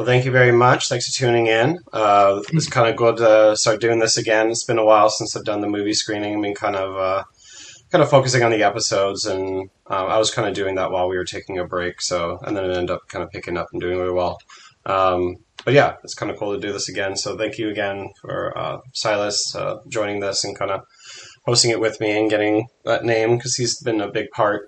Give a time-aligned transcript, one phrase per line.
[0.00, 0.88] Well, thank you very much.
[0.88, 1.78] Thanks for tuning in.
[1.92, 4.48] Uh, it's kind of good to start doing this again.
[4.48, 6.34] It's been a while since I've done the movie screening.
[6.34, 7.24] I've been kind of uh,
[7.92, 11.06] kind of focusing on the episodes, and um, I was kind of doing that while
[11.06, 12.00] we were taking a break.
[12.00, 14.38] So, and then it ended up kind of picking up and doing really well.
[14.86, 15.36] Um,
[15.66, 17.14] but yeah, it's kind of cool to do this again.
[17.14, 20.80] So, thank you again for uh, Silas uh, joining this and kind of
[21.44, 24.66] hosting it with me and getting that name because he's been a big part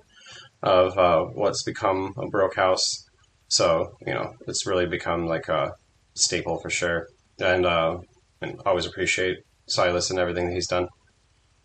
[0.62, 3.08] of uh, what's become a Broke House.
[3.52, 5.74] So, you know, it's really become like a
[6.14, 7.08] staple for sure.
[7.38, 7.98] And, uh,
[8.40, 10.88] and always appreciate Silas and everything that he's done.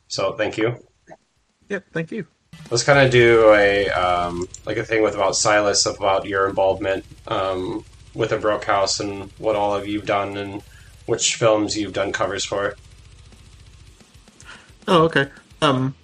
[0.09, 0.75] So, thank you.
[1.69, 2.27] Yep, thank you.
[2.69, 7.05] Let's kind of do a um, like a thing with about Silas about your involvement
[7.27, 10.61] um, with the Broke House and what all of you've done and
[11.05, 12.75] which films you've done covers for.
[14.89, 15.29] Oh, okay.
[15.61, 15.95] Um,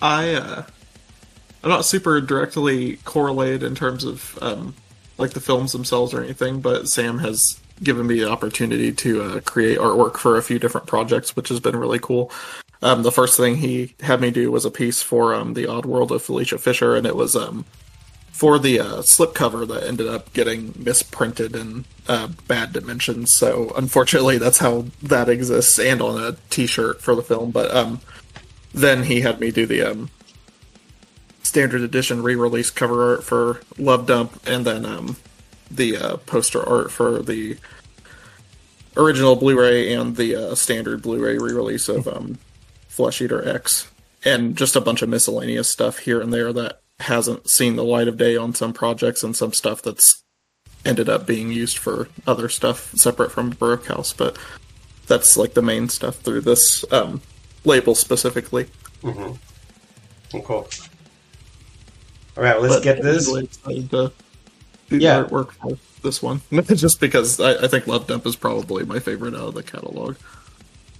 [0.00, 0.64] I uh,
[1.62, 4.74] I'm not super directly correlated in terms of um,
[5.18, 9.40] like the films themselves or anything, but Sam has given me the opportunity to uh,
[9.40, 12.30] create artwork for a few different projects, which has been really cool.
[12.82, 15.86] Um, the first thing he had me do was a piece for um, the Odd
[15.86, 17.64] World of Felicia Fisher, and it was um,
[18.32, 23.36] for the uh, slipcover that ended up getting misprinted in uh, bad dimensions.
[23.36, 27.52] So unfortunately, that's how that exists, and on a T-shirt for the film.
[27.52, 28.00] But um,
[28.74, 30.10] then he had me do the um,
[31.42, 35.16] standard edition re-release cover art for Love Dump, and then um,
[35.70, 37.56] the uh, poster art for the
[38.96, 42.38] original Blu-ray and the uh, standard Blu-ray re-release of um,
[42.88, 43.90] Flesh Eater X,
[44.24, 48.08] and just a bunch of miscellaneous stuff here and there that hasn't seen the light
[48.08, 50.22] of day on some projects, and some stuff that's
[50.84, 54.12] ended up being used for other stuff separate from Broke House.
[54.12, 54.36] But
[55.06, 57.20] that's like the main stuff through this um,
[57.64, 58.66] label specifically.
[59.02, 60.40] Mm-hmm.
[60.42, 60.68] Cool.
[62.36, 63.26] All right, let's But get this.
[63.28, 64.12] really excited to
[64.88, 65.20] do Yeah.
[65.22, 66.40] the artwork for this one,
[66.74, 70.16] just because I, I think Love Dump is probably my favorite out of the catalog.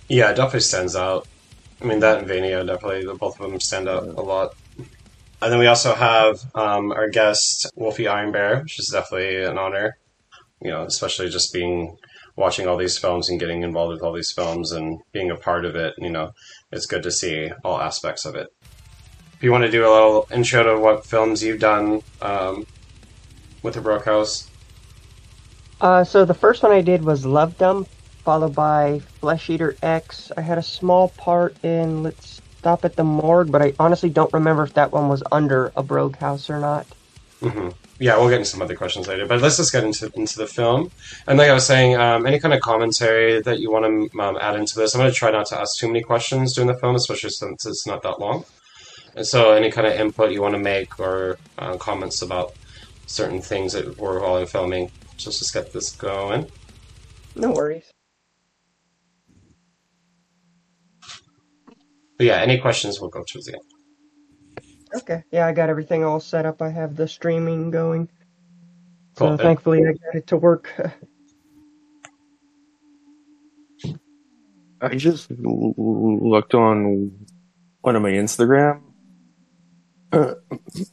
[0.09, 1.27] Yeah, it definitely stands out.
[1.81, 4.55] I mean, that and Vania definitely, the both of them stand out a lot.
[5.41, 9.59] And then we also have um, our guest, Wolfie Iron Bear, which is definitely an
[9.59, 9.97] honor.
[10.61, 11.97] You know, especially just being
[12.37, 15.65] watching all these films and getting involved with all these films and being a part
[15.65, 15.95] of it.
[15.99, 16.33] You know,
[16.71, 18.47] it's good to see all aspects of it.
[19.43, 22.65] If you want to do a little intro to what films you've done um,
[23.63, 24.53] with the Broke House,
[25.81, 27.89] Uh, so the first one I did was Love Dump,
[28.25, 30.33] followed by Flesh Eater X.
[30.37, 34.35] I had a small part in Let's Stop at the Morgue, but I honestly don't
[34.35, 36.97] remember if that one was under a Broke House or not.
[37.43, 37.71] hmm
[38.01, 40.47] Yeah, we'll get into some other questions later, but let's just get into into the
[40.49, 40.91] film.
[41.29, 44.39] And like I was saying, um, any kind of commentary that you want to um,
[44.41, 46.79] add into this, I'm going to try not to ask too many questions during the
[46.81, 48.45] film, especially since it's not that long.
[49.15, 52.55] And so, any kind of input you want to make or uh, comments about
[53.07, 56.51] certain things that were while in filming, just just get this going.
[57.37, 57.91] No worries.
[62.17, 63.63] But yeah, any questions we'll go towards the end.
[64.95, 65.25] Okay.
[65.31, 66.63] Yeah, I got everything all set up.
[66.63, 68.09] I have the streaming going.
[69.17, 69.37] Cool.
[69.37, 70.71] So thankfully I got it to work.
[74.81, 77.13] I just l- l- looked on
[77.83, 78.83] one of my Instagram
[80.13, 80.35] uh,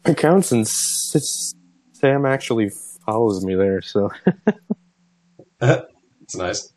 [0.06, 1.54] accounts and s-
[1.94, 2.72] Sam actually
[3.06, 3.82] follows me there.
[3.82, 4.10] So
[5.62, 6.74] it's nice.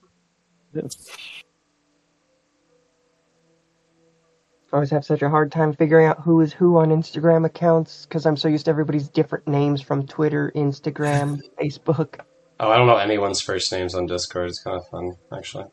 [4.72, 8.06] I always have such a hard time figuring out who is who on Instagram accounts
[8.06, 12.20] because I'm so used to everybody's different names from Twitter, Instagram, Facebook.
[12.58, 14.48] Oh, I don't know anyone's first names on Discord.
[14.48, 15.66] It's kind of fun, actually.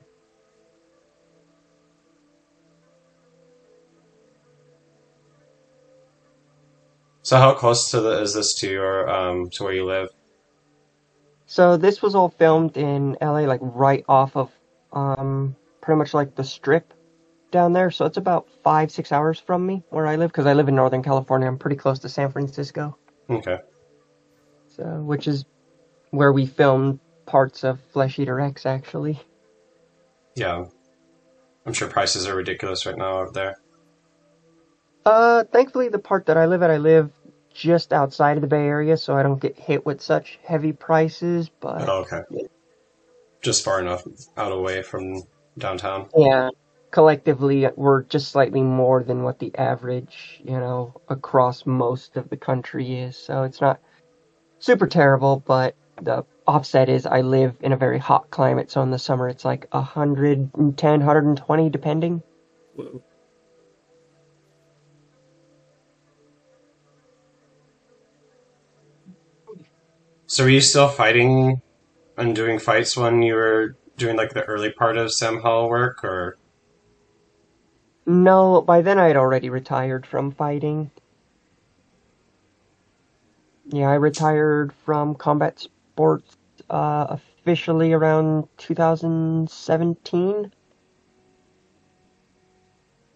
[7.30, 10.10] So, how close to the is this to your um to where you live?
[11.46, 14.52] So this was all filmed in LA, like right off of
[14.94, 16.92] um, pretty much like the strip
[17.52, 17.92] down there.
[17.92, 20.76] So it's about five, six hours from me where I live because I live in
[20.76, 21.48] Northern California.
[21.48, 22.98] I'm pretty close to San Francisco,
[23.30, 23.60] Okay.
[24.76, 25.46] so which is
[26.10, 29.22] where we filmed parts of Flesh Eater X actually.
[30.34, 30.66] Yeah.
[31.64, 33.60] I'm sure prices are ridiculous right now over there.
[35.06, 37.12] Uh, thankfully the part that I live at, I live
[37.60, 41.50] just outside of the Bay Area, so I don't get hit with such heavy prices.
[41.60, 42.22] But Oh, okay.
[43.42, 44.04] Just far enough
[44.38, 45.24] out away from
[45.58, 46.08] downtown.
[46.16, 46.50] Yeah,
[46.92, 52.38] collectively we're just slightly more than what the average, you know, across most of the
[52.38, 53.18] country is.
[53.18, 53.80] So it's not
[54.60, 58.92] super terrible, but the offset is I live in a very hot climate, so in
[58.92, 62.24] the summer it's like 110, 120 depending.
[62.76, 63.04] Whoa.
[70.30, 71.60] So were you still fighting
[72.16, 76.04] and doing fights when you were doing like the early part of Sam Hall work,
[76.04, 76.38] or
[78.06, 80.92] No, by then I had already retired from fighting.
[83.70, 86.38] Yeah, I retired from combat sports
[86.70, 90.52] uh, officially around 2017.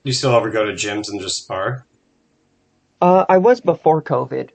[0.03, 1.85] you still ever go to gyms and just spar?
[2.99, 4.49] Uh, I was before COVID,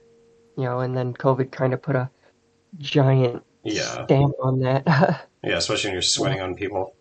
[0.57, 2.09] you know, and then COVID kind of put a
[2.77, 4.83] giant Yeah, stamp on that.
[5.43, 6.95] yeah, especially when you're sweating on people.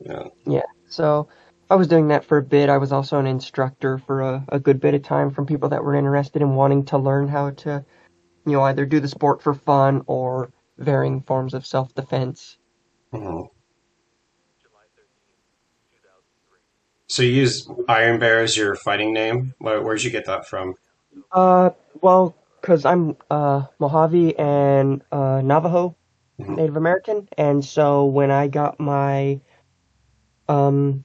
[0.00, 0.24] Yeah.
[0.46, 1.28] Yeah, so
[1.70, 2.68] I was doing that for a bit.
[2.70, 5.84] I was also an instructor for a, a good bit of time from people that
[5.84, 7.84] were interested in wanting to learn how to,
[8.46, 12.56] you know, either do the sport for fun or varying forms of self defense.
[13.12, 13.42] hmm
[17.08, 19.54] So you use Iron Bear as your fighting name?
[19.58, 20.74] Where, where'd you get that from?
[21.32, 21.70] Uh,
[22.02, 25.96] well, because I'm uh, Mojave and uh, Navajo
[26.38, 26.54] Mhm.
[26.56, 29.40] Native American, and so when I got my,
[30.48, 31.04] um,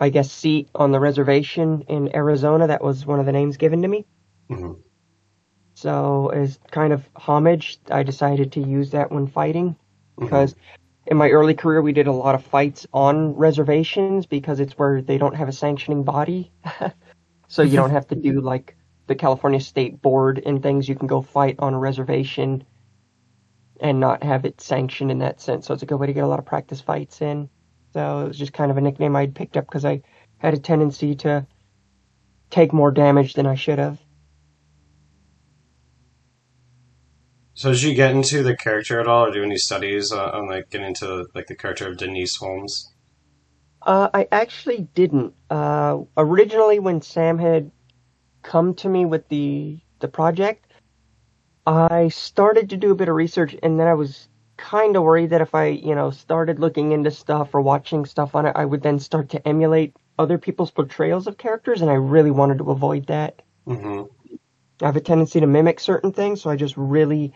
[0.00, 3.82] I guess, seat on the reservation in Arizona, that was one of the names given
[3.82, 4.06] to me.
[4.48, 4.72] hmm
[5.76, 9.76] So, as kind of homage, I decided to use that when fighting
[10.18, 10.54] because
[11.06, 14.94] in my early career we did a lot of fights on reservations because it's where
[15.02, 16.52] they don't have a sanctioning body.
[17.48, 18.76] so you don't have to do like
[19.10, 20.88] the California State Board and things.
[20.88, 22.62] You can go fight on a reservation
[23.80, 25.66] and not have it sanctioned in that sense.
[25.66, 27.50] So it's a good way to get a lot of practice fights in.
[27.92, 30.02] So it was just kind of a nickname I'd picked up because I
[30.38, 31.44] had a tendency to
[32.50, 33.98] take more damage than I should have.
[37.54, 40.48] So did you get into the character at all, or do any studies on, on
[40.48, 42.94] like getting into like the character of Denise Holmes?
[43.82, 45.34] Uh, I actually didn't.
[45.50, 47.72] Uh, originally, when Sam had
[48.42, 50.66] come to me with the the project,
[51.66, 55.30] I started to do a bit of research, and then I was kind of worried
[55.30, 58.64] that if I, you know, started looking into stuff or watching stuff on it, I
[58.64, 62.70] would then start to emulate other people's portrayals of characters, and I really wanted to
[62.70, 63.42] avoid that.
[63.66, 64.02] hmm
[64.82, 67.34] I have a tendency to mimic certain things, so I just really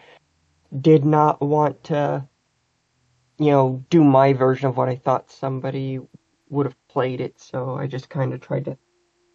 [0.80, 2.26] did not want to,
[3.38, 6.00] you know, do my version of what I thought somebody
[6.48, 7.38] would have played it.
[7.38, 8.78] So I just kind of tried to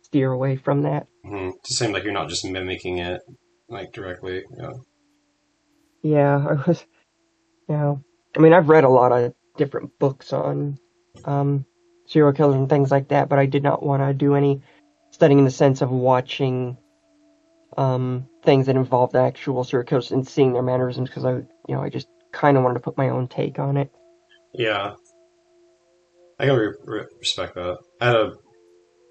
[0.03, 1.07] steer away from that.
[1.23, 3.21] Hmm To seem like you're not just mimicking it
[3.69, 4.43] like directly.
[4.57, 4.73] Yeah.
[6.01, 6.85] Yeah, I was,
[7.67, 8.03] you know,
[8.35, 10.77] I mean, I've read a lot of different books on
[11.25, 11.65] um,
[12.07, 14.61] serial killers and things like that, but I did not want to do any
[15.11, 16.77] studying in the sense of watching
[17.77, 21.81] um, things that involved actual serial killers and seeing their mannerisms because I, you know,
[21.81, 23.91] I just kind of wanted to put my own take on it.
[24.53, 24.93] Yeah.
[26.39, 27.77] I can re- re- respect that.
[27.99, 28.31] I had a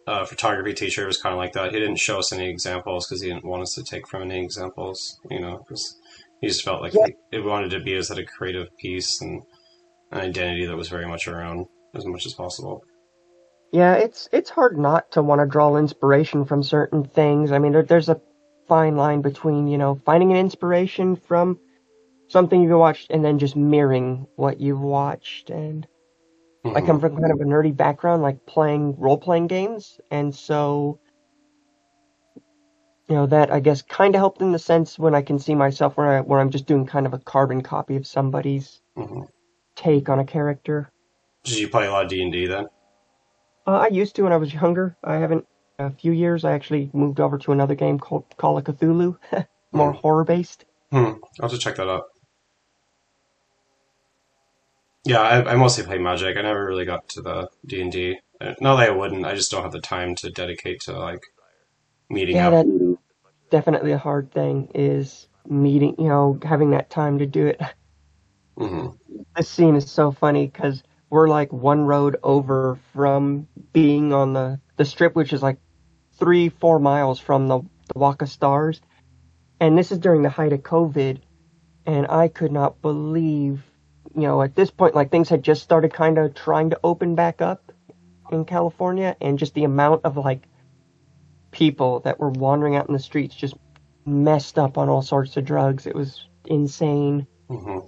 [0.09, 1.73] uh, photography teacher was kind of like that.
[1.73, 4.43] He didn't show us any examples because he didn't want us to take from any
[4.43, 5.97] examples, you know, because
[6.41, 7.07] he just felt like Yeah.
[7.33, 9.43] it wanted to be as a creative piece and
[10.11, 12.83] an identity that was very much our own as much as possible.
[13.71, 17.53] Yeah, it's it's hard not to want to draw inspiration from certain things.
[17.53, 18.21] I mean, there, there's a
[18.67, 21.59] fine line between you know finding an inspiration from
[22.29, 25.51] something you've watched and then just mirroring what you've watched.
[25.51, 25.87] And
[26.65, 26.87] I Mhm.
[26.87, 30.99] come from kind of a nerdy background, like playing role playing games, and so
[33.09, 35.55] you know that I guess kind of helped in the sense when I can see
[35.55, 39.29] myself where I where I'm just doing kind of a carbon copy of somebody's Mhm.
[39.77, 40.91] take on a character.
[41.45, 42.67] Did you play a lot of D and D then?
[43.67, 44.97] Uh, I used to when I was younger.
[45.05, 45.47] I haven't
[45.79, 46.45] a few years.
[46.45, 49.17] I actually moved over to another game called Call of Cthulhu,
[49.73, 49.99] more Hmm.
[49.99, 50.65] horror based.
[50.91, 50.97] Hmm.
[51.41, 52.05] I'll have to check that out.
[55.09, 56.37] Yeah, I, I mostly play Magic.
[56.37, 58.19] I never really got to the D and D.
[58.61, 59.27] Not that I wouldn't.
[59.27, 61.23] I just don't have the time to dedicate to like
[62.11, 62.59] meeting Yeah, up.
[63.51, 64.71] definitely a hard thing.
[64.75, 67.61] Is meeting, you know, having that time to do it.
[68.59, 68.89] hmm
[69.37, 74.61] This scene is so funny because we're like one road over from being on the
[74.77, 75.59] the strip, which is like
[76.19, 78.81] three, four miles from the, the Walk of Stars,
[79.61, 81.23] and this is during the height of COVID,
[81.87, 83.68] and I could not believe,
[84.15, 87.15] you know, at this point, like things had just started kind of trying to open
[87.15, 87.73] back up
[88.31, 90.43] in California, and just the amount of like
[91.51, 93.55] people that were wandering out in the streets, just
[94.05, 95.87] messed up on all sorts of drugs.
[95.87, 97.27] It was insane.
[97.49, 97.87] Mm-hmm.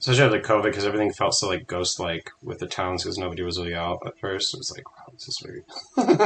[0.00, 3.56] Especially after COVID, because everything felt so like ghost-like with the towns, because nobody was
[3.56, 4.52] really out at first.
[4.52, 5.64] It was like, wow, this is weird.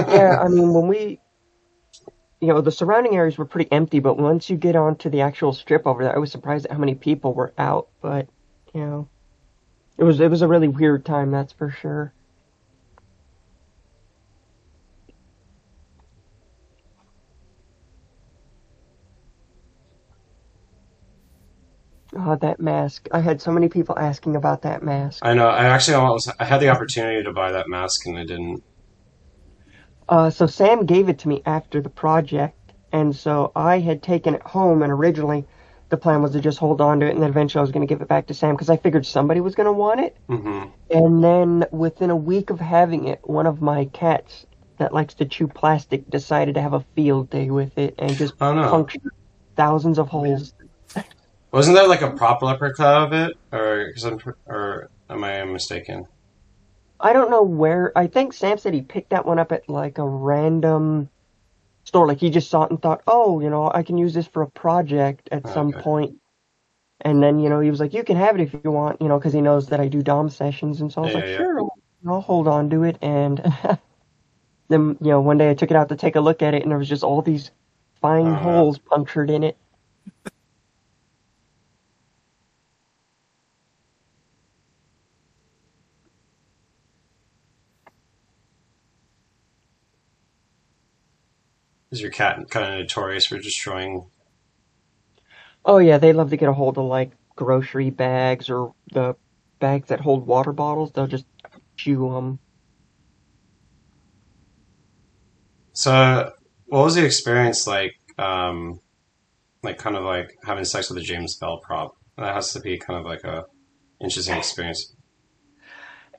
[0.09, 1.21] yeah, I mean, when we,
[2.41, 5.53] you know, the surrounding areas were pretty empty, but once you get onto the actual
[5.53, 7.89] strip over there, I was surprised at how many people were out.
[8.03, 8.29] But
[8.75, 9.11] you know,
[9.99, 12.15] it was it was a really weird time, that's for sure.
[22.17, 23.09] Oh, that mask.
[23.13, 25.25] I had so many people asking about that mask.
[25.25, 25.49] I know.
[25.49, 28.63] I actually almost I had the opportunity to buy that mask and I didn't.
[30.09, 34.35] Uh, so Sam gave it to me after the project, and so I had taken
[34.35, 35.47] it home, and originally
[35.89, 37.87] the plan was to just hold on to it, and then eventually I was going
[37.87, 40.17] to give it back to Sam because I figured somebody was going to want it.
[40.29, 44.47] hmm And then within a week of having it, one of my cats
[44.79, 48.35] that likes to chew plastic decided to have a field day with it and just
[48.41, 48.71] Oh no!
[48.71, 49.03] punctured
[49.57, 50.53] thousands of holes.
[51.53, 56.05] Wasn't there like a prop replica of it, or 'cause I'm, or am I mistaken?
[57.01, 57.93] I don't know where.
[57.97, 61.11] I think Sam said he picked that one up at like a random
[61.85, 62.09] store.
[62.09, 64.43] Like he just saw it and thought, oh, you know, I can use this for
[64.43, 66.17] a project at some point.
[67.03, 69.09] And then, you know, he was like, you can have it if you want, you
[69.09, 70.81] know, because he knows that I do Dom sessions.
[70.81, 71.29] And so I was Yeah, like, yeah.
[71.29, 71.73] sure, I'll,
[72.09, 72.99] I'll hold on to it.
[73.03, 73.41] And
[74.69, 76.63] then, you know, one day I took it out to take a look at it
[76.63, 77.51] and there was just all these
[78.01, 78.37] fine Uh-huh.
[78.37, 79.57] holes punctured in it.
[91.97, 94.11] Is your cat kind of notorious for destroying?
[95.65, 99.17] Oh, yeah, they love to get a hold of like grocery bags or the
[99.61, 100.93] bags that hold water bottles.
[100.93, 101.25] They'll just
[101.79, 102.39] chew them.
[105.73, 106.33] So,
[106.67, 107.95] what was the experience like?
[108.19, 108.81] Um,
[109.63, 111.97] like kind of like having sex with a James Bell prop.
[112.19, 113.47] That has to be kind of like a
[114.03, 114.95] interesting experience.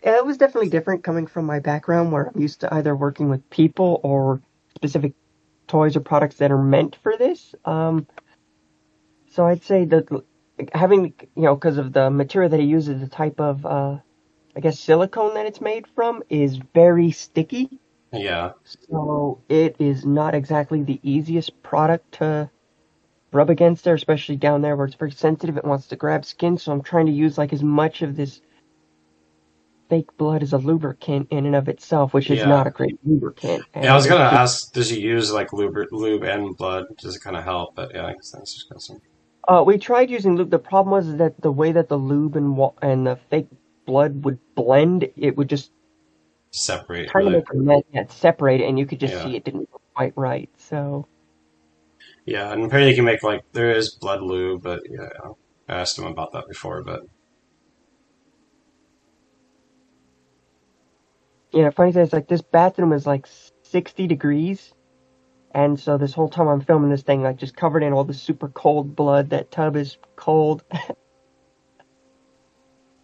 [0.01, 3.47] It was definitely different coming from my background where I'm used to either working with
[3.51, 4.41] people or
[4.75, 5.13] specific
[5.67, 7.53] toys or products that are meant for this.
[7.65, 8.07] Um,
[9.29, 10.07] so I'd say that
[10.73, 13.97] having, you know, because of the material that he uses, the type of, uh,
[14.55, 17.79] I guess, silicone that it's made from is very sticky.
[18.11, 22.49] Yeah, So it is not exactly the easiest product to
[23.33, 25.57] rub against there, especially down there where it's very sensitive.
[25.57, 26.57] It wants to grab skin.
[26.57, 28.41] So I'm trying to use like as much of this
[29.89, 32.45] fake blood is a lubricant in and of itself, which is Yeah.
[32.47, 33.63] not a great lubricant.
[33.75, 33.91] yeah.
[33.91, 36.85] I was gonna ask, does he use like lube, lube and blood?
[36.99, 37.75] Does it kind of help?
[37.75, 39.01] But yeah, I guess that's just kind of some-
[39.47, 40.49] Uh, we tried using lube.
[40.49, 43.47] The problem was that the way that the lube and wa- and the fake
[43.85, 45.71] blood would blend, it would just
[46.51, 47.09] separate.
[47.09, 47.37] kind of really.
[47.37, 49.23] make a mess, yeah, separate, it, and you could just Yeah.
[49.23, 50.49] see it didn't look quite right.
[50.57, 51.05] So
[52.25, 55.07] Yeah, and apparently you can make like there is blood lube, but yeah,
[55.69, 57.03] I asked him about that before, but
[61.51, 63.27] Yeah, funny thing is like this bathroom is like
[63.63, 64.73] 60 degrees.
[65.53, 68.21] And so this whole time I'm filming this thing, like just covered in all this
[68.21, 69.31] super cold blood.
[69.31, 70.63] That tub is cold.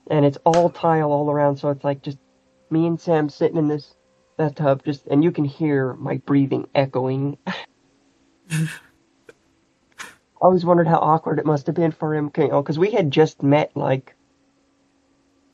[0.09, 1.57] and it's all tile all around.
[1.57, 2.17] So it's like just
[2.69, 3.95] me and Sam sitting in this
[4.38, 7.38] that tub just, and you can hear my breathing echoing.
[7.47, 7.57] I
[10.41, 13.09] always wondered how awkward it must have been for him, you know, because we had
[13.12, 14.15] just met like,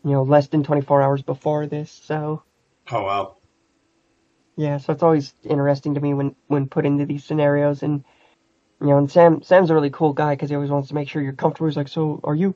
[0.04, 1.92] you know, less than 24 hours before this.
[1.92, 2.44] So.
[2.92, 3.42] Oh well.
[4.58, 8.04] Yeah, so it's always interesting to me when when put into these scenarios, and
[8.82, 11.08] you know, and Sam Sam's a really cool guy because he always wants to make
[11.08, 11.68] sure you're comfortable.
[11.68, 12.56] He's like, "So, are you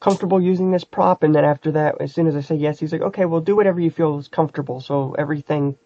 [0.00, 2.92] comfortable using this prop?" And then after that, as soon as I say yes, he's
[2.92, 5.76] like, "Okay, well, do whatever you feel is comfortable." So everything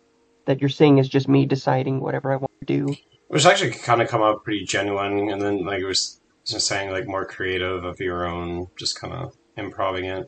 [0.47, 2.97] that you're seeing is just me deciding whatever I want to do.
[3.29, 6.91] Which actually kind of come out pretty genuine, and then like it was just saying
[6.91, 10.27] like more creative of your own, just kind of improving it.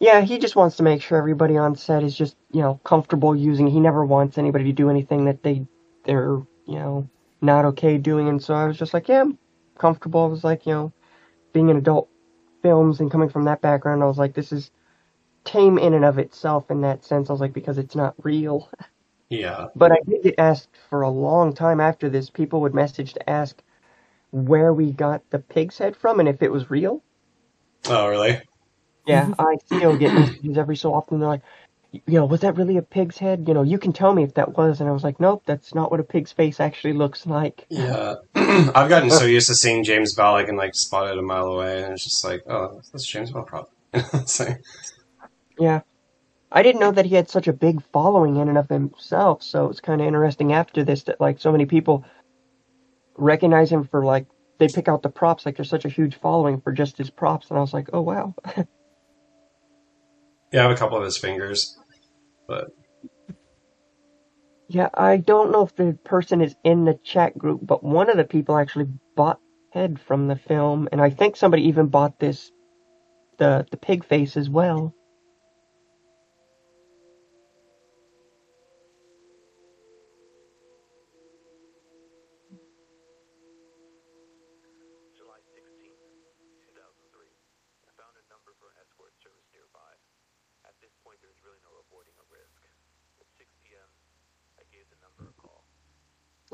[0.00, 3.34] Yeah, he just wants to make sure everybody on set is just you know comfortable
[3.36, 3.66] using.
[3.68, 5.66] He never wants anybody to do anything that they
[6.04, 7.08] they're you know
[7.40, 8.28] not okay doing.
[8.28, 9.38] And so I was just like, yeah, I'm
[9.78, 10.24] comfortable.
[10.24, 10.92] I was like, you know,
[11.52, 12.08] being in adult
[12.62, 14.70] films and coming from that background, I was like, this is
[15.44, 17.30] tame in and of itself in that sense.
[17.30, 18.70] I was like, because it's not real.
[19.30, 22.30] Yeah, But I did get asked for a long time after this.
[22.30, 23.62] People would message to ask
[24.32, 27.02] where we got the pig's head from and if it was real.
[27.86, 28.42] Oh, really?
[29.06, 31.18] Yeah, I still get messages every so often.
[31.20, 31.42] They're like,
[31.92, 33.44] you know, was that really a pig's head?
[33.46, 34.80] You know, you can tell me if that was.
[34.80, 37.66] And I was like, nope, that's not what a pig's face actually looks like.
[37.68, 38.14] Yeah.
[38.34, 41.46] I've gotten so used to seeing James Bell, I can like spot it a mile
[41.46, 43.70] away, and it's just like, oh, that's James Bell prop.
[44.40, 44.60] Like-
[45.58, 45.80] Yeah.
[46.50, 49.68] I didn't know that he had such a big following in and of himself, so
[49.68, 52.04] it's kind of interesting after this that like so many people
[53.16, 54.26] recognize him for like
[54.58, 57.48] they pick out the props like there's such a huge following for just his props
[57.50, 58.34] and I was like, "Oh wow."
[60.54, 61.76] yeah, I have a couple of his fingers,
[62.46, 62.68] but
[64.68, 68.16] yeah, I don't know if the person is in the chat group, but one of
[68.16, 69.40] the people actually bought
[69.72, 72.52] head from the film and I think somebody even bought this
[73.38, 74.94] the the pig face as well.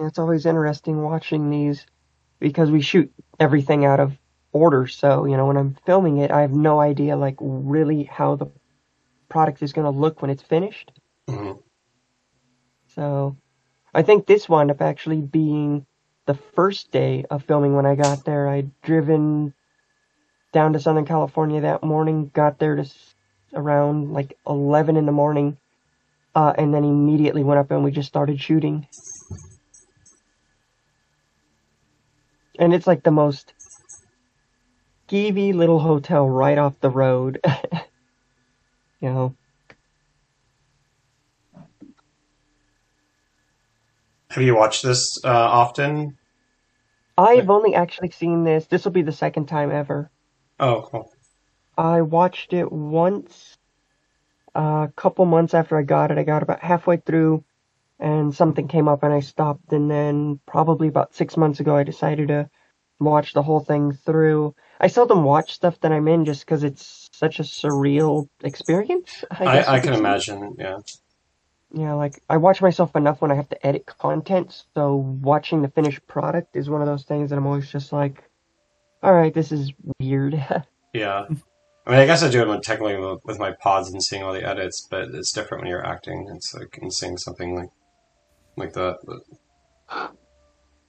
[0.01, 1.87] It's always interesting watching these
[2.41, 4.19] because we shoot everything out of
[4.53, 4.87] order.
[4.87, 8.47] So, you know, when I'm filming it, I have no idea, like, really how the
[9.29, 10.93] product is going to look when it's finished.
[11.29, 11.53] hmm
[12.89, 13.37] So,
[13.95, 15.87] I think this wound up actually being
[16.27, 18.49] the first day of filming when I got there.
[18.49, 19.55] I'd driven
[20.53, 22.91] down to Southern California that morning, got there to
[23.55, 25.59] around like 11 in the morning,
[26.35, 28.87] uh, and then immediately went up and we just started shooting.
[32.61, 33.53] And it's like the most
[35.09, 37.41] skeevy little hotel right off the road.
[39.01, 39.35] you know,
[44.31, 46.17] Have you watched this uh, often?
[47.19, 48.67] I've only actually seen this.
[48.67, 50.09] This will be the second time ever.
[50.61, 51.11] Oh, cool.
[51.77, 53.59] I watched it once
[54.55, 56.19] uh, a couple months after I got it.
[56.19, 57.45] I got about halfway through
[58.01, 59.73] and something came up and I stopped.
[59.73, 62.49] And then probably about six months ago, I decided to
[62.99, 64.55] watch the whole thing through.
[64.81, 69.25] I seldom watch stuff that I'm in just because it's such a surreal experience.
[69.31, 70.57] I, I, I can imagine.
[70.59, 70.79] Yeah.
[71.73, 75.69] Yeah, like I watch myself enough when I have to edit content, so watching the
[75.69, 78.25] finished product is one of those things that I'm always just like,
[79.05, 80.45] all right, this is weird.
[80.93, 81.27] Yeah.
[81.87, 84.33] I mean, I guess I do it technically with- with my pods and seeing all
[84.33, 86.29] the edits, but it's different when you're acting.
[86.35, 87.71] It's like and seeing something like
[88.57, 88.99] like that.
[89.05, 90.13] But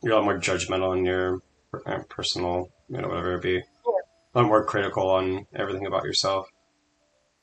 [0.01, 1.41] you're a lot more judgmental in your
[1.85, 3.57] uh, personal, you know, whatever it be.
[3.57, 6.47] A lot more critical on everything about yourself.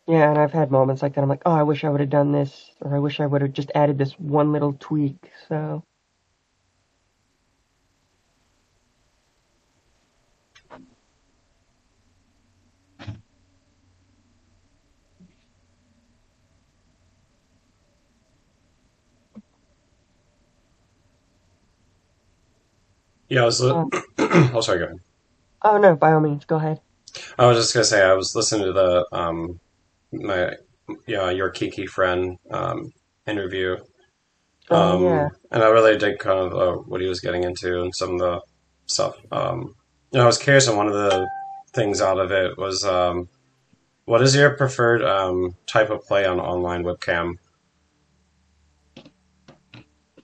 [0.07, 1.21] Yeah, and I've had moments like that.
[1.21, 3.43] I'm like, oh, I wish I would have done this, or I wish I would
[3.43, 5.31] have just added this one little tweak.
[5.49, 5.85] So,
[23.29, 23.61] Yeah, I was.
[23.61, 23.91] Li- Oh.
[24.55, 24.79] oh, sorry.
[24.79, 24.99] Go ahead.
[25.63, 26.81] oh no, by all means, go ahead.
[27.39, 29.61] I was just gonna say I was listening to the um
[30.13, 30.55] my
[31.07, 32.93] yeah your Kiki friend um
[33.27, 33.77] interview
[34.71, 37.81] Oh um yeah, and I really did kind of uh, what he was getting into
[37.83, 38.41] and some of the
[38.87, 39.75] stuff um
[40.13, 41.29] know, I was curious and one of the
[41.75, 43.29] things out of it was um
[44.05, 47.35] what is your preferred um type of play on online webcam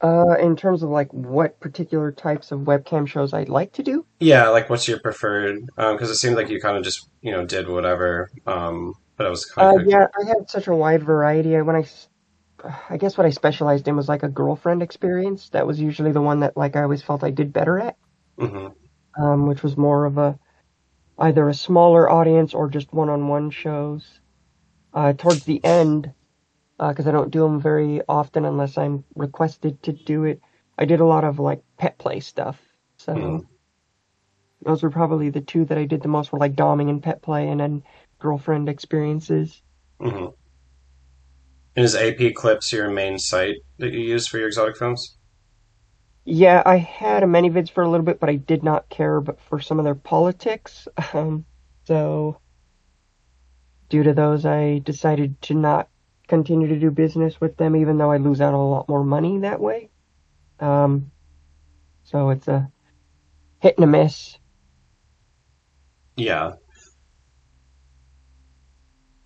[0.04, 4.06] uh, in terms of like what particular types of webcam shows I'd like to do.
[4.20, 7.44] yeah like what's your preferred because it seemed like you kind of just you know
[7.44, 11.02] did whatever um but I was kind Uh, of yeah, I had such a wide
[11.02, 11.56] variety.
[11.56, 11.84] I when I,
[12.90, 15.48] I guess what I specialized in was like a girlfriend experience.
[15.50, 17.96] That was usually the one that like I always felt I did better at.
[18.38, 18.74] hmm
[19.20, 20.38] um, which was more of a
[21.18, 24.20] either a smaller audience or just one-on-one shows.
[24.94, 26.12] Uh, towards the end,
[26.78, 30.40] because I don't do them very often unless I'm requested to do it,
[30.78, 32.60] I did a lot of like pet play stuff.
[32.98, 33.48] So Mhm.
[34.62, 37.22] those were probably the two that I did the most were like doming and pet
[37.22, 37.84] play, and then
[38.18, 39.62] girlfriend experiences.
[40.00, 40.26] hmm
[41.76, 45.18] And is AP Clips your main site that you use for your exotic films?
[46.26, 49.40] Yeah, I had a ManyVids for a little bit, but I did not care but
[49.40, 50.86] for some of their politics.
[51.14, 51.46] Um,
[51.86, 52.40] so
[53.88, 55.88] due to those, I decided to not
[56.28, 59.38] continue to do business with them, even though I lose out a lot more money
[59.38, 59.90] that way.
[60.60, 61.10] Um,
[62.04, 62.70] so it's a
[63.60, 64.38] hit and a miss.
[66.16, 66.52] Yeah.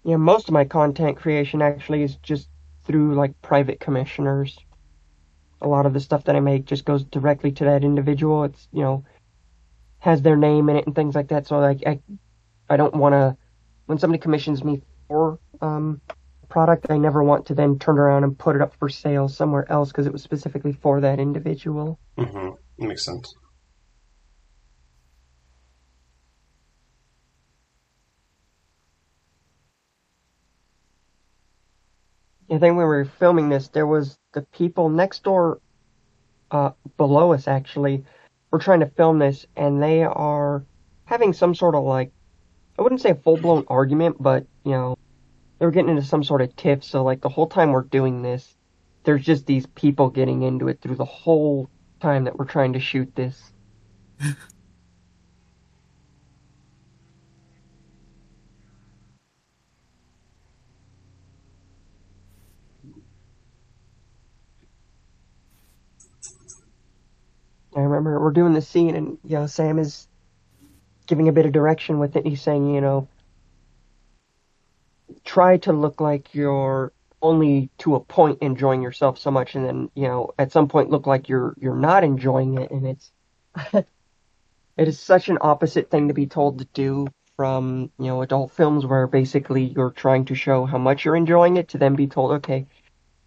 [0.04, 2.48] Yeah, most of my content creation actually is just
[2.84, 4.58] through like private commissioners.
[5.60, 8.44] A lot of the stuff that I make just goes directly to that individual.
[8.44, 9.04] It's, you know,
[9.98, 11.46] has their name in it and things like that.
[11.46, 12.00] So like I
[12.68, 13.36] I don't want to
[13.86, 16.00] when somebody commissions me for um
[16.48, 19.70] product, I never want to then turn around and put it up for sale somewhere
[19.70, 21.98] else because it was specifically for that individual.
[22.18, 23.34] Mm hmm Makes sense.
[32.50, 35.60] I think when we were filming this, there was the people next door,
[36.50, 38.04] uh, below us actually,
[38.50, 40.64] were trying to film this, and they are
[41.04, 42.10] having some sort of like,
[42.78, 44.97] I wouldn't say a full blown argument, but you know,
[45.58, 46.84] they were getting into some sort of tiff.
[46.84, 48.56] So like the whole time we're doing this,
[49.04, 51.68] there's just these people getting into it through the whole
[52.00, 53.52] time that we're trying to shoot this.
[67.76, 70.08] I remember we're doing the scene, and you know, Sam is
[71.06, 72.26] giving a bit of direction with it.
[72.26, 73.08] He's saying, you know,
[75.28, 79.90] try to look like you're only to a point enjoying yourself so much and then
[79.94, 82.70] you know at some point look like you're you're not enjoying it.
[82.70, 83.12] And it's
[83.74, 83.86] it
[84.88, 88.86] is such an opposite thing to be told to do from you know adult films
[88.86, 92.32] where basically you're trying to show how much you're enjoying it to then be told
[92.32, 92.66] okay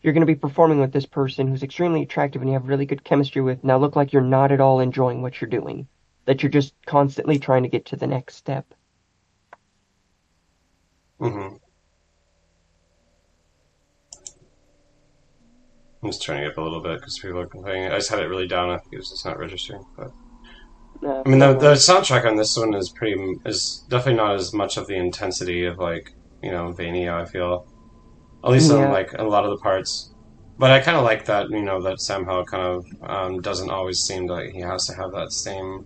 [0.01, 2.87] you're going to be performing with this person who's extremely attractive and you have really
[2.87, 3.63] good chemistry with.
[3.63, 5.87] Now look like you're not at all enjoying what you're doing
[6.25, 8.65] that you're just constantly trying to get to the next step.
[11.19, 11.60] Hmm
[16.03, 17.91] I'm just turning it up a little bit because people are complaining.
[17.91, 18.69] I just had it really down.
[18.69, 19.83] I think it was just not registering.
[19.97, 20.11] But
[21.03, 24.53] Uh, I mean, the, the soundtrack on this one is pretty is definitely not as
[24.53, 26.11] much of the intensity of like
[26.41, 27.15] you know Vania.
[27.15, 27.65] I feel
[28.43, 28.77] at least Yeah.
[28.77, 30.13] on like a lot of the parts.
[30.57, 33.69] But I kind of like that you know that Sam Howe kind of um, doesn't
[33.71, 35.85] always seem like he has to have that same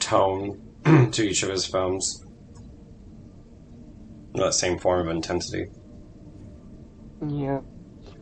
[0.00, 0.60] tone
[1.12, 2.24] to each of his films.
[4.34, 5.66] That same form of intensity.
[7.26, 7.60] Yeah.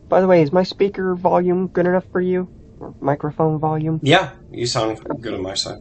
[0.09, 2.49] By the way, is my speaker volume good enough for you?
[2.79, 3.99] Or microphone volume?
[4.03, 5.79] Yeah, you sound good on my side.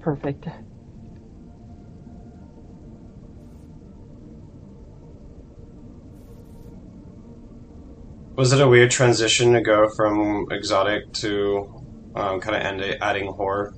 [0.00, 0.46] Perfect.
[8.36, 13.26] Was it a weird transition to go from exotic to um, kind of end- adding
[13.26, 13.74] horror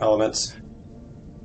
[0.00, 0.56] elements?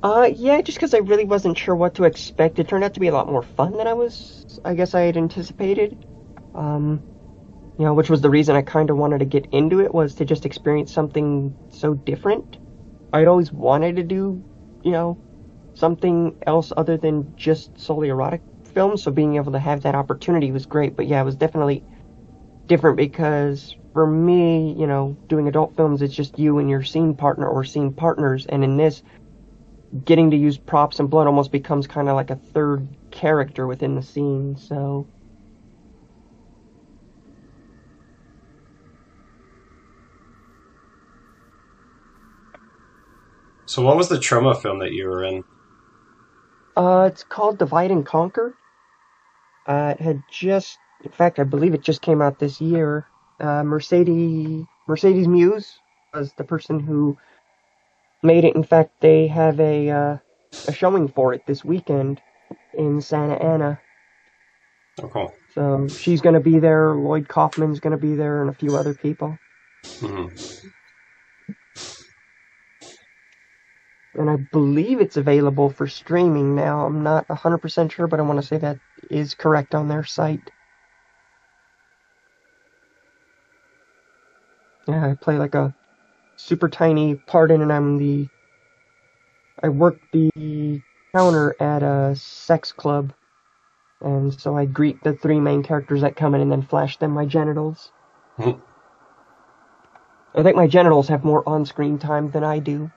[0.02, 2.58] Uh, yeah, just because I really wasn't sure what to expect.
[2.58, 5.00] It turned out to be a lot more fun than I was, I guess I
[5.00, 6.06] had anticipated.
[6.54, 7.02] Um,
[7.78, 10.14] you know, which was the reason I kind of wanted to get into it, was
[10.16, 12.58] to just experience something so different.
[13.12, 14.42] I'd always wanted to do,
[14.82, 15.18] you know,
[15.74, 20.52] something else other than just solely erotic films, so being able to have that opportunity
[20.52, 20.96] was great.
[20.96, 21.84] But yeah, it was definitely
[22.66, 27.14] different because for me, you know, doing adult films, it's just you and your scene
[27.14, 29.02] partner or scene partners, and in this,
[30.04, 33.94] getting to use props and blood almost becomes kind of like a third character within
[33.94, 34.56] the scene.
[34.56, 35.08] So
[43.66, 45.44] So, what was the Troma film that you were in?
[46.76, 48.58] Uh, it's called Divide and Conquer.
[49.66, 53.08] Uh, it had just, in fact, I believe it just came out this year.
[53.40, 55.80] Uh, Mercedes Mercedes Muse
[56.14, 57.18] was the person who
[58.22, 58.56] made it.
[58.56, 60.18] In fact, they have a uh,
[60.66, 62.22] a showing for it this weekend
[62.74, 63.82] in Santa Ana.
[65.02, 65.38] Oh, cool.
[65.50, 66.94] So she's going to be there.
[66.96, 69.40] Lloyd Kaufman's going to be there, and a few other people.
[70.00, 70.26] hmm
[74.16, 76.86] and I believe it's available for streaming now.
[76.86, 80.52] I'm not 100% sure, but I want to say that is correct on their site.
[84.88, 85.74] Yeah, I play like a
[86.36, 88.28] super tiny part in, and I'm the.
[89.62, 90.82] I work the
[91.14, 93.12] counter at a sex club,
[94.00, 97.12] and so I greet the three main characters that come in and then flash them
[97.12, 97.92] my genitals.
[98.38, 98.60] Mhm.
[100.36, 102.92] I think my genitals have more on screen time than I do.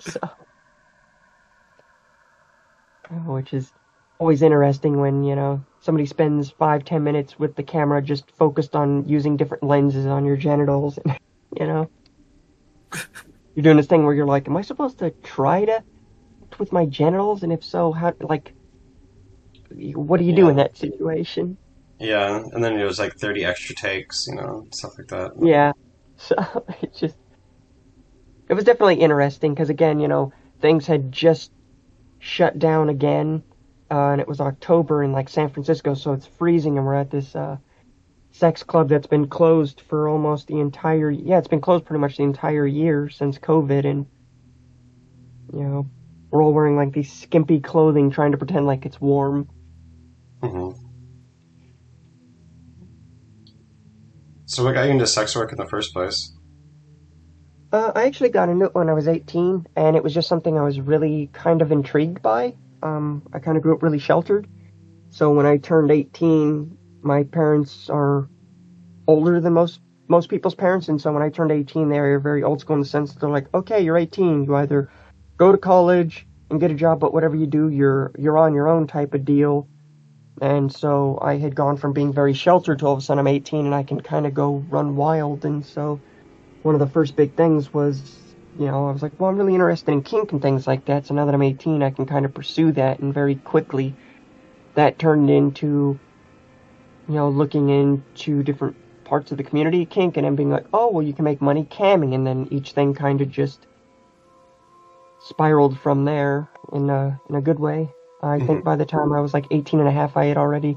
[0.00, 0.18] So,
[3.26, 3.70] which is
[4.18, 8.74] always interesting when you know somebody spends five ten minutes with the camera just focused
[8.74, 11.18] on using different lenses on your genitals, and
[11.60, 11.90] you know
[13.54, 15.82] you're doing this thing where you're like, am I supposed to try to
[16.58, 18.54] with my genitals, and if so, how like
[19.94, 21.58] what do you do in that situation?
[22.00, 25.32] yeah, and then it was like 30 extra takes, you know, stuff like that.
[25.42, 25.72] Yeah.
[26.22, 26.36] So
[26.82, 27.16] it just
[28.50, 31.52] it was definitely interesting because again, you know, things had just
[32.18, 33.44] shut down again,
[33.92, 37.12] uh, and it was October in like San Francisco, so it's freezing, and we're at
[37.12, 37.58] this uh,
[38.32, 42.16] sex club that's been closed for almost the entire yeah, it's been closed pretty much
[42.16, 44.06] the entire year since COVID, and
[45.52, 45.86] you know,
[46.32, 49.48] we're all wearing like these skimpy clothing, trying to pretend like it's warm.
[50.42, 50.76] Mm-hmm.
[54.46, 56.32] So, what got you into sex work in the first place?
[57.72, 60.58] Uh, I actually got into it when I was 18, and it was just something
[60.58, 62.56] I was really kind of intrigued by.
[62.82, 64.48] Um, I kind of grew up really sheltered.
[65.10, 68.28] So when I turned 18, my parents are
[69.06, 72.42] older than most most people's parents, and so when I turned 18, they were very
[72.42, 74.90] old school in the sense that they're like, okay, you're 18, you either
[75.36, 78.66] go to college and get a job, but whatever you do, you're you're on your
[78.66, 79.68] own type of deal.
[80.42, 83.28] And so I had gone from being very sheltered to all of a sudden I'm
[83.28, 86.00] 18 and I can kind of go run wild, and so
[86.62, 88.02] one of the first big things was,
[88.58, 91.06] you know, I was like, well, I'm really interested in kink and things like that.
[91.06, 93.00] So now that I'm 18, I can kind of pursue that.
[93.00, 93.94] And very quickly,
[94.74, 95.98] that turned into,
[97.08, 100.90] you know, looking into different parts of the community kink and then being like, oh,
[100.90, 102.14] well, you can make money camming.
[102.14, 103.66] And then each thing kind of just
[105.20, 107.88] spiraled from there in a, in a good way.
[108.22, 110.76] I think by the time I was like 18 and a half, I had already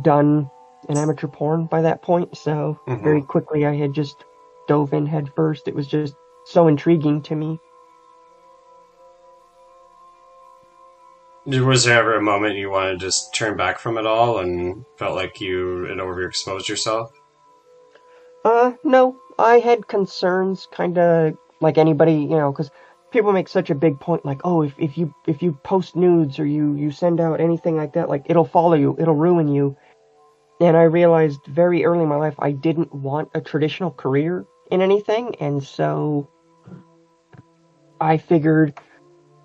[0.00, 0.50] done
[0.88, 2.36] an amateur porn by that point.
[2.36, 3.02] So Mhm.
[3.02, 4.24] very quickly, I had just
[4.66, 5.68] dove in head first.
[5.68, 7.60] It was just so intriguing to me.
[11.46, 14.84] Was there ever a moment you wanted to just turn back from it all and
[14.96, 17.12] felt like you had overexposed yourself?
[18.44, 22.70] Uh, no, I had concerns, kind of like anybody, you know, because
[23.10, 26.38] people make such a big point, like, oh, if, if you if you post nudes
[26.38, 29.76] or you you send out anything like that, like it'll follow you, it'll ruin you.
[30.60, 34.82] And I realized very early in my life I didn't want a traditional career in
[34.82, 36.28] anything, and so
[38.00, 38.78] I figured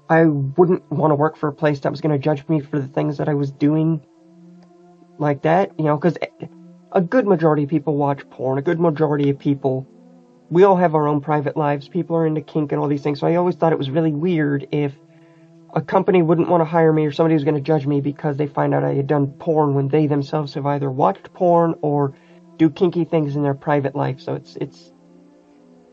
[0.09, 2.79] I wouldn't want to work for a place that was going to judge me for
[2.79, 4.01] the things that I was doing
[5.19, 6.17] like that, you know, because
[6.91, 8.57] a good majority of people watch porn.
[8.57, 9.87] A good majority of people,
[10.49, 11.87] we all have our own private lives.
[11.87, 13.19] People are into kink and all these things.
[13.19, 14.93] So I always thought it was really weird if
[15.73, 18.37] a company wouldn't want to hire me or somebody was going to judge me because
[18.37, 22.15] they find out I had done porn when they themselves have either watched porn or
[22.57, 24.19] do kinky things in their private life.
[24.19, 24.91] So it's it's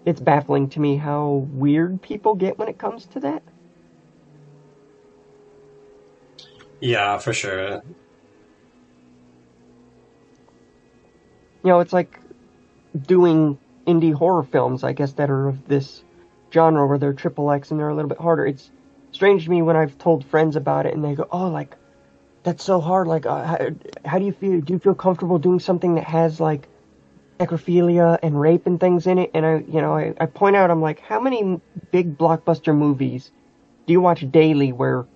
[0.07, 3.43] it's baffling to me how weird people get when it comes to that.
[6.81, 7.83] Yeah, for sure.
[11.67, 12.21] you know, it's like
[13.09, 16.05] doing indie horror films, I guess, that are of this
[16.53, 18.47] genre where they're triple X and they're a little bit harder.
[18.47, 18.71] It's
[19.11, 21.75] strange to me when I've told friends about it and they go, "Oh, like
[22.45, 23.09] that's so hard.
[23.09, 23.59] Like, uh, how,
[24.05, 24.61] how do you feel?
[24.61, 26.69] Do you feel comfortable doing something that has like
[27.39, 30.71] necrophilia and rape and things in it?" And I, you know, I, I point out,
[30.71, 31.61] I'm like, how many
[31.93, 33.33] big blockbuster movies
[33.87, 35.09] do you watch daily where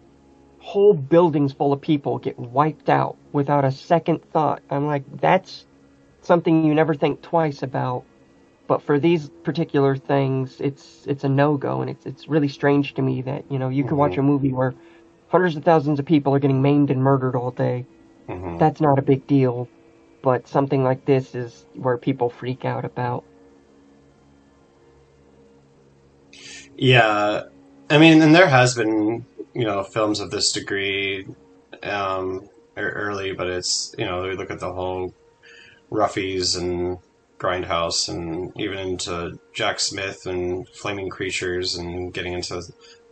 [0.59, 4.63] whole buildings full of people get wiped out without a second thought?
[4.71, 5.67] I'm like, that's
[6.23, 7.99] something you never think twice about.
[8.61, 12.95] But for these particular things, it's it's a no go, and it's it's really strange
[12.95, 14.77] to me that you know you can watch a movie where
[15.31, 17.89] hundreds of thousands of people are getting maimed and murdered all day.
[18.29, 19.71] hmm That's not a big deal,
[20.23, 23.25] but something like this is where people freak out about.
[26.77, 27.43] Yeah,
[27.91, 31.27] I mean, and there has been, you know, films of this degree
[31.83, 35.15] um, early, but it's, you know, we look at the whole
[35.91, 36.99] Roughies and
[37.39, 42.63] Grindhouse and even into Jack Smith and Flaming Creatures and getting into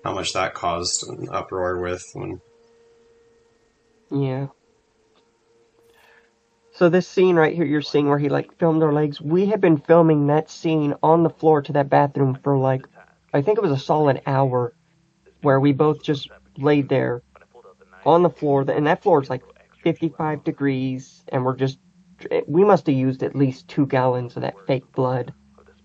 [0.05, 2.41] how much that caused an uproar with when.
[4.11, 4.49] Yeah.
[6.79, 9.61] So this scene right here you're seeing where he like filmed our legs, we had
[9.61, 12.87] been filming that scene on the floor to that bathroom for like
[13.35, 14.77] I think it was a solid hour
[15.41, 17.25] where we both just laid there
[18.07, 19.43] on the floor and that floor is like
[19.83, 21.81] 55 degrees and we're just
[22.47, 25.35] we must have used at least 2 gallons of that fake blood,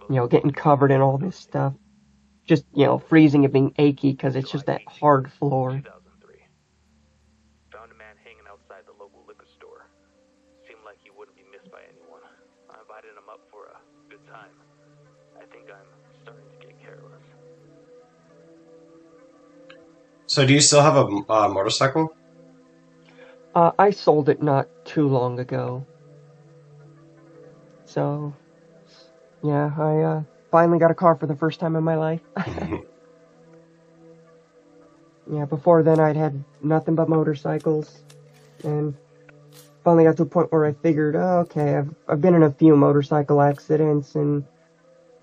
[0.09, 1.73] you know, getting covered in all this stuff.
[2.45, 5.83] Just, you know, freezing and being achy cuz it's just that hard floor.
[20.33, 22.11] So, do you still have a uh, motorcycle?
[23.53, 25.85] Uh, I sold it not too long ago.
[27.85, 28.33] So,
[29.43, 32.21] yeah, I uh, finally got a car for the first time in my life.
[35.31, 38.01] yeah, before then I'd had nothing but motorcycles,
[38.63, 38.97] and
[39.83, 42.51] finally got to a point where I figured, oh, okay, I've I've been in a
[42.51, 44.43] few motorcycle accidents, and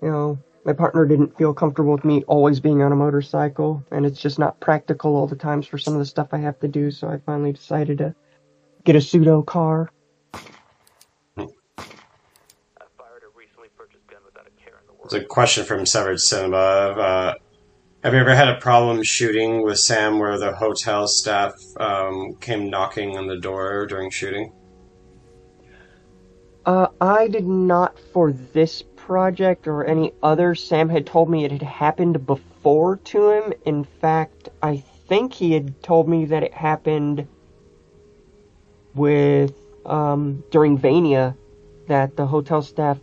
[0.01, 4.05] you know, my partner didn't feel comfortable with me always being on a motorcycle, and
[4.05, 6.67] it's just not practical all the times for some of the stuff I have to
[6.67, 6.91] do.
[6.91, 8.13] So I finally decided to
[8.83, 9.89] get a pseudo car.
[11.37, 11.47] I a
[13.35, 15.05] recently purchased gun without a care in the world.
[15.05, 16.57] It's a question from Severed Cinema.
[16.57, 17.33] Uh,
[18.03, 22.69] have you ever had a problem shooting with Sam where the hotel staff um, came
[22.69, 24.53] knocking on the door during shooting?
[26.65, 30.55] Uh, I did not for this project or any other.
[30.55, 33.53] Sam had told me it had happened before to him.
[33.65, 37.27] In fact, I think he had told me that it happened
[38.93, 39.53] with
[39.85, 41.35] um, during Vania
[41.87, 42.99] that the hotel staff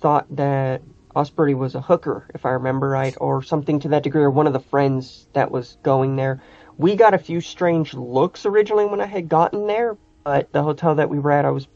[0.00, 0.82] thought that
[1.16, 4.46] Osprey was a hooker, if I remember right, or something to that degree, or one
[4.46, 6.42] of the friends that was going there.
[6.76, 10.94] We got a few strange looks originally when I had gotten there, but the hotel
[10.96, 11.66] that we were at, I was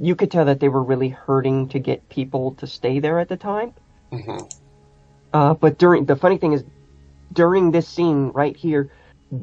[0.00, 3.28] you could tell that they were really hurting to get people to stay there at
[3.28, 3.72] the time.
[4.12, 4.38] hmm
[5.32, 6.64] Uh, but during the funny thing is,
[7.32, 8.90] during this scene right here,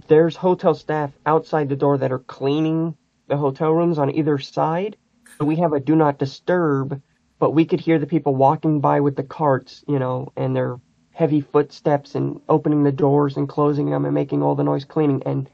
[0.07, 2.95] there's hotel staff outside the door that are cleaning
[3.27, 4.97] the hotel rooms on either side.
[5.39, 7.01] So we have a do not disturb,
[7.39, 10.79] but we could hear the people walking by with the carts, you know, and their
[11.11, 15.21] heavy footsteps and opening the doors and closing them and making all the noise cleaning.
[15.25, 15.49] And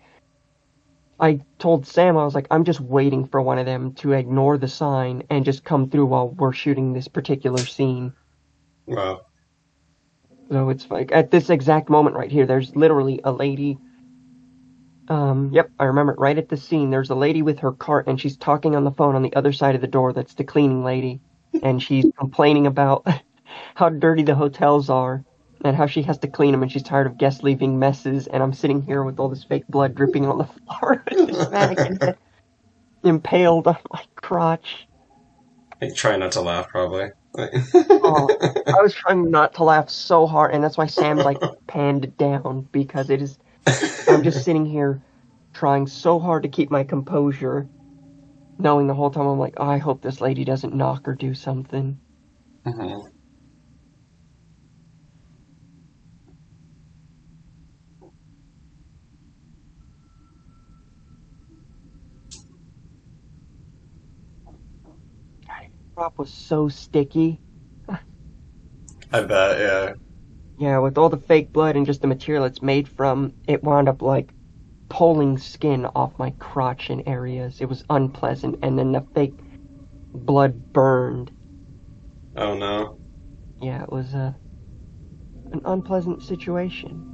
[1.19, 4.57] I told Sam, I was like, I'm just waiting for one of them to ignore
[4.57, 8.13] the sign and just come through while we're shooting this particular scene.
[8.87, 9.21] Wow.
[10.51, 13.77] So it's like at this exact moment right here, there's literally a lady.
[15.09, 16.89] Um, yep, I remember it right at the scene.
[16.89, 19.51] There's a lady with her cart and she's talking on the phone on the other
[19.51, 20.13] side of the door.
[20.13, 21.21] That's the cleaning lady.
[21.61, 23.05] And she's complaining about
[23.75, 25.25] how dirty the hotels are
[25.63, 28.27] and how she has to clean them and she's tired of guests leaving messes.
[28.27, 30.45] And I'm sitting here with all this fake blood dripping on the
[30.79, 32.15] floor this mannequin
[33.03, 34.87] impaled on my crotch.
[35.81, 37.09] I try not to laugh, probably.
[37.91, 38.29] Oh,
[38.67, 42.67] I was trying not to laugh so hard, and that's why Sam's like panned down
[42.71, 43.37] because it is.
[44.07, 45.01] I'm just sitting here
[45.53, 47.69] trying so hard to keep my composure,
[48.59, 51.33] knowing the whole time I'm like, oh, I hope this lady doesn't knock or do
[51.33, 51.99] something.
[52.65, 53.18] Mhm.
[65.99, 67.41] Prop was so sticky.
[69.11, 69.93] I bet, yeah.
[70.57, 73.89] Yeah, with all the fake blood and just the material it's made from, it wound
[73.89, 74.33] up like
[74.87, 77.59] pulling skin off my crotch in areas.
[77.59, 79.33] It was unpleasant, and then the fake
[80.13, 81.31] blood burned.
[82.37, 82.97] Oh no.
[83.61, 84.33] Yeah, it was a
[85.51, 87.09] an unpleasant situation.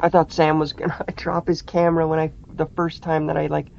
[0.00, 3.46] I thought Sam was gonna drop his camera when I the first time that I
[3.48, 3.72] like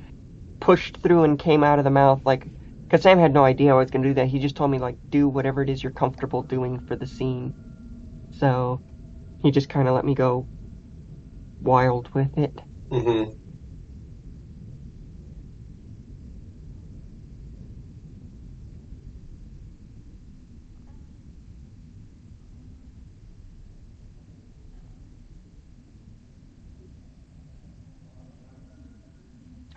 [0.62, 2.48] pushed through and came out of the mouth like
[2.90, 4.28] because Sam had no idea I was gonna do that.
[4.28, 7.56] He just told me like do whatever it is you're comfortable doing for the scene.
[8.32, 8.84] So
[9.40, 10.50] he just kind of let me go
[11.60, 12.62] wild with it.
[12.92, 13.43] hmm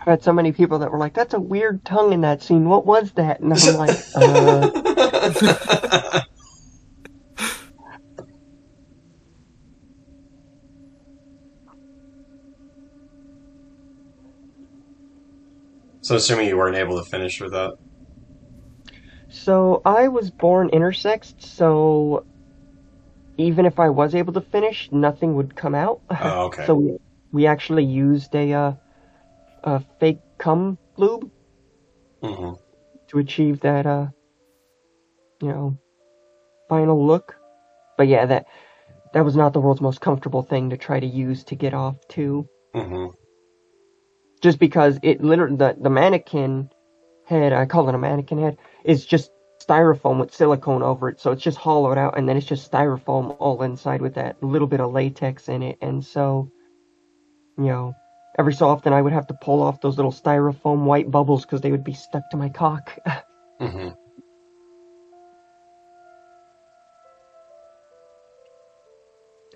[0.07, 2.69] I had so many people that were like, "That's a weird tongue in that scene.
[2.69, 4.69] What was that?" And I'm like, uh,
[16.01, 17.73] so assuming you weren't able to finish with that.
[19.29, 22.25] So I was born intersexed, so
[23.37, 25.99] even if I was able to finish, nothing would come out.
[26.09, 26.63] Oh, okay.
[26.67, 26.97] so we,
[27.33, 28.73] we actually used a uh,
[29.63, 31.29] a fake cum lube
[32.21, 32.53] hmm
[33.07, 34.07] to achieve that uh
[35.41, 35.77] you know
[36.69, 37.35] final look.
[37.97, 38.45] But yeah, that
[39.13, 41.97] that was not the world's most comfortable thing to try to use to get off
[42.09, 42.47] too.
[42.73, 43.07] hmm
[44.41, 46.69] Just because it literally the, the mannequin
[47.25, 49.31] head, I call it a mannequin head, is just
[49.63, 51.19] styrofoam with silicone over it.
[51.19, 54.67] So it's just hollowed out and then it's just styrofoam all inside with that little
[54.67, 55.77] bit of latex in it.
[55.81, 56.49] And so,
[57.57, 57.95] you know,
[58.37, 61.61] every so often I would have to pull off those little styrofoam white bubbles because
[61.61, 62.97] they would be stuck to my cock.
[63.59, 63.89] hmm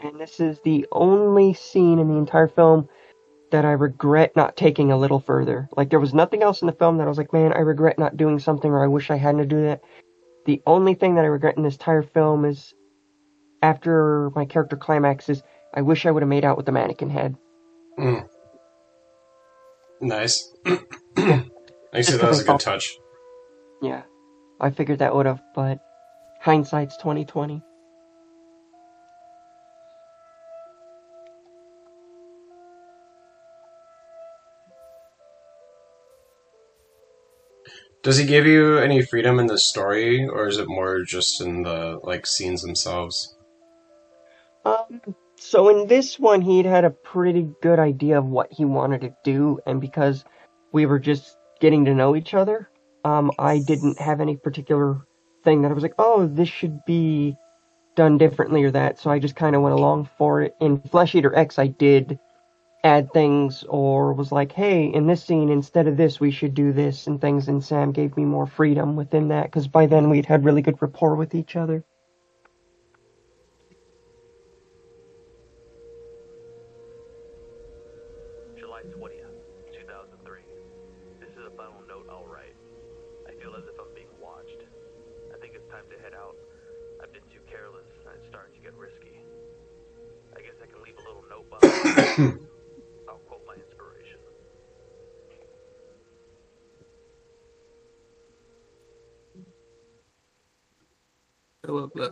[0.03, 2.89] and this is the only scene in the entire film
[3.51, 5.69] that I regret not taking a little further.
[5.75, 7.99] Like there was nothing else in the film that I was like, man, I regret
[7.99, 9.81] not doing something or I wish I hadn't to do that.
[10.45, 12.73] The only thing that I regret in this entire film is
[13.62, 17.36] after my character climaxes, I wish I would have made out with the mannequin head.
[17.99, 18.27] Mm.
[20.02, 20.52] Nice.
[20.66, 22.98] I said that was a good touch.
[23.82, 24.04] Yeah.
[24.60, 25.80] I figured that would have, but
[26.40, 27.62] hindsight's twenty twenty.
[38.04, 41.62] Does he give you any freedom in the story, or is it more just in
[41.62, 43.36] the like scenes themselves?
[44.66, 45.02] Um,
[45.41, 49.15] so in this one, he'd had a pretty good idea of what he wanted to
[49.23, 50.23] do, and because
[50.72, 52.70] we were just getting to know each other,
[53.03, 55.01] um, I didn't have any particular
[55.43, 57.36] thing that I was like, oh, this should be
[57.95, 58.99] done differently or that.
[58.99, 60.55] So I just kind of went along for it.
[60.61, 62.20] In Flesh Eater X, I did
[62.84, 66.72] add things or was like, hey, in this scene, instead of this, we should do
[66.72, 67.47] this and things.
[67.47, 70.80] And Sam gave me more freedom within that because by then we'd had really good
[70.82, 71.84] rapport with each other.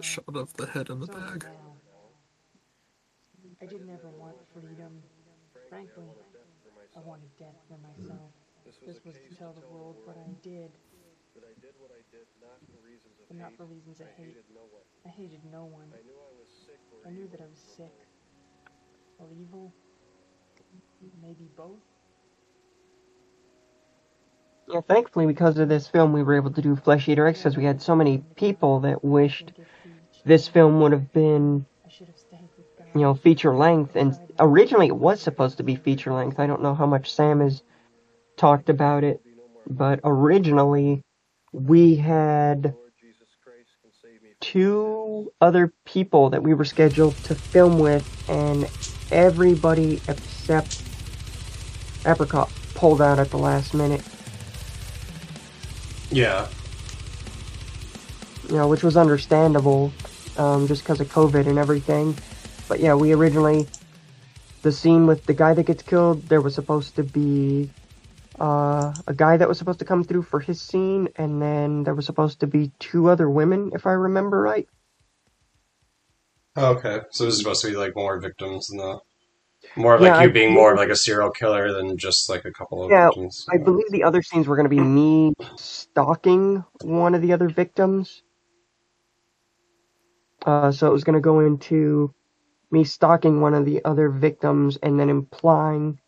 [0.09, 1.45] Shot of the head in the bag.
[3.61, 5.03] I didn't ever want freedom.
[5.69, 6.09] Frankly,
[6.97, 8.31] I wanted death for myself.
[8.65, 10.71] This was to tell the world what I did,
[11.35, 12.25] but I did what I did
[13.37, 14.35] not for reasons of hate.
[15.05, 15.87] I hated no one.
[17.05, 17.93] I knew that I was sick.
[19.19, 19.71] Or evil.
[21.21, 21.79] Maybe both.
[24.67, 27.57] Yeah, thankfully, because of this film, we were able to do Flesh Eater X because
[27.57, 29.51] we had so many people that wished
[30.29, 32.87] this film would have been, I should have stayed with God.
[32.95, 33.95] you know, feature length.
[33.95, 36.39] And originally, it was supposed to be feature length.
[36.39, 37.63] I don't know how much Sam has
[38.37, 39.21] talked about it,
[39.69, 41.01] but originally,
[41.51, 42.75] we had
[44.39, 48.69] two other people that we were scheduled to film with, and
[49.11, 50.83] everybody except
[52.05, 54.03] Apricot pulled out at the last minute.
[56.11, 56.47] Yeah.
[58.49, 59.91] you know, which was understandable,
[60.39, 62.21] um, just because of COVID and everything.
[62.69, 63.71] But yeah, we originally,
[64.63, 67.71] the scene with the guy that gets killed, there was supposed to be
[68.39, 71.95] uh, a guy that was supposed to come through for his scene, and then there
[71.95, 74.67] was supposed to be two other women, if I remember right.
[76.57, 77.01] Okay.
[77.11, 78.99] So this is supposed to be like more victims than the
[79.77, 82.45] more like Yeah, you I being more of like a serial killer than just like
[82.45, 83.47] a couple of Yeah, victims.
[83.51, 87.49] I believe the other scenes were going to be me stalking one of the other
[87.49, 88.23] victims.
[90.45, 92.13] Uh, so it was going to go into
[92.71, 95.99] me stalking one of the other victims and then implying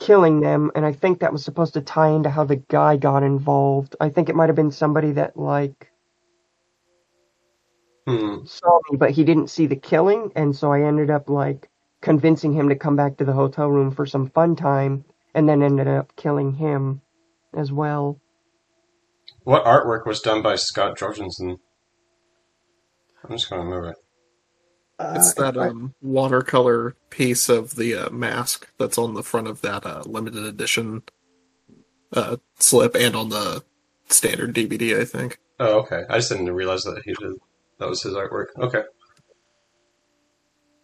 [0.00, 0.70] killing them.
[0.74, 3.96] And I think that was supposed to tie into how the guy got involved.
[4.00, 5.90] I think it might have been somebody that, like,
[8.06, 8.44] Hmm.
[8.44, 11.70] saw me, but he didn't see the killing, and so I ended up like
[12.02, 15.04] convincing him to come back to the hotel room for some fun time,
[15.34, 17.00] and then ended up killing him
[17.54, 18.20] as well.
[19.44, 21.58] What artwork was done by Scott Jorgensen?
[23.24, 23.94] I'm just gonna remember.
[25.00, 29.60] It's Uh, that um, watercolor piece of the uh, mask that's on the front of
[29.62, 31.02] that uh, limited edition
[32.12, 33.64] uh, slip and on the
[34.08, 35.38] standard DVD, I think.
[35.58, 36.04] Oh, okay.
[36.08, 37.34] I just didn't realize that he did.
[37.78, 38.46] That was his artwork.
[38.56, 38.82] Okay.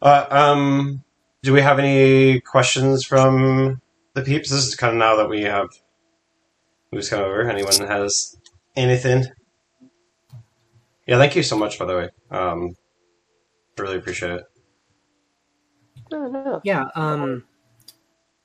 [0.02, 1.04] Uh, um,
[1.42, 3.80] do we have any questions from
[4.14, 4.50] the peeps?
[4.50, 5.68] This is kind of now that we have
[6.90, 7.48] who's come over.
[7.48, 8.36] Anyone has
[8.76, 9.26] anything?
[11.10, 12.08] Yeah, thank you so much, by the way.
[12.30, 12.76] Um,
[13.76, 14.44] really appreciate it.
[16.12, 16.60] no, no.
[16.62, 16.84] Yeah.
[16.94, 17.42] Um.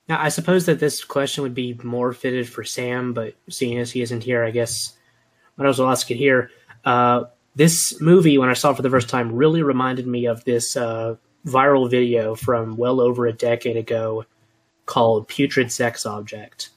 [0.08, 3.92] Now, I suppose that this question would be more fitted for Sam, but seeing as
[3.92, 4.96] he isn't here, I guess
[5.56, 6.50] might as well ask it here.
[6.84, 10.42] Uh, this movie, when I saw it for the first time, really reminded me of
[10.42, 11.14] this uh,
[11.46, 14.24] viral video from well over a decade ago
[14.86, 16.70] called "Putrid Sex Object."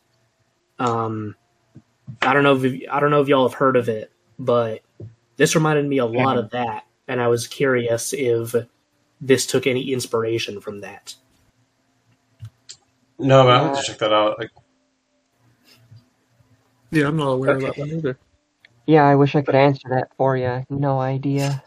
[0.78, 1.36] Um,
[2.22, 4.84] I don't know if I don't know if y'all have heard of it, but
[5.40, 8.54] this reminded me a lot of that, and I was curious if
[9.22, 11.16] this took any inspiration from that.
[13.18, 14.38] No, but I have to check that out.
[14.38, 14.52] Like,
[16.92, 18.20] Yeah, I'm not aware of that one either.
[18.86, 20.66] Yeah, I wish I could answer that for you.
[20.70, 21.64] No idea.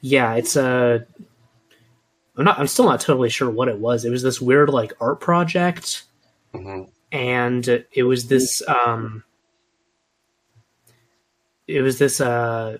[0.00, 0.98] Yeah, it's uh
[2.36, 4.04] I'm not I'm still not totally sure what it was.
[4.04, 6.02] It was this weird like art project
[6.52, 6.90] mhm.
[7.12, 9.22] and it was this um
[11.66, 12.78] it was this uh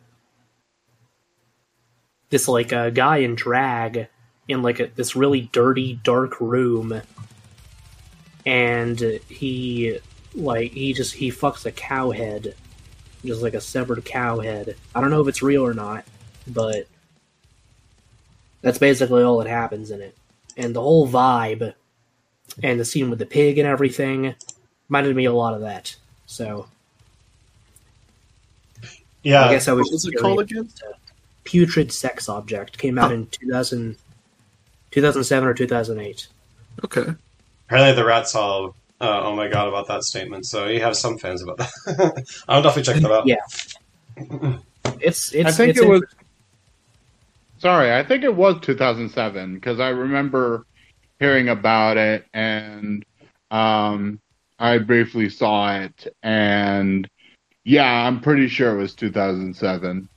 [2.30, 4.08] this like uh, guy in drag
[4.48, 7.02] in like a, this really dirty dark room.
[8.46, 9.98] And he
[10.34, 12.54] like he just he fucks a cow head.
[13.24, 14.76] Just like a severed cow head.
[14.94, 16.04] I don't know if it's real or not
[16.46, 16.86] but
[18.60, 20.16] that's basically all that happens in it.
[20.56, 21.74] And the whole vibe
[22.62, 24.34] and the scene with the pig and everything
[24.88, 25.96] reminded me a lot of that.
[26.26, 26.66] So
[29.22, 30.68] yeah, i guess i was What was it called again?
[31.44, 33.96] putrid sex object came out in 2000
[34.90, 36.28] 2007 or 2008
[36.84, 37.14] Okay.
[37.66, 38.74] apparently the rats all.
[39.00, 40.46] Uh, oh my god, about that statement.
[40.46, 42.24] So you have some fans about that.
[42.48, 43.26] I'll definitely check that out.
[43.26, 43.36] Yeah.
[45.00, 46.02] it's it's I think it's it was.
[47.58, 50.66] Sorry, I think it was 2007 because I remember
[51.18, 53.04] hearing about it and
[53.50, 54.20] um,
[54.58, 57.08] I briefly saw it and
[57.64, 60.08] yeah, I'm pretty sure it was 2007.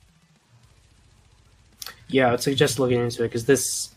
[2.08, 3.94] Yeah, I would suggest looking into it because this,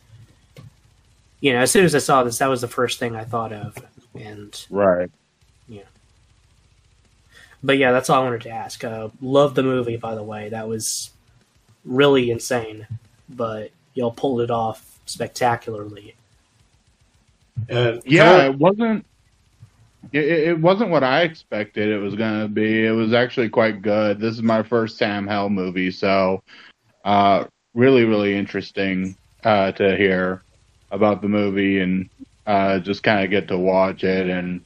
[1.41, 3.53] you know, as soon as I saw this, that was the first thing I thought
[3.53, 3.77] of.
[4.15, 5.11] And, Right.
[5.67, 5.83] Yeah.
[7.63, 8.83] But yeah, that's all I wanted to ask.
[8.83, 10.49] Uh, love the movie, by the way.
[10.49, 11.11] That was
[11.85, 12.87] really insane,
[13.29, 16.15] but y'all pulled it off spectacularly.
[17.69, 19.05] Uh, Yeah, it wasn't.
[20.11, 22.85] It, it wasn't what I expected it was gonna be.
[22.85, 24.19] It was actually quite good.
[24.19, 26.43] This is my first Sam Hell movie, so
[27.05, 29.15] uh, really, really interesting.
[29.43, 30.43] uh, to hear
[30.91, 32.09] about the movie and
[32.45, 34.61] uh, just kind of get to watch it and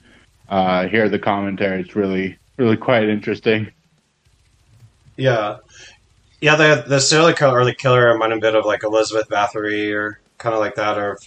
[0.50, 1.82] uh, hear the commentary.
[1.82, 3.72] It's really, really quite interesting.
[5.18, 5.58] Yeah,
[6.42, 6.56] yeah.
[6.56, 10.20] The the serial killer or the killer reminded a bit of like Elizabeth Bathory or
[10.38, 11.20] kind of like that, or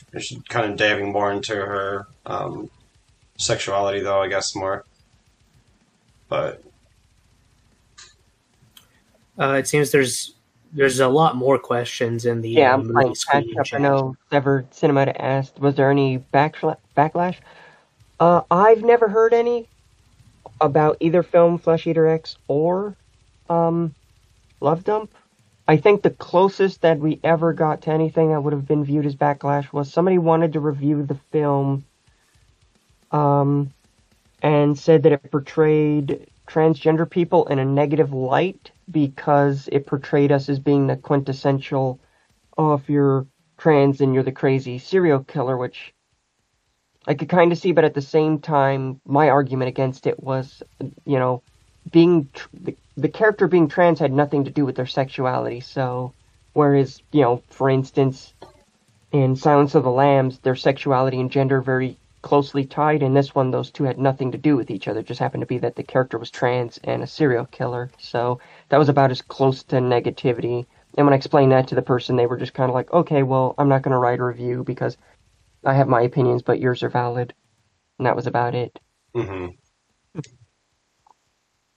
[0.49, 2.69] kind of diving more into her um,
[3.37, 4.85] sexuality, though I guess more.
[6.29, 6.63] But
[9.39, 10.35] Uh, it seems there's
[10.73, 13.67] there's a lot more questions in the Yeah, uh, I'm movie playing catch screening up.
[13.73, 17.37] I know Sever Cinematic asked, was there any backla- backlash?
[18.19, 19.69] Uh, I've never heard any
[20.61, 22.97] about either film, Flesh Eater X, or
[23.51, 23.95] um,
[24.61, 25.11] Love Dump.
[25.69, 29.05] I think the closest that we ever got to anything that would have been viewed
[29.07, 31.85] as backlash was somebody wanted to review the film
[33.11, 33.73] um,
[34.43, 40.49] and said that it portrayed transgender people in a negative light because it portrayed us
[40.49, 41.99] as being the quintessential
[42.59, 43.27] oh, if you're
[43.59, 45.93] trans, and you're the crazy serial killer, which
[47.07, 50.63] I could kind of see, but at the same time, my argument against it was,
[51.05, 51.43] you know,
[51.91, 55.61] being tr- the, the character being trans had nothing to do with their sexuality.
[55.61, 56.13] So,
[56.53, 58.35] whereas, you know, for instance,
[59.13, 61.97] in Silence of the Lambs, their sexuality and gender very
[62.27, 63.05] closely tied.
[63.05, 64.99] In this one, those two had nothing to do with each other.
[65.01, 67.93] It just happened to be that the character was trans and a serial killer.
[67.99, 70.67] So that was about as close to negativity.
[70.97, 73.23] And when I explained that to the person, they were just kind of like, okay,
[73.23, 74.97] well, I'm not going to write a review because
[75.65, 77.35] I have my opinions, but yours are valid.
[77.99, 78.81] And that was about it.
[79.15, 79.47] hmm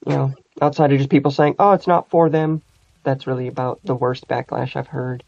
[0.05, 2.63] You know, outside of just people saying, oh, it's not for them,
[3.03, 5.23] that's really about the worst backlash I've heard.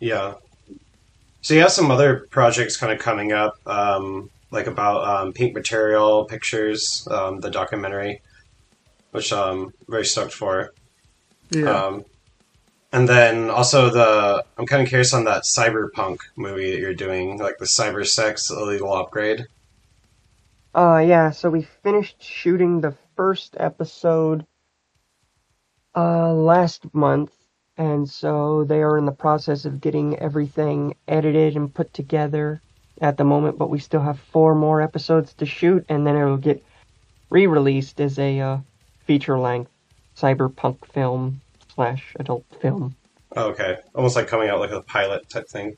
[0.00, 0.34] yeah.
[1.42, 5.54] So you have some other projects kind of coming up, um, like about um, Pink
[5.54, 8.22] Material Pictures, um, the documentary,
[9.10, 10.72] which I'm very stoked for.
[11.50, 11.70] Yeah.
[11.70, 12.04] Um,
[12.92, 17.38] and then also the I'm kind of curious on that cyberpunk movie that you're doing,
[17.38, 19.46] like the cyber sex illegal upgrade.
[20.74, 24.46] Uh, yeah, so we finished shooting the first episode
[25.96, 27.32] uh, last month,
[27.76, 32.60] and so they are in the process of getting everything edited and put together
[33.04, 36.38] at the moment, but we still have four more episodes to shoot, and then it'll
[36.38, 36.64] get
[37.30, 38.58] re-released as a uh,
[39.06, 39.70] feature-length
[40.16, 41.40] cyberpunk film
[41.74, 42.96] slash adult film.
[43.36, 45.76] Oh, okay, almost like coming out like a pilot type thing.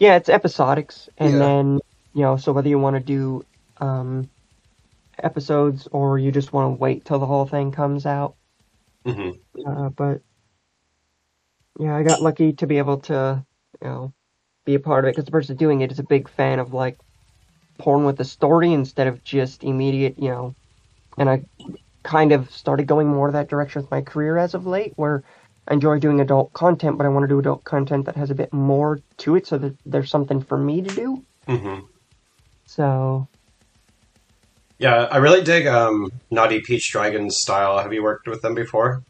[0.00, 1.40] Yeah, it's episodics, and Yeah.
[1.40, 1.80] then
[2.14, 3.44] you know, so whether you want to do
[3.80, 4.28] um,
[5.22, 8.34] episodes or you just want to wait till the whole thing comes out.
[9.04, 9.30] hmm
[9.64, 10.20] Uh, but
[11.78, 13.44] yeah, I got lucky to be able to,
[13.80, 14.14] you know,
[14.68, 16.74] be a part of it because the person doing it is a big fan of
[16.74, 16.98] like
[17.78, 20.54] porn with a story instead of just immediate, you know.
[21.16, 21.42] And I
[22.04, 25.22] kind of started going more that direction with my career as of late, where
[25.66, 28.34] I enjoy doing adult content, but I want to do adult content that has a
[28.34, 31.24] bit more to it, so that there's something for me to do.
[31.46, 31.80] hmm
[32.66, 33.26] So
[34.78, 37.78] Yeah, I really dig um, Naughty Peach Dragon's style.
[37.78, 39.02] Have you worked with them before?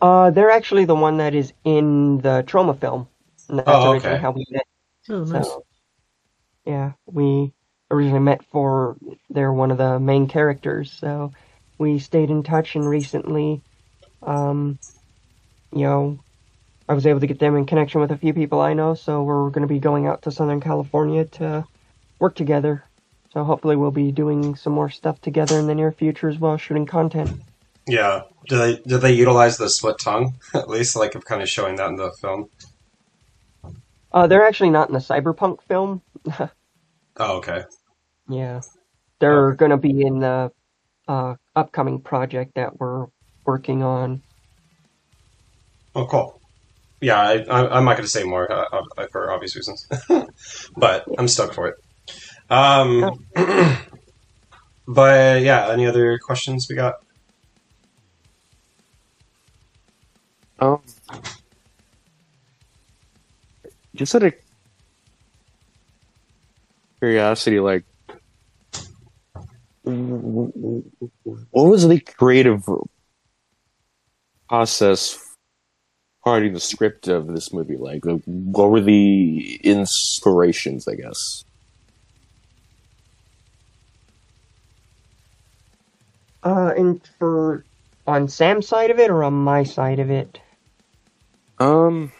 [0.00, 3.09] Uh, they're actually the one that is in the Troma film.
[3.50, 4.22] And that's Oh, originally okay.
[4.22, 4.66] how we met.
[5.10, 5.56] Oh, nice.
[5.56, 5.66] So,
[6.66, 7.52] yeah, we
[7.90, 8.98] originally met for
[9.30, 10.92] they're one of the main characters.
[10.92, 11.32] So
[11.78, 13.62] we stayed in touch, and recently,
[14.22, 14.78] um,
[15.72, 16.20] you know,
[16.88, 18.94] I was able to get them in connection with a few people I know.
[18.94, 21.66] So we're going to be going out to Southern California to
[22.20, 22.84] work together.
[23.32, 26.56] So hopefully we'll be doing some more stuff together in the near future as well,
[26.58, 27.32] shooting content.
[27.88, 28.22] Yeah.
[28.48, 31.76] Do they do they utilize the split tongue at least, like of kind of showing
[31.76, 32.48] that in the film?
[34.12, 36.02] Uh, they're actually not in the cyberpunk film.
[37.16, 37.64] Oh, okay.
[38.28, 38.62] Yeah.
[39.18, 40.50] They're going to be in the
[41.06, 43.06] uh, upcoming project that we're
[43.44, 44.22] working on.
[45.94, 46.40] Oh, cool.
[47.00, 49.86] Yeah, I, I, I'm not going to say more uh, uh, for obvious reasons,
[50.76, 51.74] but I'm stuck for it.
[52.48, 53.26] Um,
[54.86, 56.94] but yeah, any other questions we got?
[60.58, 60.82] Um,
[63.94, 64.34] just out of
[66.98, 67.84] curiosity, like,
[69.82, 70.52] what
[71.52, 72.64] was the creative
[74.48, 75.18] process
[76.26, 78.04] writing the script of this movie like?
[78.04, 81.44] Like, What were the inspirations, I guess?
[86.42, 87.64] Uh, and for
[88.06, 90.40] on Sam's side of it or on my side of it,
[91.58, 92.10] Um,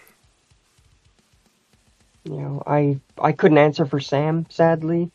[2.24, 5.12] you know, I I couldn't answer for Sam, sadly,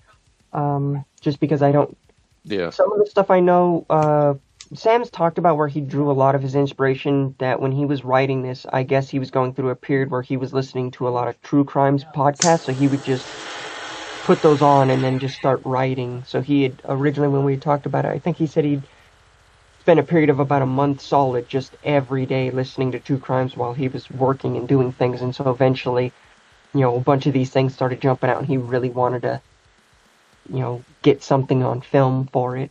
[0.53, 1.97] um, just because I don't.
[2.45, 2.71] yeah.
[2.71, 4.35] Some of the stuff I know, uh,
[4.75, 7.35] Sam's talked about where he drew a lot of his inspiration.
[7.39, 10.23] That when he was writing this, I guess he was going through a period where
[10.23, 13.35] he was listening to a lot of true crimes podcasts, so he would just
[14.23, 16.23] put those on and then just start writing.
[16.25, 18.87] So he had originally, when we talked about it, I think he said he'd
[19.81, 23.57] spent a period of about a month solid just every day listening to true crimes
[23.57, 25.21] while he was working and doing things.
[25.21, 26.15] And so eventually,
[26.75, 29.41] you know, a bunch of these things started jumping out, and he really wanted to,
[30.51, 32.69] you know, get something on film for it.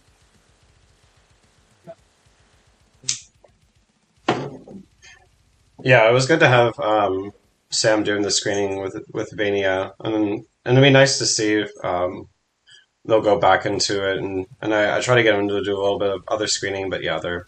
[5.83, 7.33] Yeah, it was good to have um,
[7.71, 11.71] Sam doing the screening with with Vania, and and it'd be nice to see if
[11.83, 12.29] um,
[13.07, 14.19] they'll go back into it.
[14.19, 16.47] And and I, I try to get them to do a little bit of other
[16.47, 17.47] screening, but yeah, they're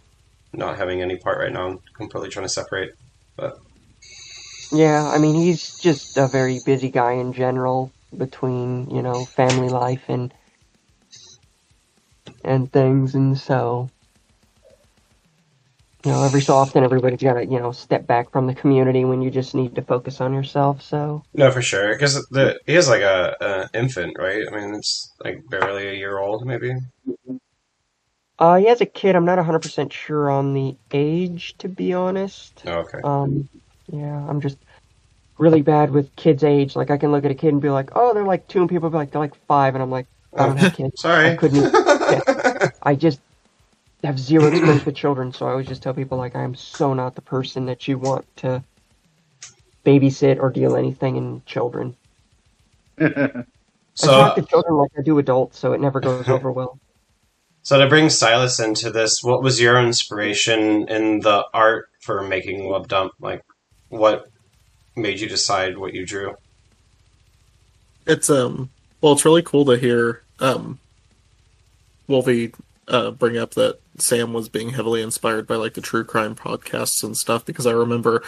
[0.55, 1.67] not having any part right now.
[1.67, 2.93] I'm completely trying to separate,
[3.37, 3.59] but
[4.73, 9.71] Yeah, I mean, he's just a very busy guy in general between, you know, family
[9.71, 10.35] life and
[12.45, 13.91] and things, and so
[16.05, 19.05] you know, every so often everybody's got to, you know, step back from the community
[19.05, 20.81] when you just need to focus on yourself.
[20.83, 24.45] So no, for sure, because the he is like a, a infant, right?
[24.51, 26.75] I mean, it's like barely a year old, maybe.
[28.39, 29.17] uh, he has a kid.
[29.17, 32.65] I'm not 100% sure on the age, to be honest.
[32.67, 33.01] Oh, okay.
[33.03, 33.49] Um,
[33.89, 34.59] yeah, I'm just
[35.39, 36.77] really bad with kids' age.
[36.77, 38.69] Like, I can look at a kid and be like, oh, they're like two, and
[38.69, 41.01] people be like, they're like five, and I'm like, I don't have oh, kids.
[41.01, 41.31] Sorry.
[41.31, 41.63] I couldn't.
[41.73, 42.71] yeah.
[42.83, 43.21] I just
[44.05, 46.95] have zero experience with children, so I always just tell people like, I am so
[46.95, 48.63] not the person that you want to
[49.85, 51.97] babysit or deal anything in children.
[52.99, 56.79] so I talk to children like I do adults, so it never goes over well.
[57.63, 62.69] So to bring Silas into this, what was your inspiration in the art for making
[62.69, 63.13] Love Dump?
[63.21, 63.43] Like,
[63.89, 64.31] what
[64.97, 66.35] made you decide what you drew?
[68.07, 68.71] It's um
[69.01, 70.79] well, it's really cool to hear um
[72.09, 72.53] Wolfie
[72.89, 77.03] uh, bring up that Sam was being heavily inspired by like the true crime podcasts
[77.03, 78.23] and stuff because I remember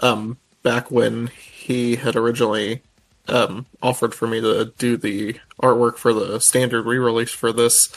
[0.00, 2.82] um back when he had originally
[3.28, 7.88] um offered for me to do the artwork for the standard re-release for this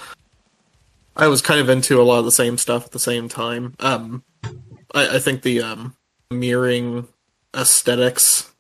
[1.16, 3.76] I was kind of into a lot of the same stuff at the same time.
[3.80, 4.24] Um
[4.96, 5.96] I, I think the um
[6.32, 7.08] mirroring
[7.56, 8.52] aesthetics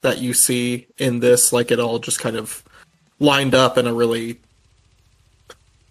[0.00, 2.64] that you see in this, like it all just kind of
[3.18, 4.38] lined up in a really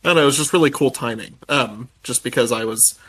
[0.06, 1.36] I don't know, it was just really cool timing.
[1.50, 3.00] Um, just because I was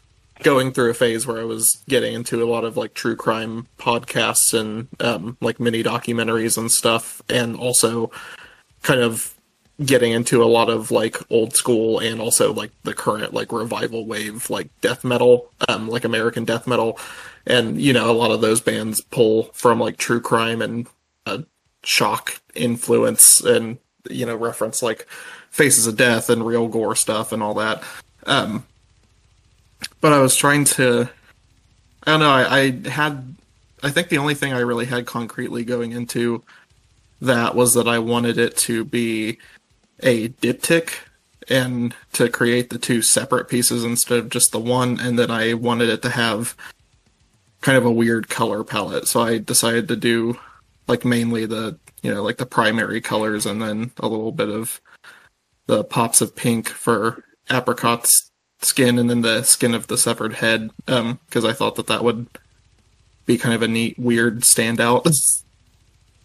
[0.42, 3.66] going through a phase where I was getting into a lot of like true crime
[3.78, 8.10] podcasts and um, like mini documentaries and stuff, and also
[8.82, 9.34] kind of
[9.84, 14.06] getting into a lot of like old school and also like the current like revival
[14.06, 16.98] wave like death metal, um, like American death metal,
[17.46, 20.86] and you know a lot of those bands pull from like true crime and
[21.26, 21.38] uh,
[21.82, 23.78] shock influence and
[24.10, 25.06] you know reference like
[25.50, 27.82] faces of death and real gore stuff and all that.
[28.26, 28.64] Um
[30.00, 31.08] but i was trying to
[32.04, 33.34] i don't know I, I had
[33.82, 36.42] i think the only thing i really had concretely going into
[37.20, 39.38] that was that i wanted it to be
[40.00, 40.92] a diptych
[41.48, 45.54] and to create the two separate pieces instead of just the one and then i
[45.54, 46.56] wanted it to have
[47.66, 49.08] kind of a weird color palette.
[49.08, 50.38] So i decided to do
[50.86, 54.80] like mainly the you know like the primary colors and then a little bit of
[55.66, 60.70] the pops of pink for apricot's skin and then the skin of the severed head
[60.86, 62.28] um because i thought that that would
[63.24, 65.04] be kind of a neat weird standout.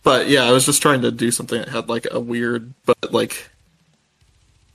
[0.04, 3.12] But yeah i was just trying to do something that had like a weird but
[3.12, 3.50] like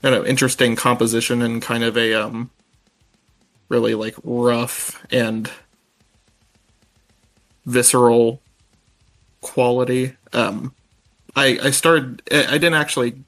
[0.02, 2.50] I don't know interesting composition and kind of a um
[3.68, 5.50] really like rough and
[7.66, 8.40] visceral
[9.42, 10.16] quality.
[10.32, 10.74] Um,
[11.34, 12.22] I I started.
[12.32, 13.22] I didn't actually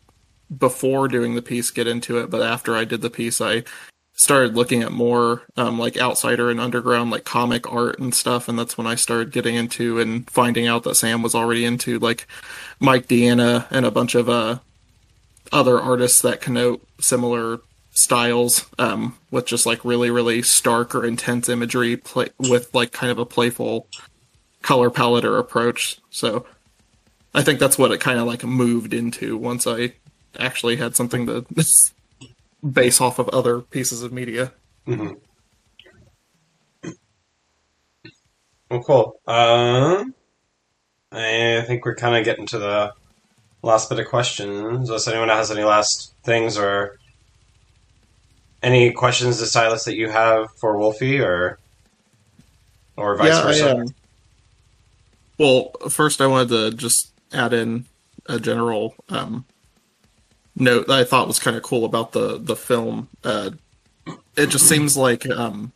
[0.57, 3.64] before doing the piece get into it, but after I did the piece, I
[4.14, 8.59] started looking at more um, like outsider and underground like comic art and stuff, and
[8.59, 12.26] that's when I started getting into and finding out that Sam was already into like
[12.80, 14.59] Mike Diana and a bunch of uh
[15.53, 17.61] other artists that connote similar
[17.91, 23.11] styles um, with just like really really stark or intense imagery play- with like kind
[23.11, 23.86] of a playful
[24.63, 25.99] color palette or approach.
[26.11, 26.47] So
[27.35, 29.95] I think that's what it kind of like moved into once I
[30.39, 31.47] actually had something to
[32.73, 34.53] base off of other pieces of media.
[34.87, 35.13] hmm
[38.71, 39.21] Well, cool.
[39.27, 40.15] Um,
[41.11, 42.93] I think we're kind of getting to the
[43.63, 44.89] last bit of questions.
[44.89, 46.99] Unless anyone has any last things or
[48.63, 51.59] any questions to Silas that you have for Wolfie or
[52.97, 53.77] or vice Yeah, I, versa.
[53.77, 53.87] um,
[55.39, 57.86] well, first I wanted to just add in
[58.26, 59.45] a general um,
[60.57, 63.09] note that I thought was kind of cool about the the film.
[63.24, 63.51] Uh,
[64.36, 65.72] it just seems like um,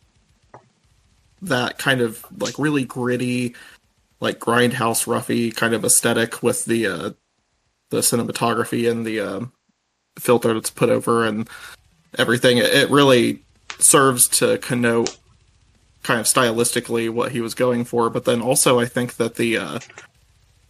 [1.41, 3.55] that kind of like really gritty,
[4.19, 7.09] like grindhouse roughy kind of aesthetic with the uh,
[7.89, 9.45] the cinematography and the uh,
[10.19, 11.49] filter that's put over and
[12.17, 12.57] everything.
[12.57, 13.39] It, it really
[13.79, 15.17] serves to connote
[16.03, 19.57] kind of stylistically what he was going for, but then also I think that the
[19.57, 19.79] uh,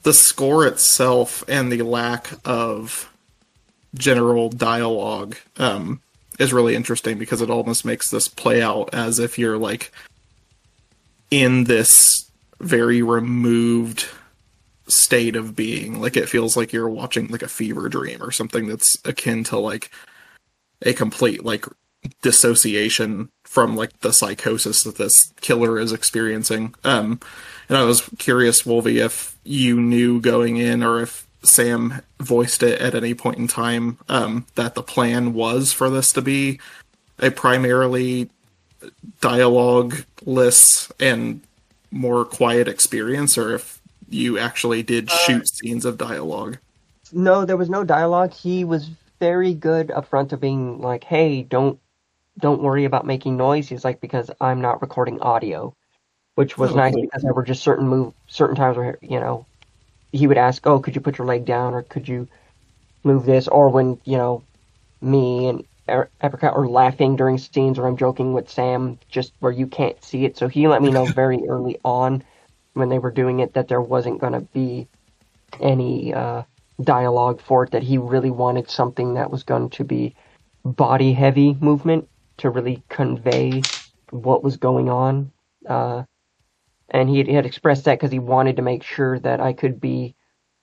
[0.04, 3.12] the score itself and the lack of
[3.96, 6.02] general dialogue um,
[6.40, 9.92] is really interesting because it almost makes this play out as if you're like
[11.32, 12.30] in this
[12.60, 14.08] very removed
[14.88, 16.02] state of being.
[16.02, 19.58] Like it feels like you're watching like a fever dream or something that's akin to
[19.58, 19.92] like
[20.82, 21.66] a complete like
[22.22, 27.20] dissociation from like the psychosis that this killer is experiencing um
[27.70, 32.80] and i was curious wolfie if you knew going in or if sam voiced it
[32.82, 36.60] at any point in time um that the plan was for this to be
[37.20, 38.30] a primarily
[39.22, 41.42] dialogue-less and
[41.92, 43.80] more quiet experience or if
[44.10, 46.58] you actually did shoot scenes of dialogue
[47.14, 48.34] No, there was no dialogue.
[48.34, 48.90] He was
[49.20, 51.80] very good up front of being like, "Hey, don't
[52.40, 55.74] don't worry about making noise." He's like, "Because I'm not recording audio,"
[56.36, 57.02] which was Oh, nice cool.
[57.04, 59.46] because there were just certain move certain times where you know
[60.12, 62.28] he would ask, "Oh, could you put your leg down?" or "Could you
[63.04, 64.44] move this?" or when you know
[65.02, 65.66] me and
[66.22, 70.26] Apricot are laughing during scenes or I'm joking with Sam, just where you can't see
[70.26, 70.38] it.
[70.38, 72.24] So he let me know very early on
[72.74, 74.88] when they were doing it that there wasn't going to be
[75.60, 76.44] any uh,
[76.82, 77.72] dialogue for it.
[77.72, 80.16] That he really wanted something that was going to be
[80.66, 82.08] body heavy movement
[82.38, 83.62] to really convey
[84.10, 85.32] what was going on.
[85.68, 86.04] Uh,
[86.90, 89.54] and he had, he had expressed that because he wanted to make sure that I
[89.54, 90.16] could be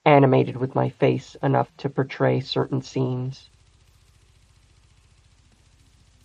[0.05, 3.49] animated with my face enough to portray certain scenes.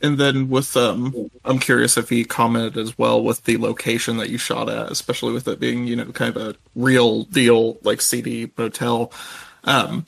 [0.03, 4.29] And then with um, I'm curious if he commented as well with the location that
[4.29, 8.03] you shot at, especially with it being you know kind of a real deal like
[8.03, 9.11] seedy motel.
[9.65, 10.05] Um,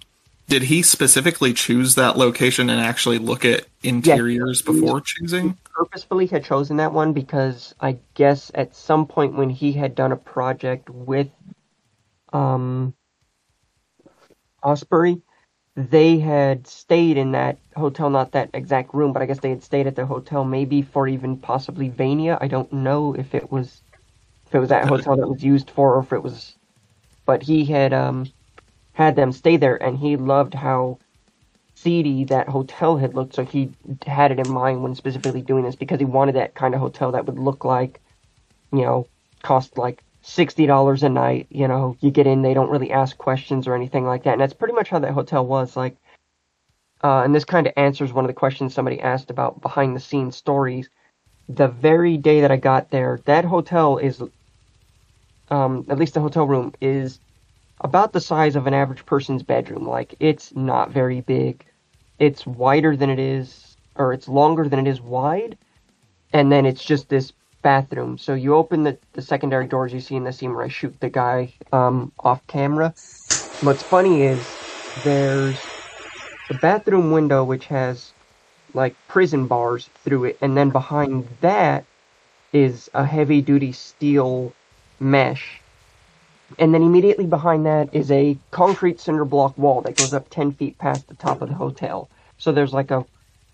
[0.48, 5.56] did he specifically choose that location and actually look at interiors before choosing?
[5.74, 10.10] purposefully had chosen that one because I guess at some point when he had done
[10.10, 11.28] a project with
[12.32, 12.94] um
[14.64, 15.22] Osbury,
[15.76, 19.62] they had stayed in that hotel, not that exact room, but I guess they had
[19.62, 22.36] stayed at the hotel maybe for even possibly Vania.
[22.40, 23.82] I don't know if it was
[24.46, 26.56] if it was that hotel that was used for or if it was
[27.24, 28.26] but he had um
[28.98, 30.98] had them stay there and he loved how
[31.76, 33.70] seedy that hotel had looked, so he
[34.04, 37.12] had it in mind when specifically doing this because he wanted that kind of hotel
[37.12, 38.00] that would look like,
[38.72, 39.06] you know,
[39.42, 41.46] cost like sixty dollars a night.
[41.48, 44.40] You know, you get in, they don't really ask questions or anything like that, and
[44.40, 45.76] that's pretty much how that hotel was.
[45.76, 45.96] Like,
[47.04, 50.00] uh, and this kind of answers one of the questions somebody asked about behind the
[50.00, 50.90] scenes stories.
[51.48, 54.20] The very day that I got there, that hotel is,
[55.50, 57.20] um, at least the hotel room is
[57.80, 59.86] about the size of an average person's bedroom.
[59.86, 61.64] Like it's not very big.
[62.18, 65.56] It's wider than it is, or it's longer than it is wide,
[66.32, 68.18] and then it's just this bathroom.
[68.18, 70.98] So you open the, the secondary doors you see in the scene where I shoot
[71.00, 72.94] the guy um, off camera.
[73.60, 74.60] What's funny is
[74.96, 75.68] there's
[76.48, 78.14] the bathroom window which has
[78.74, 81.84] like prison bars through it, and then behind that
[82.52, 84.52] is a heavy duty steel
[85.00, 85.60] mesh
[86.58, 90.52] and then immediately behind that is a concrete cinder block wall that goes up 10
[90.52, 92.08] feet past the top of the hotel.
[92.38, 93.04] So there's like a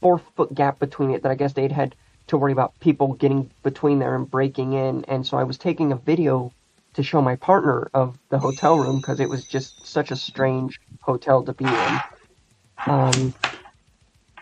[0.00, 1.96] four foot gap between it that I guess they'd had
[2.28, 5.04] to worry about people getting between there and breaking in.
[5.06, 6.52] And so I was taking a video
[6.94, 10.80] to show my partner of the hotel room because it was just such a strange
[11.00, 12.00] hotel to be in.
[12.86, 13.34] Um,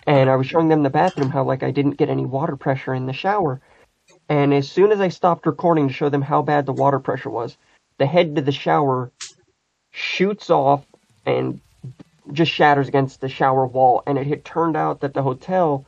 [0.07, 2.95] and I was showing them the bathroom how like I didn't get any water pressure
[2.95, 3.61] in the shower.
[4.29, 7.31] And as soon as I stopped recording to show them how bad the water pressure
[7.31, 7.57] was,
[7.99, 9.11] the head to the shower
[9.91, 10.85] shoots off
[11.27, 11.61] and
[12.33, 14.03] just shatters against the shower wall.
[14.07, 15.85] And it had turned out that the hotel,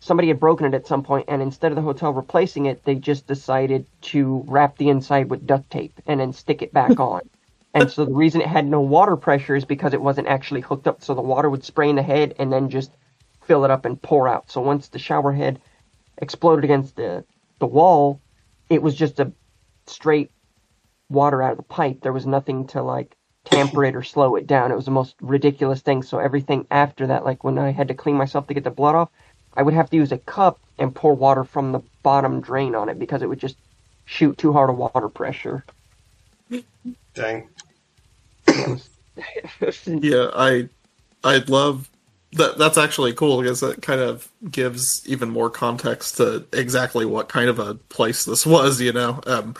[0.00, 2.94] somebody had broken it at some point, and instead of the hotel replacing it, they
[2.94, 7.22] just decided to wrap the inside with duct tape and then stick it back on.
[7.74, 10.86] And so the reason it had no water pressure is because it wasn't actually hooked
[10.86, 12.90] up, so the water would spray in the head and then just
[13.42, 14.50] fill it up and pour out.
[14.50, 15.60] So once the shower head
[16.18, 17.24] exploded against the
[17.58, 18.20] the wall,
[18.70, 19.32] it was just a
[19.86, 20.30] straight
[21.08, 22.00] water out of the pipe.
[22.00, 24.70] There was nothing to like tamper it or slow it down.
[24.70, 26.02] It was the most ridiculous thing.
[26.02, 28.94] So everything after that, like when I had to clean myself to get the blood
[28.94, 29.10] off,
[29.54, 32.88] I would have to use a cup and pour water from the bottom drain on
[32.88, 33.56] it because it would just
[34.04, 35.64] shoot too hard of water pressure.
[37.14, 37.48] Dang.
[39.86, 40.68] Yeah, I
[41.24, 41.90] I love
[42.34, 47.28] that that's actually cool because it kind of gives even more context to exactly what
[47.28, 49.20] kind of a place this was, you know.
[49.26, 49.56] Um,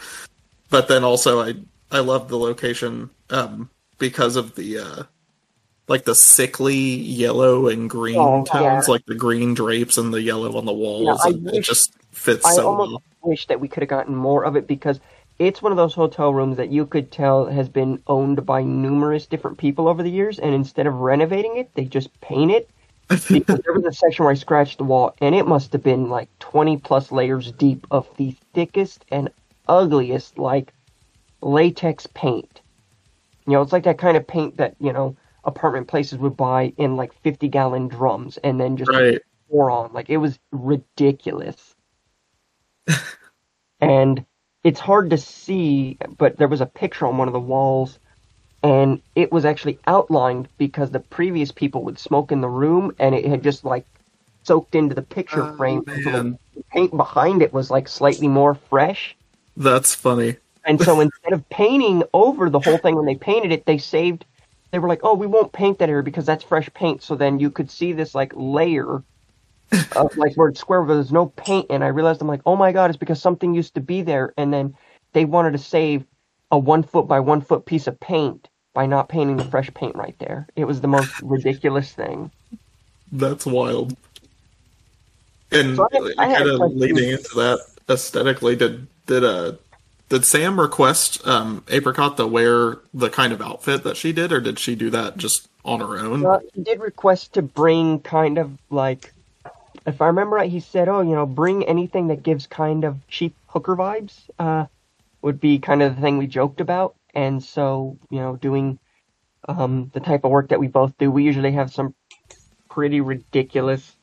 [0.71, 1.55] but then also, I
[1.91, 5.03] I love the location um, because of the uh,
[5.89, 8.93] like the sickly yellow and green Oh, tones, yeah.
[8.93, 11.21] like the green drapes and the yellow on the walls.
[11.25, 13.03] I and it just fits I so almost well.
[13.23, 15.01] wish that we could have gotten more of it because
[15.39, 19.27] it's one of those hotel rooms that you could tell has been owned by numerous
[19.27, 22.69] different people over the years, and instead of renovating it, they just paint it.
[23.33, 26.11] because there was a section where I scratched the wall, and it must have been
[26.11, 29.31] like 20 plus layers deep of the thickest and
[29.69, 30.75] ugliest, like
[31.43, 32.63] latex paint.
[33.47, 36.75] You know, it's like that kind of paint that, you know, apartment places would buy
[36.79, 39.23] in like 50 gallon drums and then just Right.
[39.51, 39.93] pour on.
[39.93, 41.75] Like, it was ridiculous.
[43.81, 44.25] and
[44.65, 47.99] it's hard to see, but there was a picture on one of the walls
[48.63, 53.15] and it was actually outlined because the previous people would smoke in the room and
[53.17, 53.87] it had just like
[54.47, 58.55] soaked into the picture Oh, frame so the paint behind it was like slightly more
[58.55, 59.18] fresh
[59.59, 60.37] That's funny.
[60.65, 64.25] and so instead of painting over the whole thing when they painted it they saved
[64.71, 67.03] they were like oh we won't paint that area because that's fresh paint.
[67.03, 69.03] So then you could see this like layer
[69.97, 71.67] of like where it's square where there's no paint.
[71.71, 74.33] And i realized i'm like oh my god it's because something used to be there.
[74.39, 74.75] And then
[75.13, 76.05] they wanted to save
[76.51, 79.97] a one foot by one foot piece of paint by not painting the fresh paint
[79.97, 80.47] right there.
[80.55, 82.31] It was the most ridiculous thing.
[83.11, 83.97] That's wild.
[85.51, 89.53] And So I- I kind of leading into that aesthetically, did did uh
[90.09, 94.41] did Sam request um Apricot to wear the kind of outfit that she did, or
[94.41, 96.25] did she do that just on her own?
[96.25, 99.13] Uh, he did request to bring kind of like,
[99.85, 102.97] if I remember right, he said, "Oh, you know, bring anything that gives kind of
[103.09, 104.67] cheap hooker vibes." Uh,
[105.21, 108.79] would be kind of the thing we joked about, and so you know, doing
[109.49, 111.95] um, the type of work that we both do, we usually have some
[112.71, 113.97] pretty ridiculous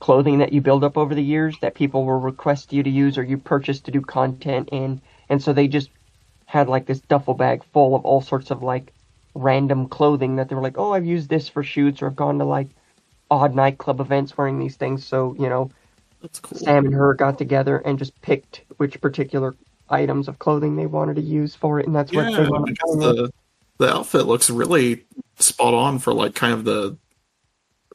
[0.00, 3.18] clothing that you build up over the years that people will request you to use
[3.18, 5.90] or you purchase to do content in, and so they just
[6.46, 8.92] had like this duffel bag full of all sorts of like
[9.34, 12.38] random clothing that they were like, oh, I've used this for shoots or I've gone
[12.38, 12.68] to like
[13.30, 15.06] odd nightclub events wearing these things.
[15.06, 15.70] So, you know,
[16.42, 16.58] cool.
[16.58, 19.54] Sam and her got together and just picked which particular
[19.88, 21.86] items of clothing they wanted to use for it.
[21.86, 23.32] And that's what they Yeah, wanted to the
[23.78, 25.04] the outfit looks really
[25.38, 26.98] spot on for like kind of the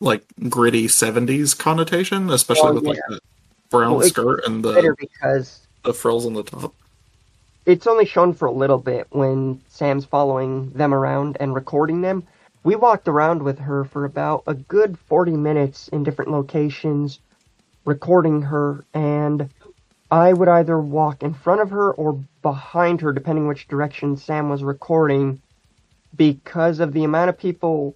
[0.01, 3.19] like gritty '70s connotation, especially Oh, with like the
[3.69, 6.73] brown Well, skirt and the because the frills on the top.
[7.65, 12.23] it's only shown for a little bit when Sam's following them around and recording them.
[12.63, 17.19] We walked around with her for about a good 40 minutes in different locations,
[17.85, 19.49] recording her, and
[20.09, 24.49] I would either walk in front of her or behind her, depending which direction Sam
[24.49, 25.39] was recording,
[26.15, 27.95] because of the amount of people,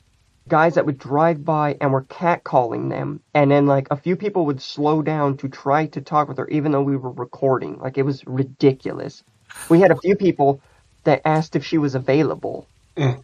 [0.49, 4.45] guys that would drive by and were catcalling them, and then like a few people
[4.47, 7.79] would slow down to try to talk with her, even though we were recording.
[7.79, 9.23] Like it was ridiculous.
[9.69, 10.61] We had a few people
[11.05, 13.15] that asked if she was available, eh.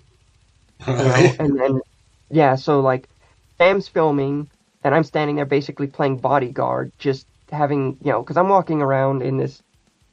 [0.87, 1.81] you know, and then
[2.29, 3.09] yeah, so like
[3.57, 4.49] Sam's filming
[4.83, 9.23] and I'm standing there basically playing bodyguard, just having you know, because I'm walking around
[9.23, 9.61] in this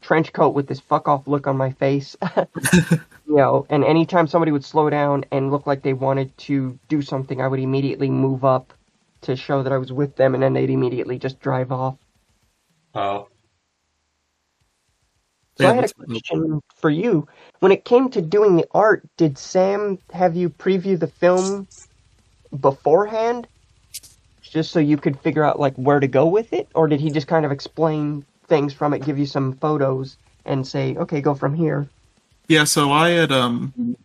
[0.02, 4.52] trench coat with this fuck off look on my face, you know, and anytime somebody
[4.52, 8.44] would slow down and look like they wanted to do something, I would immediately move
[8.44, 8.74] up
[9.22, 11.96] to show that I was with them, and then they'd immediately just drive off.
[12.94, 13.28] Oh,
[15.58, 17.26] So Yeah, I had a that's- question for you.
[17.60, 21.68] When it came to doing the art, did Sam have you preview the film
[22.58, 23.46] beforehand?
[24.42, 26.68] Just so you could figure out like where to go with it?
[26.74, 30.66] Or did he just kind of explain things from it, give you some photos and
[30.66, 31.88] say, Okay, go from here?
[32.48, 33.96] Yeah, so I had um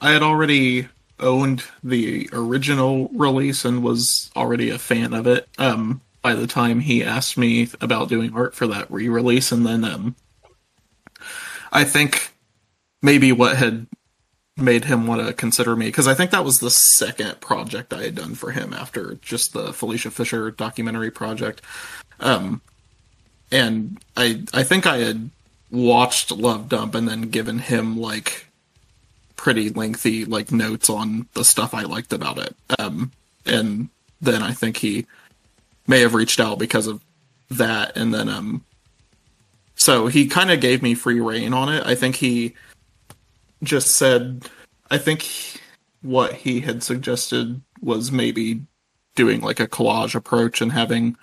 [0.00, 0.86] I had already
[1.18, 6.80] owned the original release and was already a fan of it um by the time
[6.80, 10.14] he asked me about doing art for that re-release and then um
[11.72, 12.32] I think
[13.02, 13.86] maybe what had
[14.56, 18.04] made him want to consider me because I think that was the second project I
[18.04, 21.60] had done for him after just the Felicia Fisher documentary project.
[22.20, 22.62] Um
[23.52, 25.30] and I I think I had
[25.70, 28.46] watched Love Dump and then given him like
[29.36, 32.54] pretty lengthy like notes on the stuff I liked about it.
[32.78, 33.12] Um
[33.46, 33.88] and
[34.20, 35.06] then I think he
[35.86, 37.02] may have reached out because of
[37.50, 38.64] that and then um
[39.74, 41.86] so he kind of gave me free reign on it.
[41.86, 42.54] I think he
[43.62, 44.48] just said
[44.90, 45.26] I think
[46.02, 48.62] what he had suggested was maybe
[49.14, 51.16] doing like a collage approach and having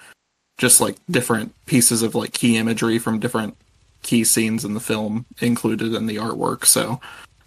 [0.58, 3.56] just like different pieces of like key imagery from different
[4.04, 6.66] key scenes in the film included in the artwork.
[6.66, 7.00] So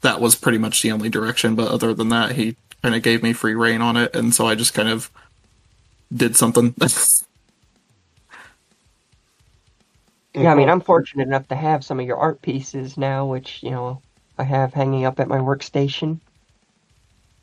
[0.03, 1.55] that was pretty much the only direction.
[1.55, 4.47] But other than that, he kind of gave me free reign on it, and so
[4.47, 5.11] I just kind of
[6.15, 6.75] did something.
[10.35, 13.63] Yeah, I mean, I'm fortunate enough to have some of your art pieces now, which,
[13.63, 14.01] you know,
[14.39, 16.21] I have hanging up at my workstation.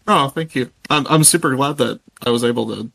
[0.07, 0.72] oh, thank you.
[0.89, 2.91] I'm I'm super glad that I was able to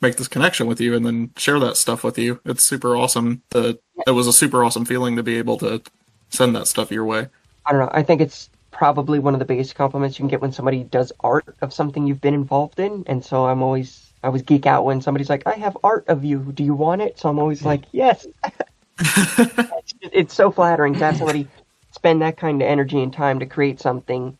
[0.00, 2.40] make this connection with you and then share that stuff with you.
[2.44, 3.42] It's super awesome.
[3.50, 5.82] That it was a super awesome feeling to be able to
[6.30, 7.28] send that stuff your way.
[7.66, 7.90] I don't know.
[7.92, 11.12] I think it's probably one of the biggest compliments you can get when somebody does
[11.20, 13.04] art of something you've been involved in.
[13.06, 16.24] And so I'm always, I always geek out when somebody's like, I have art of
[16.24, 16.52] you.
[16.52, 17.18] Do you want it?
[17.18, 18.26] So I'm always like, yes.
[18.98, 21.46] it's, it's so flattering to have somebody
[21.92, 24.38] spend that kind of energy and time to create something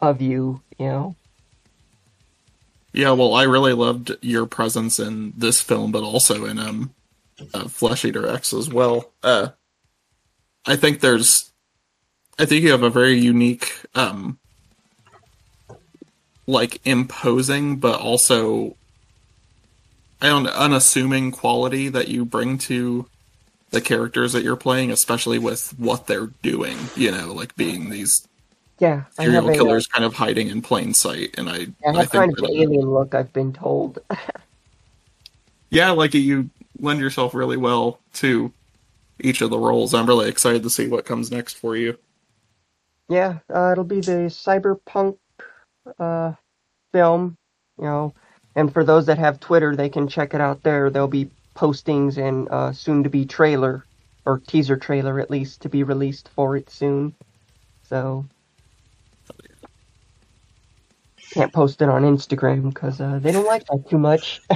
[0.00, 1.16] of you, you know?
[2.96, 6.94] Yeah, well, I really loved your presence in this film, but also in um,
[7.52, 9.12] uh, Flesh Eater X as well.
[9.22, 9.48] Uh,
[10.64, 11.52] I think there's,
[12.38, 14.38] I think you have a very unique, um,
[16.46, 18.76] like imposing, but also
[20.22, 23.10] I don't unassuming quality that you bring to
[23.72, 26.78] the characters that you're playing, especially with what they're doing.
[26.96, 28.26] You know, like being these
[28.78, 32.10] Yeah, serial a, killers kind of hiding in plain sight, and I, I I have
[32.10, 33.98] think kind of alien look, I've been told.
[35.70, 36.50] yeah, like you
[36.80, 38.52] lend yourself really well to
[39.20, 39.94] each of the roles.
[39.94, 41.96] I'm really excited to see what comes next for you.
[43.08, 45.16] Yeah, uh, it'll be the cyberpunk
[45.98, 46.32] uh,
[46.92, 47.36] film,
[47.78, 48.14] you know.
[48.56, 50.90] And for those that have Twitter, they can check it out there.
[50.90, 53.84] There'll be postings and uh, soon to be trailer
[54.24, 57.14] or teaser trailer at least to be released for it soon.
[57.88, 58.24] So
[61.36, 64.40] can't post it on Instagram because uh, they don't like that too much.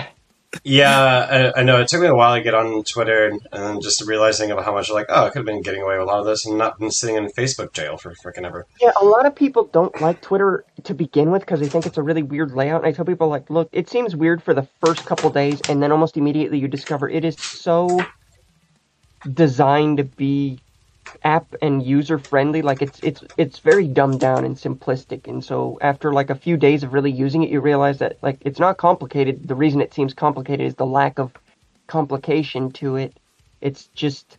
[0.64, 1.81] Yeah, I, I know.
[1.81, 4.74] It took me a while to get on Twitter and, and just realizing of how
[4.74, 6.59] much like, oh, I could have been getting away with a lot of this and
[6.59, 8.66] not been sitting in Facebook jail for freaking ever.
[8.81, 11.99] Yeah, a lot of people don't like Twitter to begin with because they think it's
[11.99, 12.81] a really weird layout.
[12.81, 15.81] And I tell people, like, look, it seems weird for the first couple days, and
[15.81, 18.01] then almost immediately you discover it is so
[19.33, 20.59] designed to be
[21.24, 22.62] app and user friendly.
[22.62, 25.26] Like it's it's it's very dumbed down and simplistic.
[25.28, 28.38] And so after like a few days of really using it, you realize that like
[28.42, 29.46] it's not complicated.
[29.48, 31.32] The reason it seems complicated is the lack of
[31.86, 33.18] complication to it.
[33.61, 34.38] It's just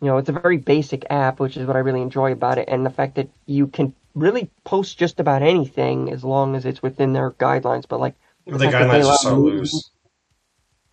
[0.00, 2.68] you know, it's a very basic app, which is what I really enjoy about it,
[2.68, 6.82] and the fact that you can really post just about anything as long as it's
[6.82, 7.84] within their guidelines.
[7.88, 8.14] But like
[8.46, 9.90] The guidelines are so nudity- loose.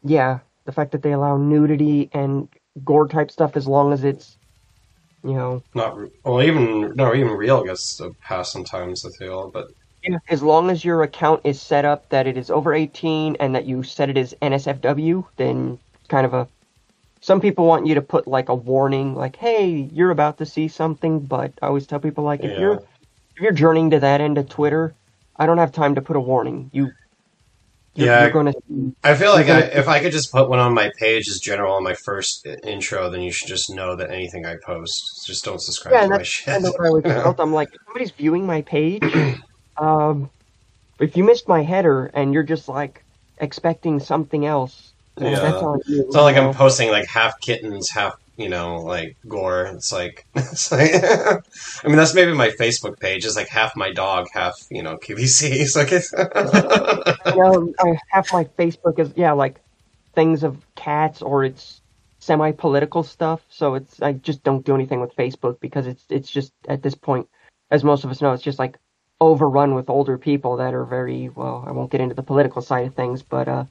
[0.03, 2.47] Yeah, the fact that they allow nudity and
[2.84, 4.38] gore type stuff as long as it's
[5.24, 9.05] you know Not well, even no, even real gets to pass sometimes.
[9.05, 9.67] I feel, but
[10.30, 13.65] as long as your account is set up that it is over 18 and that
[13.65, 16.47] you set it as NSFW, then kind of a.
[17.21, 20.67] Some people want you to put like a warning, like, "Hey, you're about to see
[20.69, 22.59] something." But I always tell people, like, if Yeah.
[22.59, 22.84] you're
[23.36, 24.95] if you're journeying to that end of Twitter,
[25.38, 26.69] I don't have time to put a warning.
[26.74, 26.95] You,
[27.96, 28.96] you're, Yeah, you're to.
[29.04, 31.76] I feel like I, if I could just put one on my page as general
[31.76, 34.94] on my first intro, then you should just know that anything I post,
[35.28, 36.46] just don't subscribe Yeah, to my shit.
[36.46, 37.39] kind of I always felt.
[37.39, 39.04] I'm like, somebody's viewing my page,
[39.78, 40.30] um,
[41.00, 43.04] if you missed my header and you're just like
[43.39, 45.39] expecting something else, well, Yeah.
[45.39, 46.04] that's on you.
[46.06, 49.66] It's not like I'm posting like half kittens, half you know, like gore.
[49.68, 53.92] It's like, it's like I mean, that's maybe my Facebook page is like half my
[53.92, 55.50] dog, half you know QVC.
[55.64, 56.12] It's like it's
[57.36, 59.62] you half my Facebook is yeah, like
[60.14, 61.82] things of cats or it's
[62.20, 63.42] semi-political stuff.
[63.50, 66.96] So it's I just don't do anything with Facebook because it's it's just at this
[66.96, 67.28] point,
[67.70, 68.78] as most of us know, it's just like
[69.22, 71.64] overrun with older people that are very well.
[71.68, 73.66] I won't get into the political side of things, but uh,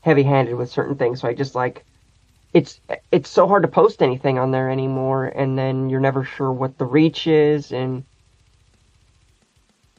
[0.00, 1.20] heavy-handed with certain things.
[1.20, 1.84] So I just like
[2.56, 2.80] it's
[3.12, 6.78] it's so hard to post anything on there anymore, and then you're never sure what
[6.78, 8.02] the reach is and.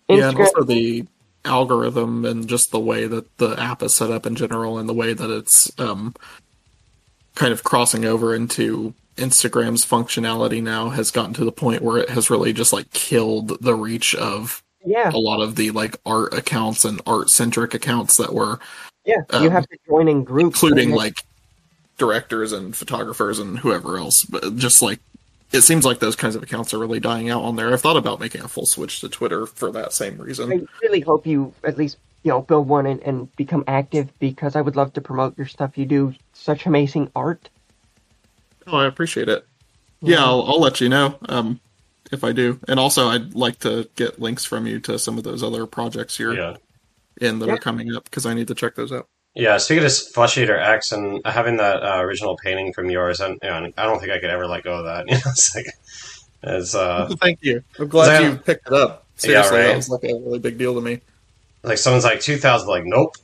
[0.09, 1.05] Yeah, and also the
[1.45, 4.93] algorithm and just the way that the app is set up in general and the
[4.93, 6.15] way that it's um,
[7.35, 12.09] kind of crossing over into Instagram's functionality now has gotten to the point where it
[12.09, 16.33] has really just like killed the reach of yeah, a lot of the like art
[16.33, 18.59] accounts and art centric accounts that were
[19.05, 19.17] yeah.
[19.33, 21.23] you um, have to join in groups, including like
[21.97, 24.99] directors and photographers and whoever else but just like
[25.51, 27.97] it seems like those kinds of accounts are really dying out on there i've thought
[27.97, 31.53] about making a full switch to twitter for that same reason I really hope you
[31.63, 35.01] at least you know build one and, and become active because I would love to
[35.01, 35.77] promote your stuff.
[35.77, 37.49] You do such amazing art.
[38.67, 39.45] oh i appreciate it
[40.01, 41.59] yeah I'll, I'll let you know um
[42.11, 45.23] if i do and also i'd like to get links from you to some of
[45.23, 46.57] those other projects you're yeah.
[47.21, 47.53] in that Yeah.
[47.53, 49.07] are coming up because i need to check those out
[49.37, 53.37] Yeah, speaking of Flesh Eater X and having that uh, original painting from yours, and
[53.43, 55.05] you know, I don't think I could ever let go of that.
[55.07, 55.67] You know, it's like,
[56.41, 59.67] it's uh, thank you i'm glad you picked it up Seriously, right?
[59.67, 61.01] that was like a really big deal to me.
[61.61, 63.15] Like someone's like two thousand, like nope,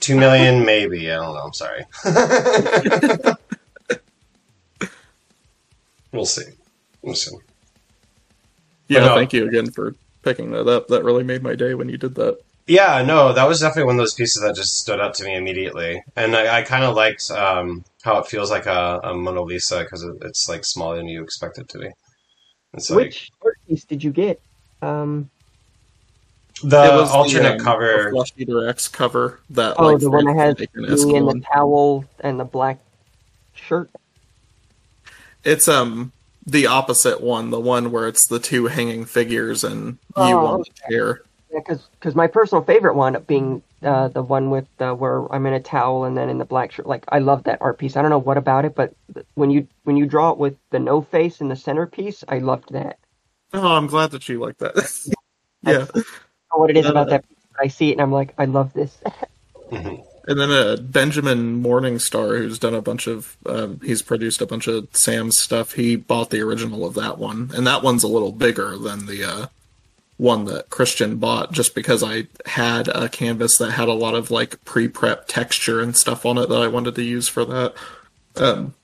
[0.00, 1.08] two million maybe.
[1.10, 1.40] I don't know.
[1.40, 1.84] I'm sorry.
[6.12, 6.50] we'll see.
[7.02, 7.36] We'll see.
[8.88, 9.14] Yeah, no.
[9.14, 10.88] thank you again for picking that up.
[10.88, 12.40] That really made my day when you did that.
[12.68, 15.34] Yeah, no, that was definitely one of those pieces that just stood out to me
[15.36, 19.40] immediately, and I, I kind of liked um, how it feels like a, a Mona
[19.42, 21.88] Lisa because it, it's like smaller than you expect it to be.
[22.74, 24.40] It's like Which art piece did you get?
[24.82, 25.30] Um,
[26.62, 28.04] the It was the, alternate um, cover.
[28.04, 29.40] the Flesh Eater X cover.
[29.50, 31.40] That oh, like the one that has filmmaker-esque me in the one.
[31.40, 32.78] towel and the black
[33.54, 33.90] shirt.
[35.44, 36.12] It's um
[36.46, 40.60] the opposite one, the one where it's the two hanging figures and you Oh, on
[40.60, 41.22] the chair.
[41.52, 45.46] Yeah, because my personal favorite wound up being uh, the one with uh, where I'm
[45.46, 46.86] in a towel and then in the black shirt.
[46.86, 47.96] Like I love that art piece.
[47.96, 48.94] I don't know what about it, but
[49.34, 52.72] when you when you draw it with the no face in the centerpiece, I loved
[52.72, 52.98] that.
[53.54, 54.74] Oh, I'm glad that you like that.
[55.62, 55.72] yeah.
[55.72, 57.28] I don't know what it is about Uh, that.
[57.28, 58.98] Piece, I see it and I'm like, I love this.
[59.70, 60.04] Mhm.
[60.26, 64.66] And then uh, Benjamin Morningstar, who's done a bunch of, um, he's produced a bunch
[64.66, 65.72] of Sam's stuff.
[65.72, 69.24] He bought the original of that one, and that one's a little bigger than the
[69.24, 69.46] uh,
[70.18, 74.30] one that Christian bought, just because I had a canvas that had a lot of
[74.30, 77.74] like pre-prep texture and stuff on it that I wanted to use for that.
[78.36, 78.74] Um,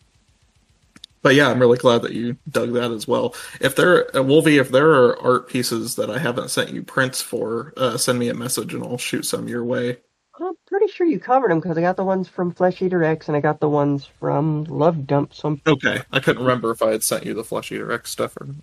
[1.23, 3.35] but yeah, I'm really glad that you dug that as well.
[3.61, 7.21] If there, uh, Wolfie, if there are art pieces that I haven't sent you prints
[7.21, 9.99] for, uh, send me a message and I'll shoot some your way.
[10.39, 13.29] I'm pretty sure you covered them because I got the ones from Flesh Eater X
[13.29, 15.33] and I got the ones from Love Dump.
[15.33, 18.11] So I'm, Okay, I couldn't remember if I had sent you the Flesh Eater X
[18.11, 18.57] stuff or not.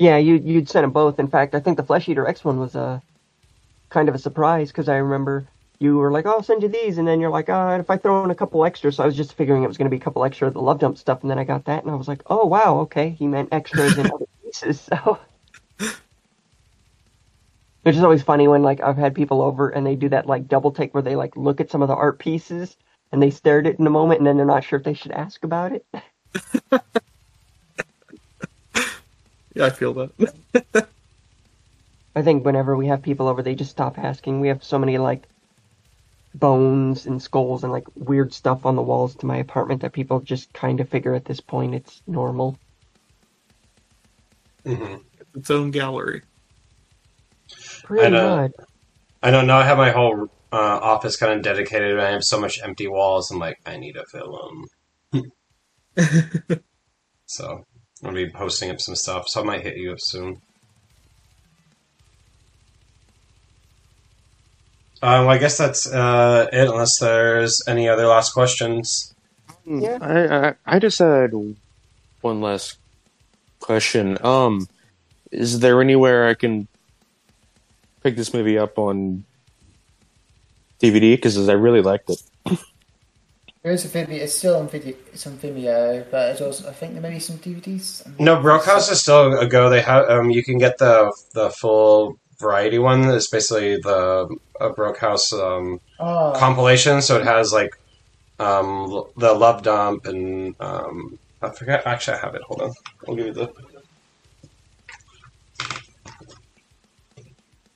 [0.00, 1.18] Yeah, you you'd sent them both.
[1.20, 3.02] In fact, I think the Flesh Eater X one was a
[3.90, 5.46] kind of a surprise because I remember
[5.78, 7.98] you were like, "Oh, I'll send you these," and then you're like, "Ah, if I
[7.98, 10.00] throw in a couple extras." So I was just figuring it was going to be
[10.00, 11.96] a couple extra of the Love Dump stuff, and then I got that, and I
[11.96, 14.80] was like, "Oh, wow, okay." He meant extras and other pieces.
[14.80, 15.18] So.
[17.82, 20.48] Which is always funny when like I've had people over and they do that like
[20.48, 22.76] double take where they like look at some of the art pieces
[23.10, 24.92] and they stare at it in a moment and then they're not sure if they
[24.92, 25.86] should ask about it.
[29.54, 30.10] Yeah, I feel that.
[32.14, 34.38] I think whenever we have people over, they just stop asking.
[34.38, 35.26] We have so many like
[36.34, 40.18] bones and skulls and like weird stuff on the walls to my apartment that people
[40.20, 42.58] just kind of figure at this point it's normal.
[44.64, 45.04] Mhm.
[45.34, 46.22] its own gallery.
[47.82, 48.52] Pretty And, uh, much.
[49.22, 52.24] I know now I have my whole uh, office kind of dedicated, and I have
[52.24, 53.30] so much empty walls.
[53.30, 54.66] I'm like, I need a film.
[57.26, 57.64] so
[58.02, 59.28] I'm gonna be posting up some stuff.
[59.28, 60.40] So I might hit you up soon.
[65.02, 66.68] Um, well, I guess that's uh, it.
[66.68, 69.14] Unless there's any other last questions.
[69.66, 69.98] Yeah.
[70.00, 71.32] I, I I just had
[72.20, 72.78] one last
[73.60, 74.18] question.
[74.24, 74.68] Um,
[75.30, 76.68] is there anywhere I can
[78.02, 79.24] pick this movie up on
[80.80, 81.14] DVD?
[81.14, 82.22] Because I really liked it.
[83.62, 84.12] There is a Vimeo.
[84.18, 84.94] It's still on video.
[85.12, 88.18] It's on Vimeo, but it's also I think there may be some DVDs.
[88.18, 89.68] No, Broke House is still a go.
[89.68, 93.04] They have um, you can get the the full variety one.
[93.10, 97.02] It's basically the a Broke House um, Oh, compilation.
[97.02, 97.78] So it has like
[98.38, 101.86] um, the Love Dump and um, I forget.
[101.86, 102.42] Actually, I have it.
[102.42, 102.72] Hold on.
[103.06, 103.52] I'll give you the.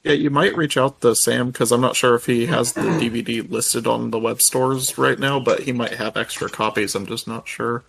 [0.05, 2.83] Yeah, you might reach out to Sam because I'm not sure if he has the
[2.83, 6.95] DVD listed on the web stores right now, but he might have extra copies.
[6.95, 7.85] I'm just not sure.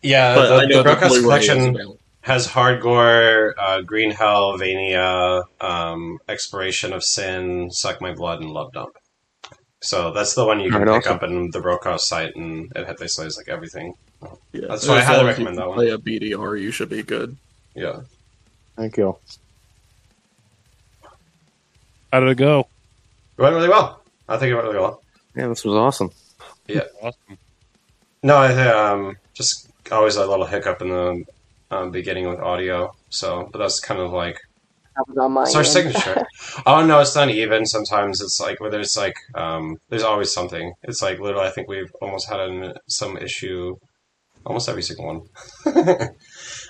[0.00, 4.56] Yeah, But I the, know the Broke House Blu-ray collection has Hardcore, uh, Green Hell,
[4.58, 8.96] Vania, um, Exploration of Sin, Suck My Blood, and Love Dump.
[9.82, 11.16] So that's the one you can Alright, pick awesome.
[11.16, 13.94] up in the Broke House site, and it basically has like everything.
[14.52, 15.76] Yeah, That's why I highly long as you recommend can that one.
[15.76, 17.36] Play a BDR, you should be good.
[17.74, 18.02] Yeah.
[18.76, 19.16] Thank you.
[22.12, 22.66] How did it go?
[23.38, 24.02] It went really well.
[24.28, 25.02] I think it went really well.
[25.36, 26.10] Yeah, this was awesome.
[26.66, 27.38] Yeah, awesome.
[28.22, 31.24] No, I think um, just always a little hiccup in the
[31.70, 32.94] um, beginning with audio.
[33.10, 34.38] So, but that's kind of like
[34.96, 35.68] That was on my it's our end.
[35.68, 36.22] signature.
[36.66, 37.64] oh no, it's not even.
[37.66, 40.74] Sometimes it's like whether it's like um, there's always something.
[40.82, 43.76] It's like literally, I think we've almost had an, some issue.
[44.46, 45.22] Almost every single one.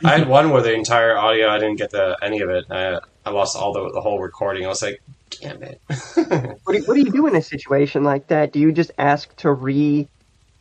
[0.05, 2.65] I had one where the entire audio I didn't get the any of it.
[2.71, 4.65] I, I lost all the the whole recording.
[4.65, 5.01] I was like,
[5.31, 5.81] damn it.
[6.65, 8.53] What do, what do you do in a situation like that?
[8.53, 10.09] Do you just ask to re?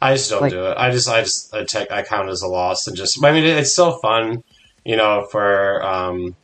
[0.01, 0.77] I just don't Like- do it.
[0.77, 3.31] I just, I just, I take, I count it as a loss, and just, I
[3.31, 4.43] mean, it's still fun,
[4.85, 6.35] you know, for, um,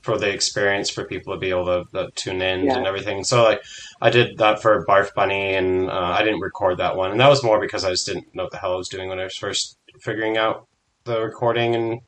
[0.00, 2.76] for the experience for people to be able to, to tune in Yeah.
[2.78, 3.22] and everything.
[3.22, 3.62] So, like,
[4.00, 7.28] I did that for Barf Bunny, and uh, I didn't record that one, and that
[7.28, 9.24] was more because I just didn't know what the hell I was doing when I
[9.24, 10.66] was first figuring out
[11.04, 12.00] the recording, and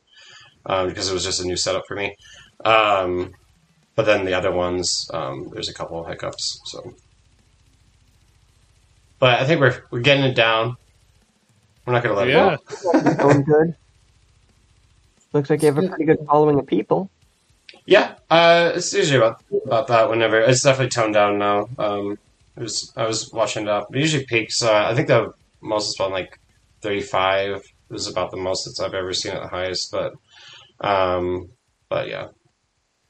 [0.67, 2.17] um, because it was just a new setup for me.
[2.65, 3.33] Um,
[3.95, 6.61] but then the other ones, um, there's a couple of hiccups.
[6.67, 6.95] So,
[9.19, 10.77] but I think we're we're getting it down.
[11.87, 12.55] We're not going to let Yeah.
[12.55, 13.29] it go.
[13.29, 13.77] Going good.
[15.33, 17.11] Looks like you have a pretty good following of people.
[17.87, 20.09] Yeah, uh, it's usually about about that.
[20.09, 21.69] Whenever it's definitely toned down now.
[21.79, 22.19] Um,
[22.57, 23.95] it was I was watching it up.
[23.95, 24.63] It usually peaks.
[24.63, 26.39] Uh, I think the most is about like
[26.81, 27.57] thirty five.
[27.57, 29.91] It Was about the most that I've ever seen at the highest.
[29.93, 30.15] But
[30.81, 31.51] um,
[31.89, 32.29] but yeah,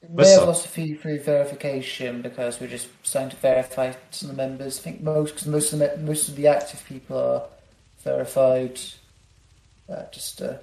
[0.09, 3.35] We But may have so- lost a few through verification because we're just starting to
[3.37, 4.79] verify some of the members.
[4.79, 7.43] I think most cause most of the most of the active people are
[8.03, 8.79] verified.
[9.89, 10.55] Uh, just uh,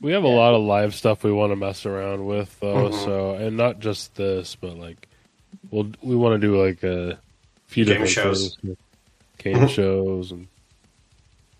[0.00, 2.88] We have a lot of live stuff we want to mess around with, though.
[2.90, 3.04] Mhm.
[3.04, 5.08] So, and not just this, but like,
[5.70, 7.18] we'll we want to do like a
[7.66, 8.56] few Game different shows.
[8.62, 8.76] things.
[9.38, 10.48] game shows, and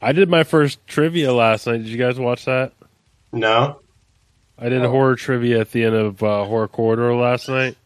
[0.03, 1.79] I did my first trivia last night.
[1.79, 2.73] Did you guys watch that?
[3.33, 3.81] no.
[4.61, 7.77] I did horror trivia at the end of uh, Horror Corridor last night.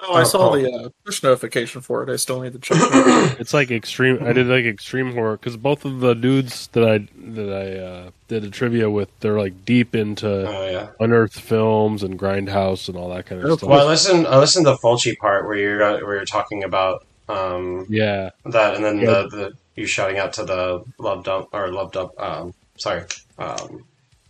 [0.00, 0.62] Oh, I Oh, saw cool.
[0.62, 2.10] the uh, push notification for it.
[2.10, 2.76] I still need to check.
[2.80, 3.36] it.
[3.40, 4.18] It's like extreme.
[4.22, 6.98] I did like extreme horror because both of the dudes that I
[7.32, 10.88] that I uh, did a trivia with, they're like deep into Oh yeah.
[11.00, 13.70] unearthed films and Grindhouse and all that kind of Oh, stuff.
[13.70, 14.26] Well, I listened.
[14.26, 18.30] I listened to the Fulci part where you're uh, where you're talking about um, Yeah,
[18.44, 19.06] that, and then Yeah.
[19.06, 22.12] the, the you shouting out to the love dump or love dump.
[22.20, 23.04] Um, sorry,
[23.38, 23.84] um,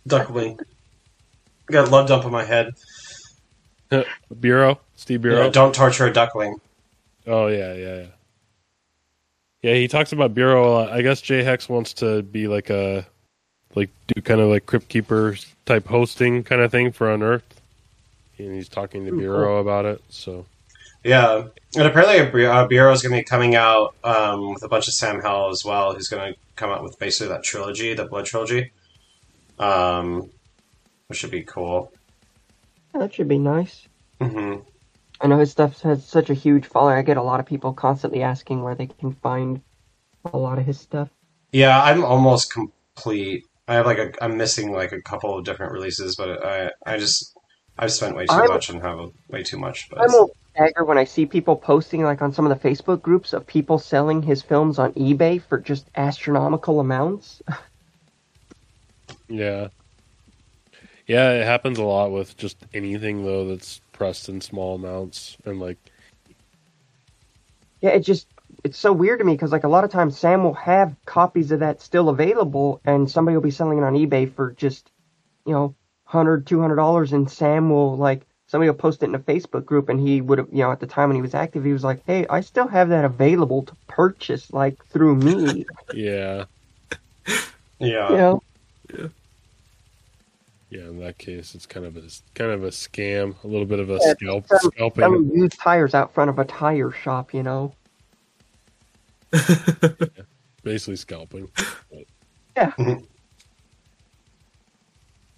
[0.05, 0.59] duckling.
[1.67, 2.73] Got love dump in my head.
[4.33, 5.45] Biro, Steve Biro.
[5.45, 6.59] Yeah, don't torture a duckling.
[7.25, 8.05] Oh yeah, yeah, yeah.
[9.61, 10.89] Yeah, he talks about Biro a lot.
[10.91, 13.05] I guess Jay Hex wants to be like a
[13.75, 15.35] like do kind of like Crypt Keeper
[15.65, 17.53] type hosting kind of thing for Unearthed.
[18.37, 20.01] And he's talking to Ooh, Biro about it.
[20.09, 20.45] So
[21.03, 24.87] Yeah, and apparently uh, Biro is going to be coming out um, with a bunch
[24.87, 25.95] of Sam Hell as well.
[25.95, 28.71] He's going to come out with basically that trilogy, the Blood trilogy,
[29.59, 30.29] um,
[31.07, 31.91] which should be cool.
[32.93, 33.87] Yeah, that should be nice.
[34.21, 34.55] hmm
[35.19, 36.95] I know his stuff has such a huge following.
[36.95, 39.61] I get a lot of people constantly asking where they can find
[40.31, 41.09] a lot of his stuff.
[41.51, 43.43] Yeah, I'm almost complete.
[43.67, 46.97] I have like a, I'm missing like a couple of different releases, but I, I
[46.99, 47.35] just,
[47.79, 49.89] I've spent way too I'm- much and have way too much.
[49.89, 53.01] But I'm a stagger when I see people posting like on some of the Facebook
[53.01, 57.41] groups of people selling his films on eBay for just astronomical amounts.
[59.29, 59.69] yeah,
[61.07, 65.59] yeah, it happens a lot with just anything though that's pressed in small amounts and
[65.59, 65.77] like
[67.81, 68.27] Yeah, it just
[68.63, 71.51] it's so weird to me because like a lot of times Sam will have copies
[71.51, 74.91] of that still available, and somebody will be selling it on eBay for just
[75.45, 75.75] you know
[76.05, 79.65] hundred, two hundred dollars, and Sam will like somebody will post it in a Facebook
[79.65, 81.73] group, and he would have you know at the time when he was active, he
[81.73, 86.45] was like, hey, I still have that available to purchase like through me, yeah,
[87.79, 88.43] yeah, you know.
[88.93, 89.07] yeah.
[90.69, 92.01] Yeah, in that case, it's kind of a
[92.33, 95.01] kind of a scam, a little bit of a Yeah, scalp some- scalping.
[95.03, 97.73] Some used tires out front of a tire shop, you know.
[100.63, 101.49] basically scalping.
[102.57, 102.71] yeah,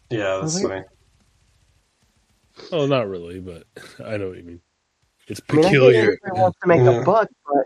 [0.09, 0.81] that's Well, funny.
[2.71, 3.63] Oh, not really, but
[4.05, 4.61] I know what you mean.
[5.27, 6.17] It's I mean, I peculiar.
[6.31, 7.01] wants to make Yeah.
[7.01, 7.65] a buck, but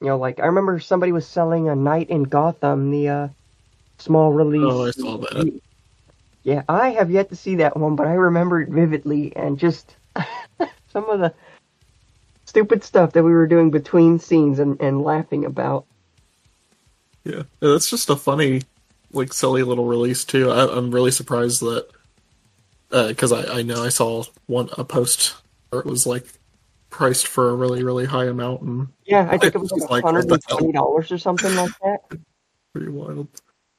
[0.00, 3.28] you know, like I remember somebody was selling a Night in Gotham, the uh,
[3.98, 4.62] small release.
[4.64, 5.60] Oh, I saw that.
[6.48, 9.96] Yeah, I have yet to see that one, but I remember it vividly, and just
[10.88, 11.34] some of the
[12.46, 15.84] stupid stuff that we were doing between scenes and, and laughing about.
[17.22, 18.62] Yeah, that's just a funny,
[19.12, 20.50] like, silly little release too.
[20.50, 21.86] I, I'm really surprised that
[22.92, 25.34] uh, because I, I know I saw one a post
[25.68, 26.24] where it was like
[26.88, 30.02] priced for a really really high amount and Yeah, I think it was like like,
[30.02, 31.98] hundred and twenty dollars or something like that.
[32.72, 33.28] pretty wild.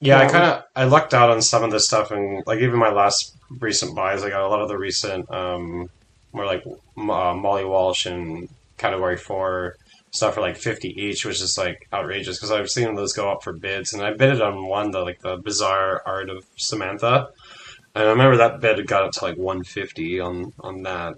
[0.02, 2.80] Yeah, I kind of I lucked out on some of this stuff, and like even
[2.80, 5.90] my last recent buys, I got a lot of the recent, um,
[6.32, 8.48] more like uh, Molly Walsh and
[8.78, 9.76] Category Four
[10.12, 13.44] stuff for like fifty each, which is like outrageous because I've seen those go up
[13.44, 17.30] for bids, and I bidded on one, the like the Bizarre Art of Samantha,
[17.94, 21.16] and I remember that bid got up to like one fifty on on that.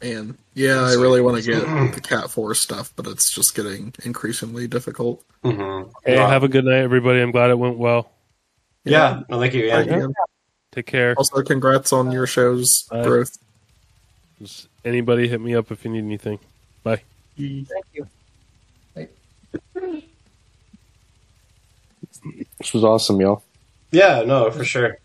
[0.00, 1.60] And yeah, I really want to get
[1.94, 5.24] the Cat Four stuff, but it's just getting increasingly difficult.
[5.44, 5.90] Mm-hmm.
[6.04, 7.20] Hey, have a good night, everybody.
[7.20, 8.11] I'm glad it went well.
[8.84, 9.70] Yeah, no, oh, thank you.
[9.70, 10.14] Thank Ian.
[10.72, 11.14] Take care.
[11.16, 13.02] Also, congrats on your show's Bye.
[13.02, 13.36] growth.
[14.40, 16.38] Just anybody hit me up if you need anything.
[16.82, 17.02] Bye.
[17.36, 18.08] Thank you.
[22.58, 23.42] This was awesome, y'all.
[23.90, 24.98] Yeah, no, for sure.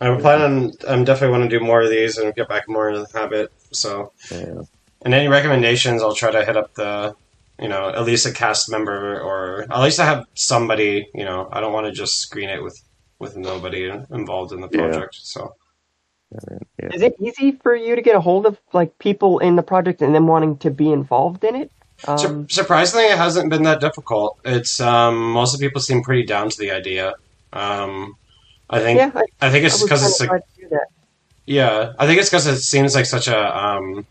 [0.00, 0.72] I'm planning.
[0.88, 3.52] I'm definitely want to do more of these and get back more into the habit.
[3.72, 4.62] So, Yeah.
[5.02, 7.14] and any recommendations, I'll try to hit up the,
[7.60, 11.08] you know, at least a cast member or at least I have somebody.
[11.14, 12.80] You know, I don't want to just screen it with
[13.18, 14.78] with nobody involved in the Yeah.
[14.88, 15.16] project.
[15.16, 15.54] So,
[16.32, 16.88] Yeah.
[16.92, 20.02] Is it easy for you to get a hold of like people in the project
[20.02, 21.70] and then wanting to be involved in it?
[22.16, 24.38] Sur- Um, surprisingly, it hasn't been that difficult.
[24.44, 27.14] It's um, most of the people seem pretty down to the idea.
[27.52, 28.16] Um,
[28.68, 30.86] I think yeah, I, I think it's because it's like to hear that.
[31.46, 34.04] yeah, I think it's because it seems like such a um,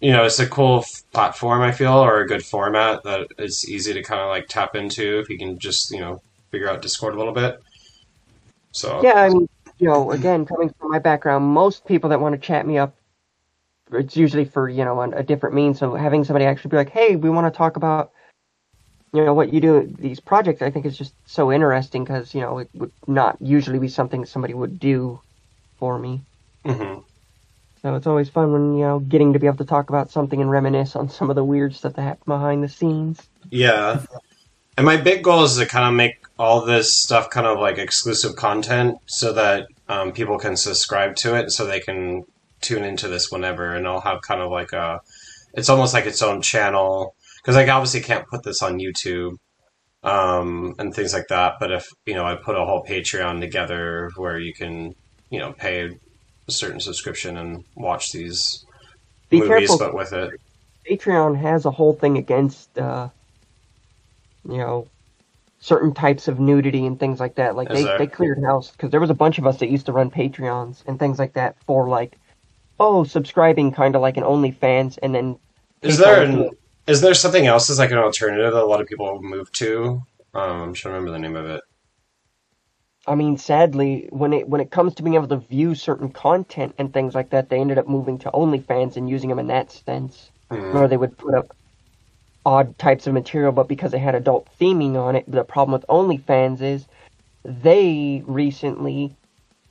[0.00, 1.62] you know, it's a cool f- platform.
[1.62, 5.20] I feel or a good format that it's easy to kind of like tap into
[5.20, 6.20] if you can just you know
[6.50, 7.60] figure out Discord a little bit.
[8.72, 9.48] So Yeah, I mean,
[9.78, 12.94] you know, again, coming from my background, most people that want to chat me up,
[13.92, 15.78] it's usually for you know a, a different means.
[15.78, 18.12] So having somebody actually be like, "Hey, we want to talk about."
[19.12, 20.60] You know what you do these projects.
[20.60, 24.26] I think is just so interesting because you know it would not usually be something
[24.26, 25.20] somebody would do
[25.78, 26.20] for me.
[26.64, 27.00] Mm-hmm.
[27.82, 30.40] So it's always fun when you know getting to be able to talk about something
[30.40, 33.22] and reminisce on some of the weird stuff that happened behind the scenes.
[33.50, 34.04] Yeah.
[34.76, 37.78] And my big goal is to kind of make all this stuff kind of like
[37.78, 42.24] exclusive content so that um, people can subscribe to it so they can
[42.60, 43.74] tune into this whenever.
[43.74, 45.00] And I'll have kind of like a,
[45.54, 47.14] it's almost like its own channel.
[47.42, 49.36] Because I obviously can't put this on YouTube
[50.02, 51.54] um, and things like that.
[51.60, 54.94] But if, you know, I put a whole Patreon together where you can,
[55.30, 55.88] you know, pay
[56.48, 58.64] a certain subscription and watch these
[59.30, 59.78] Be movies, careful.
[59.78, 60.32] but with it.
[60.90, 63.08] Patreon has a whole thing against, uh,
[64.44, 64.88] you know,
[65.66, 67.56] certain types of nudity and things like that.
[67.56, 69.86] Like Is they, they cleared house because there was a bunch of us that used
[69.86, 72.16] to run Patreons and things like that for like,
[72.78, 75.36] oh, subscribing kind of like an OnlyFans, and then
[75.82, 76.50] Is there an,
[76.86, 80.02] is there something else as like an alternative that a lot of people move to?
[80.34, 81.62] Um, I'm trying to remember the name of it.
[83.08, 86.76] I mean, sadly, when it when it comes to being able to view certain content
[86.78, 89.72] and things like that, they ended up moving to OnlyFans and using them in that
[89.72, 90.72] sense, Hmm.
[90.74, 91.56] where they would put up
[92.46, 95.84] odd types of material, but because it had adult theming on it, the problem with
[95.88, 96.86] OnlyFans is
[97.44, 99.16] they recently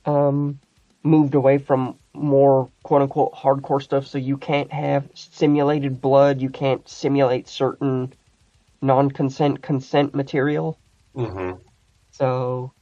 [0.04, 0.60] um,
[1.02, 6.50] moved away from more quote unquote hardcore stuff, so you can't have simulated blood, you
[6.50, 8.12] can't simulate certain
[8.82, 10.78] non consent consent material.
[11.14, 11.52] hmm
[12.12, 12.72] So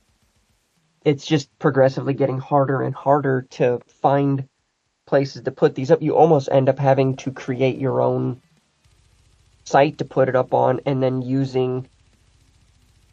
[1.05, 4.49] it's just progressively getting harder and harder to find
[5.07, 6.03] places to put these up.
[6.03, 8.41] You almost end up having to create your own
[9.65, 11.89] site to put it up on and then using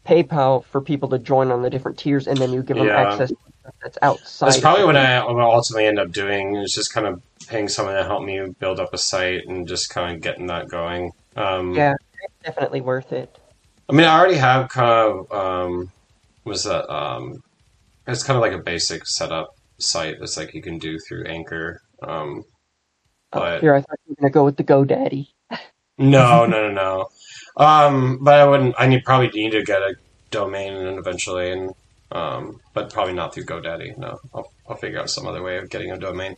[0.05, 2.97] PayPal for people to join on the different tiers and then you give them Yeah.
[2.97, 4.47] access to stuff that's outside.
[4.47, 4.95] That's probably what.
[4.95, 8.39] I will ultimately end up doing is just kind of paying someone to help me
[8.59, 11.11] build up a site and just kind of getting that going.
[11.35, 11.93] Um, Yeah,
[12.43, 13.37] definitely worth it.
[13.89, 15.91] I mean, I already have kind of um,
[16.45, 17.41] was that um,
[18.07, 19.49] it's kind of like a basic setup
[19.79, 21.81] site that's like you can do through Anchor.
[22.01, 22.43] Um,
[23.33, 25.27] Oh, but here I thought you were gonna go with the GoDaddy.
[26.01, 27.09] No, no, no, no.
[27.57, 28.75] Um, but I wouldn't.
[28.77, 29.95] I need probably need to get a
[30.31, 31.71] domain and eventually, and
[32.11, 33.97] um, but probably not through GoDaddy.
[33.97, 36.35] No, I'll, I'll figure out some other way of getting a domain.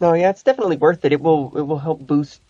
[0.00, 1.12] No, yeah, it's definitely worth it.
[1.12, 2.40] It will it will help boost,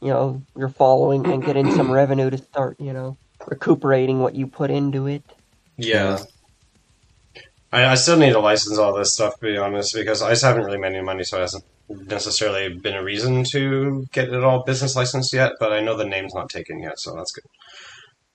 [0.00, 3.16] you know, your following and get in some revenue to start, you know,
[3.46, 5.22] recuperating what you put into it.
[5.76, 6.18] Yeah.
[7.72, 10.44] I, I still need to license all this stuff, to be honest, because I just
[10.44, 11.64] haven't really made any money, so it hasn't
[12.06, 16.04] necessarily been a reason to get it all business licensed yet, but I know the
[16.04, 17.44] name's not taken yet, so that's good.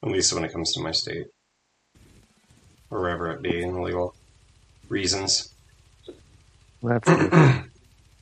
[0.04, 1.28] At least when it comes to my state.
[2.90, 4.16] Or wherever it be in legal
[4.90, 5.54] reasons.
[6.88, 7.40] Absolutely.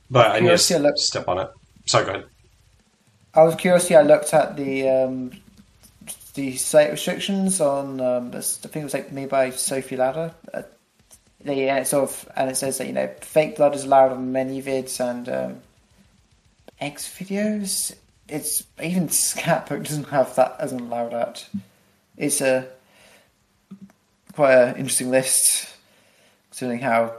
[0.08, 1.48] But I need Curiosity, I to look- step on it.
[1.86, 2.24] Sorry, go ahead.
[3.34, 3.90] I was curious.
[3.90, 5.32] Yeah, I looked at the um,
[6.34, 8.00] the site restrictions on.
[8.00, 10.32] Um, this, I think it was like made by Sophie Ladder.
[10.54, 10.62] Uh,
[11.46, 14.32] they uh, sort of and it says that you know fake blood is allowed on
[14.32, 15.60] many vids and um,
[16.80, 17.94] X videos.
[18.28, 20.58] It's even Scatbook doesn't have that.
[20.58, 21.46] Doesn't allowed that.
[22.16, 22.68] It's a
[24.32, 25.68] quite an interesting list,
[26.50, 27.14] considering how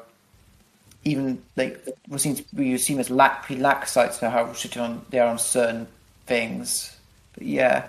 [1.03, 5.05] even like what seems we assume as lack pretty lax sites for how restricted on
[5.09, 5.87] they are on certain
[6.25, 6.95] things.
[7.33, 7.87] But yeah.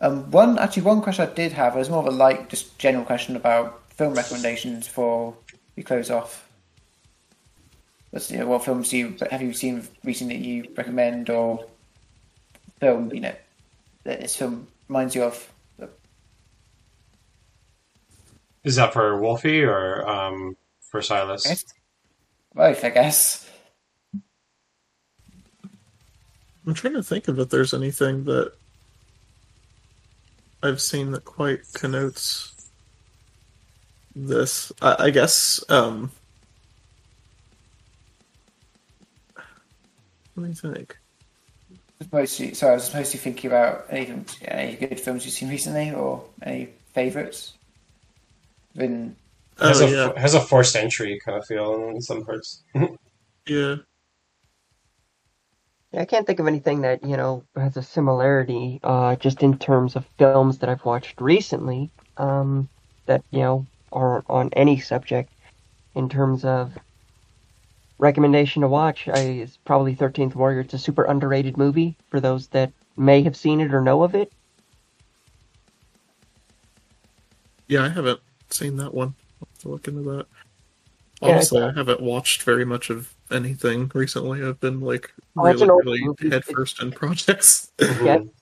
[0.00, 3.04] Um one actually one question I did have was more of a like just general
[3.04, 5.34] question about film recommendations before
[5.78, 6.50] we close off.
[8.10, 11.66] Let's you know, what films do you have you seen recently that you recommend or
[12.80, 13.34] film, you know,
[14.02, 15.52] that this film reminds you of?
[18.64, 21.46] Is that for Wolfie or um, for Silas?
[21.46, 21.64] Yes.
[22.54, 23.48] Both, I guess.
[26.66, 28.52] I'm trying to think of if there's anything that
[30.60, 32.57] I've seen that quite connotes
[34.26, 34.72] this.
[34.82, 35.62] I, I guess.
[35.68, 36.10] Um,
[40.36, 40.96] let me think.
[42.12, 46.24] Mostly, sorry, I was mostly thinking about any, any good films you've seen recently or
[46.42, 47.54] any favourites.
[48.76, 49.16] Been
[49.60, 52.62] has, Oh a, yeah, has a forced entry kind of feel in some parts.
[53.46, 53.76] yeah.
[55.92, 59.58] Yeah, I can't think of anything that, you know, has a similarity, uh, just in
[59.58, 62.68] terms of films that I've watched recently, um,
[63.06, 65.32] that, you know, are on any subject.
[65.94, 66.72] In terms of
[67.98, 70.60] recommendation to watch, I, it's probably 13th Warrior.
[70.60, 74.14] It's a super underrated movie for those that may have seen it or know of
[74.14, 74.32] it.
[77.66, 78.20] Yeah, I haven't
[78.50, 79.14] seen that one.
[79.40, 80.26] I'll have to look into that.
[81.20, 84.42] Yeah, Honestly, I haven't watched very much of anything recently.
[84.42, 87.72] I've been like Oh, really, really headfirst in projects.
[88.02, 88.20] Yeah.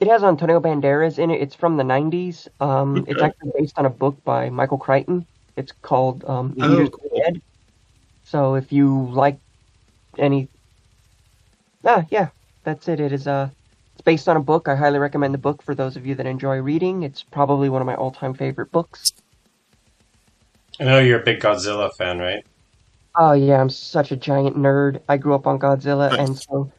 [0.00, 1.40] It has Antonio Banderas in it.
[1.42, 2.48] It's from the 90s.
[2.60, 5.26] Um, It's actually based on a book by Michael Crichton.
[5.56, 7.10] It's called um, Oh, Eaters of cool.
[7.12, 7.42] the Dead.
[8.24, 9.38] So if you like
[10.18, 10.48] any,
[11.84, 12.28] ah, yeah,
[12.62, 13.00] that's it.
[13.00, 13.48] It is uh,
[13.94, 14.68] it's based on a book.
[14.68, 17.02] I highly recommend the book for those of you that enjoy reading.
[17.02, 19.12] It's probably one of my all-time favorite books.
[20.78, 22.44] I know you're a big Godzilla fan, right?
[23.16, 25.00] Oh yeah, I'm such a giant nerd.
[25.08, 26.70] I grew up on Godzilla, and so,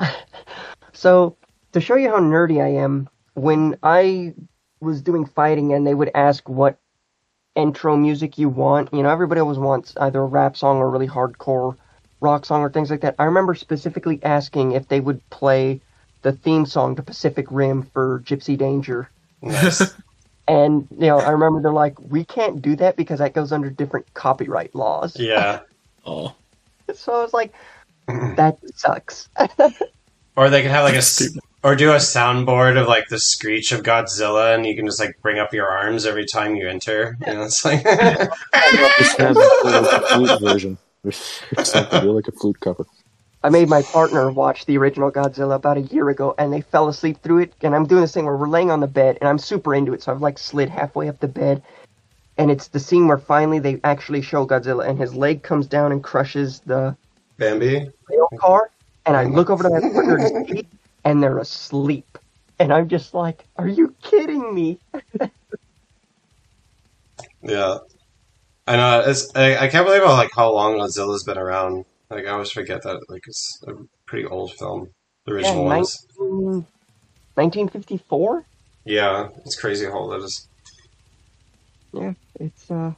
[0.92, 1.36] so
[1.74, 4.34] to show you how nerdy I am, when I
[4.80, 6.78] was doing fighting, and they would ask what
[7.54, 10.90] intro music you want, you know, everybody always wants either a rap song or a
[10.90, 11.76] really hardcore
[12.20, 13.14] rock song or things like that.
[13.18, 15.80] I remember specifically asking if they would play
[16.22, 19.10] the theme song to Pacific Rim for Gypsy Danger.
[19.42, 19.94] Nice.
[20.46, 23.70] And you know, I remember they're like, "We can't do that because that goes under
[23.70, 25.60] different copyright laws." yeah.
[26.06, 26.34] Oh,
[26.94, 27.54] So I was like,
[28.08, 29.30] that sucks.
[30.36, 31.40] Or they could have like a s- Stupid.
[31.64, 35.20] Or do a soundboard of like the screech of Godzilla, and you can just like
[35.22, 37.16] bring up your arms every time you enter.
[37.26, 37.82] You know, it's like
[38.98, 40.78] Just flute version.
[41.02, 42.84] Do like a flute cover.
[43.42, 46.88] I made my partner watch the original Godzilla about a year ago, and they fell
[46.88, 47.54] asleep through it.
[47.62, 49.94] And I'm doing this thing where we're laying on the bed, and I'm super into
[49.94, 51.62] it, so I've like slid halfway up the bed.
[52.36, 55.92] And it's the scene where finally they actually show Godzilla, and his leg comes down
[55.92, 56.96] and crushes the
[57.38, 57.90] Bambi.
[58.08, 58.70] rail car.
[59.06, 60.66] And I look over to my partner to see,
[61.04, 62.18] and they're asleep.
[62.58, 64.80] And I'm just like, are you kidding me?
[67.42, 67.78] Yeah,
[68.66, 69.04] I know.
[69.06, 71.84] It's I, I can't believe how like how long Godzilla's been around.
[72.10, 73.72] Like I always forget that like it's a
[74.06, 74.88] pretty old film.
[75.26, 75.96] The Yeah, original ones.
[76.18, 76.66] 19,
[77.36, 78.46] 1954?
[78.86, 80.48] Yeah, it's crazy how old it is.
[81.92, 82.94] Yeah, it's uh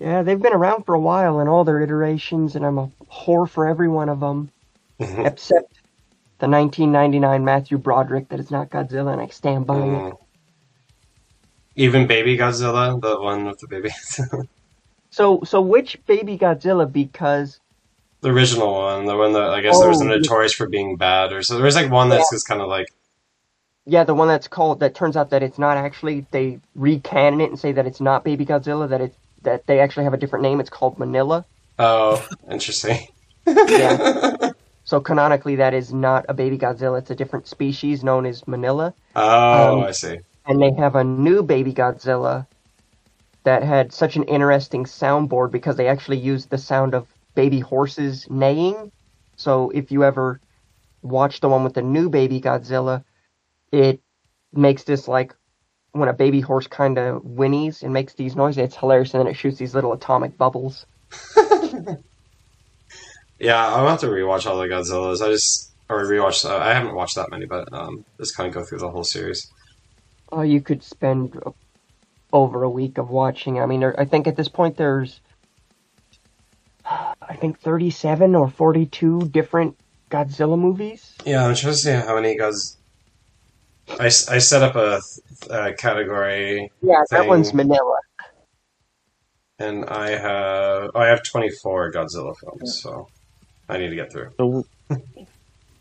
[0.00, 3.48] Yeah, they've been around for a while in all their iterations and I'm a whore
[3.48, 4.52] for every one of them
[5.22, 5.79] except
[6.40, 10.02] the 1999 Matthew Broderick that is not Godzilla and I stand by it.
[10.02, 10.18] Mm.
[11.76, 13.90] Even Baby Godzilla, the one with the baby,
[15.10, 17.60] So so which baby Godzilla because
[18.22, 21.32] the original one, the one that I guess there was Oh, notorious for being bad,
[21.32, 22.88] or so there was like one that's just kind of like
[23.86, 27.50] yeah, the one that's called that turns out that it's not actually they recanon it
[27.50, 30.42] and say that it's not baby Godzilla that it that they actually have a different
[30.42, 30.60] name.
[30.60, 31.44] It's called Minilla.
[31.78, 33.08] oh, interesting.
[33.46, 34.36] Yeah.
[34.90, 38.92] So canonically that is not a baby Godzilla, it's a different species known as Minilla.
[39.14, 40.18] Oh, Um, I see.
[40.46, 42.48] and they have a new baby Godzilla
[43.44, 47.06] that had such an interesting soundboard because they actually used the sound of
[47.36, 48.90] baby horses neighing.
[49.36, 50.40] So if you ever
[51.02, 53.04] watch the one with the new baby Godzilla,
[53.70, 54.00] it
[54.52, 55.36] makes this like
[55.92, 58.58] when a baby horse kind of whinnies and makes these noises.
[58.58, 60.84] It's hilarious, and then it shoots these little atomic bubbles.
[63.40, 65.22] Yeah, I'll have to rewatch all the Godzillas.
[65.26, 66.48] I just or rewatch.
[66.48, 69.04] Uh, I haven't watched that many, but um, just kind of go through the whole
[69.04, 69.50] series.
[70.30, 71.36] Oh, you could spend
[72.32, 73.60] over a week of watching.
[73.60, 75.20] I mean, I think at this point there's,
[76.84, 79.76] I think 37 or 42 different
[80.10, 81.14] Godzilla movies.
[81.24, 82.76] Yeah, I'm trying to see how many Gods.
[83.98, 85.00] I set up a,
[85.50, 87.96] a category, Yeah, that one's Minilla.
[89.58, 93.08] and I have oh, I have 24 Godzilla films, so
[93.70, 94.32] I need to get through.
[94.36, 94.66] So,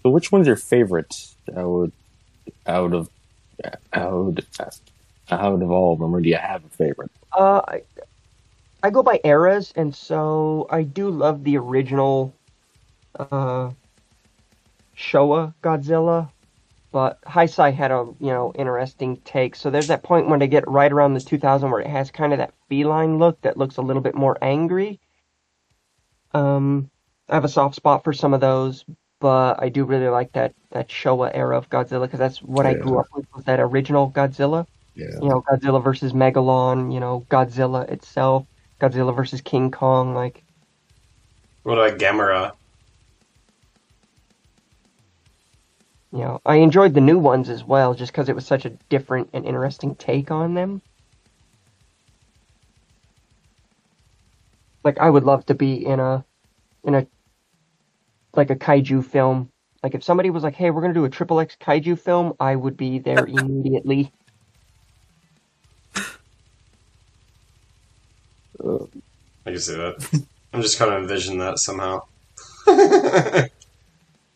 [0.04, 1.92] so which one's your favorite out
[2.68, 3.10] out of
[3.94, 4.40] out
[5.32, 7.12] out of all of them, or do you have a favorite?
[7.32, 7.82] Uh, I,
[8.84, 12.34] I go by eras, and so I do love the original,
[13.20, 13.72] uh,
[14.98, 16.30] Showa Godzilla,
[16.92, 19.56] but Heisei had a you know interesting take.
[19.56, 22.34] So there's that point when they get right around the 2000 where it has kind
[22.34, 25.00] of that feline look that looks a little bit more angry.
[26.34, 26.90] Um,
[27.30, 28.84] I have a soft spot for some of those,
[29.20, 32.72] but I do really like that that Showa era of Godzilla because that's what yeah.
[32.72, 34.66] I grew up with—that original Godzilla.
[34.96, 35.08] Yeah.
[35.22, 36.94] You know, Godzilla versus Megalon.
[36.94, 38.46] You know, Godzilla itself.
[38.82, 40.16] Godzilla versus King Kong.
[40.16, 40.44] Like,
[41.64, 42.54] what about Gamera?
[46.12, 48.72] You know, I enjoyed the new ones as well, just because it was such a
[48.90, 50.82] different and interesting take on them.
[54.84, 56.26] Like, I would love to be in a
[56.84, 57.06] in a
[58.36, 59.50] like a kaiju film.
[59.84, 62.56] Like if somebody was like, "Hey, we're gonna do a triple X kaiju film," I
[62.56, 64.12] would be there immediately.
[68.62, 70.26] I can see that.
[70.54, 72.02] I'm just kind of envisioning that somehow.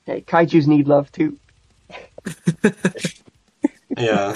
[0.06, 1.38] Hey, kaiju's need love too.
[3.98, 4.34] Yeah.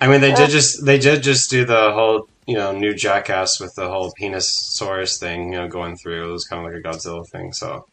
[0.00, 2.94] I mean, they did uh, just they did just do the whole you know new
[2.94, 6.28] Jackass with the whole penis saurus thing you know going through.
[6.28, 7.52] It was kind of like a Godzilla thing.
[7.52, 7.86] So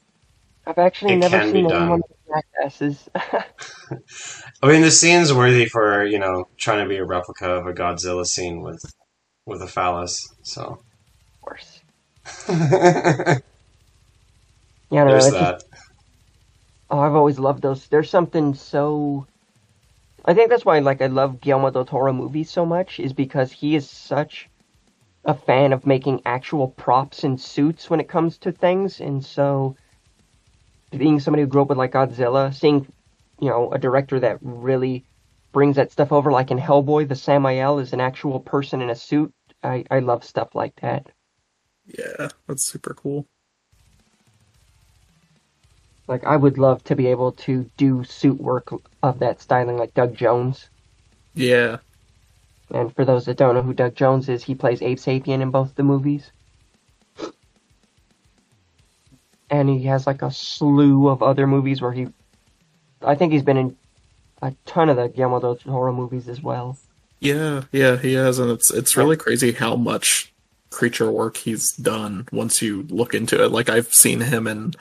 [0.68, 1.82] I've actually It never seen done.
[1.84, 3.10] anyone with jackasses.
[3.16, 7.74] I mean, the scene's worthy for you know trying to be a replica of a
[7.74, 8.84] Godzilla scene with
[9.46, 10.16] with a phallus.
[10.44, 11.82] So of course.
[14.92, 15.80] Yeah, no, there's it's just- that.
[16.92, 17.86] Oh, I've always loved those.
[17.88, 19.28] There's something so.
[20.26, 23.52] I think that's why, like, I love Guillermo del Toro movies so much, is because
[23.52, 24.50] he is such
[25.26, 29.76] a fan of making actual props and suits when it comes to things, and so
[30.92, 32.88] being somebody who grew up with like Godzilla, seeing,
[33.40, 35.06] you know, a director that really
[35.52, 38.96] brings that stuff over, like in Hellboy, the Sammael is an actual person in a
[38.96, 39.34] suit.
[39.64, 41.08] I I love stuff like that.
[41.86, 43.26] Yeah, that's super cool.
[46.10, 48.72] Like, I would love to be able to do suit work
[49.04, 50.68] of that styling, like Doug Jones.
[51.36, 51.78] Yeah.
[52.72, 55.52] And for those that don't know who Doug Jones is, he plays Abe Sapien in
[55.52, 56.32] both the movies.
[59.50, 62.08] And he has like a slew of other movies where he.
[63.02, 63.78] I think he's been in
[64.42, 66.78] a ton of the Guillermo del Toro movies as well.
[67.20, 70.34] Yeah, yeah, he has, and it's it's really crazy how much
[70.70, 73.52] creature work he's done once you look into it.
[73.52, 74.74] Like I've seen him in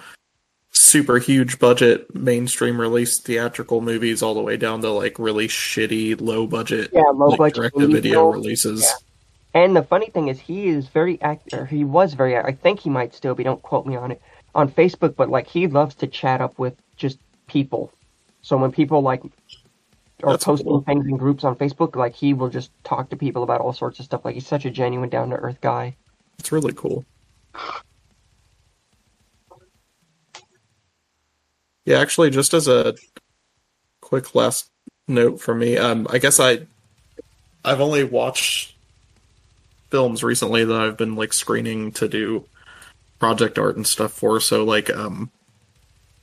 [0.70, 6.20] super huge budget mainstream release theatrical movies all the way down to like really shitty
[6.20, 8.82] low budget Yeah, low like, budget video releases.
[8.82, 8.92] Yeah.
[9.54, 11.52] And the funny thing is, he is very act.
[11.54, 12.36] Or he was very.
[12.36, 13.42] I think he might still be.
[13.42, 14.22] Don't quote me on it.
[14.58, 17.92] On Facebook, but like he loves to chat up with just people.
[18.42, 19.22] So when people like
[20.24, 20.80] are That's posting cool.
[20.82, 24.00] things in groups on Facebook, like he will just talk to people about all sorts
[24.00, 24.24] of stuff.
[24.24, 25.94] Like he's such a genuine, down to earth guy.
[26.40, 27.04] It's really cool.
[31.84, 32.96] Yeah, actually, just as a
[34.00, 34.70] quick last
[35.06, 36.66] note for me, um, I guess I
[37.64, 38.74] I've only watched
[39.90, 42.44] films recently that I've been like screening to do
[43.18, 44.40] project art and stuff for.
[44.40, 45.30] So like, um,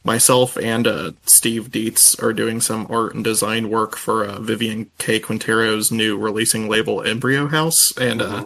[0.06, 4.92] myself and uh, Steve Dietz are doing some art and design work for uh, Vivian
[5.00, 5.20] K.
[5.20, 8.46] Quintero's new releasing label, Embryo House, and uh,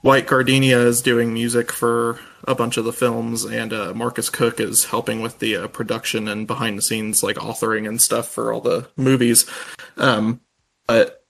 [0.00, 4.58] White Gardenia is doing music for a bunch of the films, and uh, Marcus Cook
[4.58, 8.52] is helping with the uh, production and behind the scenes, like authoring and stuff for
[8.52, 9.48] all the movies.
[9.96, 10.40] Um,
[10.86, 11.24] but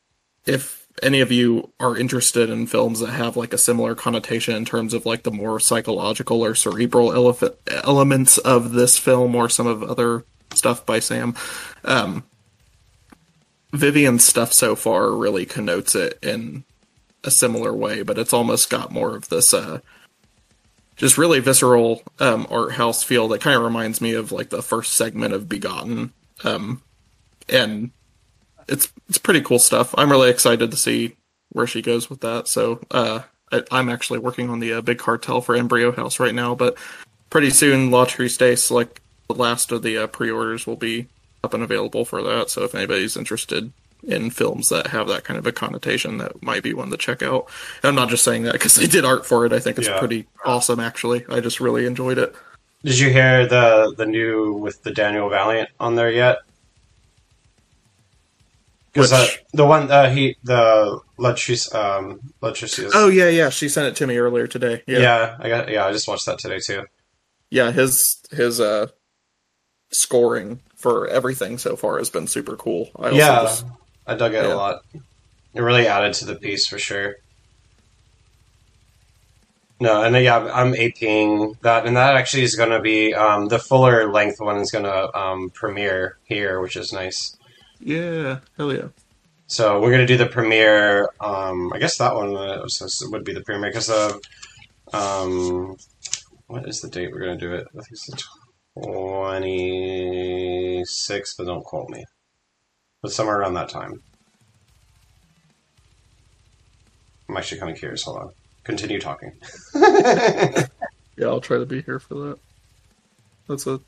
[0.47, 4.65] if any of you are interested in films that have like a similar connotation in
[4.65, 9.67] terms of like the more psychological or cerebral ele- elements of this film or some
[9.67, 10.25] of other
[10.55, 11.35] stuff by Sam,
[11.85, 12.25] um,
[13.73, 16.65] Vivian's stuff so far really connotes it in
[17.25, 19.81] a similar way, but it's almost got more of this uh
[20.97, 24.63] just really visceral um art house feel that kind of reminds me of like the
[24.63, 26.13] first segment of Begotten.
[26.45, 26.83] Um
[27.49, 27.91] and
[28.69, 29.95] it's it's pretty cool stuff.
[29.97, 31.17] I'm really excited to see
[31.51, 32.49] where she goes with that.
[32.49, 33.21] So uh
[33.53, 36.77] I, I'm actually working on the uh, big cartel for Embryo House right now, but
[37.31, 41.09] pretty soon Lottery Triste, like the last of the uh, pre-orders will be
[41.43, 42.49] up and available for that.
[42.51, 43.73] So if anybody's interested
[44.03, 47.23] in films that have that kind of a connotation, that might be one to check
[47.23, 47.49] out.
[47.83, 49.53] And I'm not just saying that because they did art for it.
[49.53, 49.99] I think it's Yeah.
[49.99, 51.25] pretty awesome, actually.
[51.29, 52.35] I just really enjoyed it.
[52.83, 56.39] Did you hear the the new with the Daniel Valiant on there yet?
[58.95, 62.91] 'Cause, uh, the one uh, he the Latrice um Latrice.
[62.95, 63.51] Oh yeah, yeah.
[63.51, 64.83] She sent it to me earlier today.
[64.87, 64.99] yeah.
[64.99, 65.85] Yeah, I got yeah.
[65.87, 66.85] I just watched that today too.
[67.51, 67.73] yeah.
[67.73, 68.89] His his uh
[69.91, 72.91] scoring for everything so far has been super cool.
[72.97, 73.65] I also yeah, just-
[74.07, 74.55] I dug it yeah.
[74.55, 74.83] a lot.
[75.55, 77.17] It really added to the piece for sure.
[79.81, 83.49] No, and uh, yeah, I'm APing that, and that actually is going to be um,
[83.49, 87.37] the fuller length one is going to um, premiere here, which is nice.
[87.81, 88.89] Yeah, hell yeah.
[89.47, 91.09] So we're gonna do the premiere.
[91.21, 94.21] Um, I guess that one uh, was- would be the premiere because of
[94.93, 95.77] um,
[96.47, 97.67] what is the date we're gonna do it?
[97.69, 98.23] I think it's the
[98.83, 102.05] twenty sixth, but don't quote me.
[103.03, 104.03] But somewhere around that time.
[107.29, 108.03] I'm actually kind of curious.
[108.05, 108.31] Hold on.
[108.65, 109.33] Continue talking.
[111.17, 112.39] Yeah, I'll try to be here for that.
[113.49, 113.79] That's a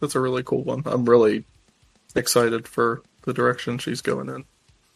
[0.00, 0.82] that's a really cool one.
[0.86, 1.44] I'm really
[2.14, 4.44] excited for the direction she's going in.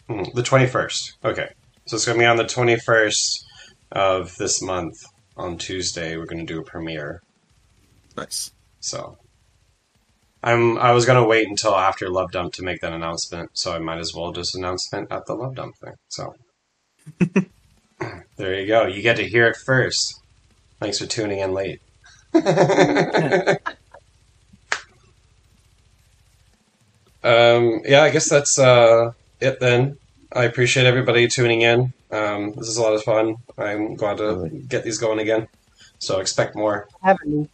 [0.09, 1.13] Hmm, The 21st.
[1.25, 1.49] Okay.
[1.87, 3.45] So it's going to be on the 21st
[3.93, 4.97] of this month.
[5.37, 7.23] on Tuesday we're going to do a premiere.
[8.17, 8.51] Nice.
[8.81, 9.17] So
[10.43, 13.73] I'm I was going to wait until after Love Dump to make that announcement, so
[13.75, 15.95] I might as well just announce it at the Love Dump thing.
[16.09, 16.35] So
[18.37, 18.87] there you go.
[18.87, 20.21] You get to hear it first.
[20.81, 21.81] Thanks for tuning in late.
[27.29, 29.99] um, yeah, I guess that's uh, it then.
[30.33, 31.93] I appreciate everybody tuning in.
[32.11, 33.37] Um, this is a lot of fun.
[33.57, 35.49] I'm glad to get these going again.
[35.99, 36.87] So expect more.
[37.03, 37.49] Having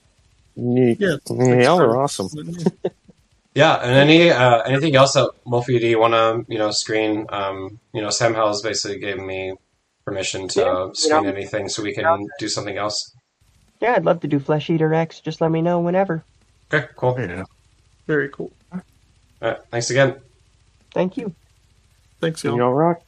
[0.57, 0.97] me.
[0.99, 2.29] Yeah, Yeah, y'all are awesome.
[3.55, 7.27] Yeah, and any uh, anything else that Wolfie do you want to you know screen?
[7.29, 9.55] Um, you know, Sammael's basically gave me
[10.05, 11.31] permission to Yeah, uh, you screen know.
[11.31, 13.15] anything, so we can do something else.
[13.81, 15.21] Yeah, I'd love to do Flesh Eater X.
[15.21, 16.25] Just let me know whenever.
[16.73, 17.15] Okay, cool.
[17.19, 17.45] Yeah.
[18.09, 18.53] Very cool.
[19.45, 20.23] All right, thanks again.
[20.95, 21.37] Thank you.
[22.23, 22.57] Thanks, y'all.
[22.57, 23.03] Y'all rock.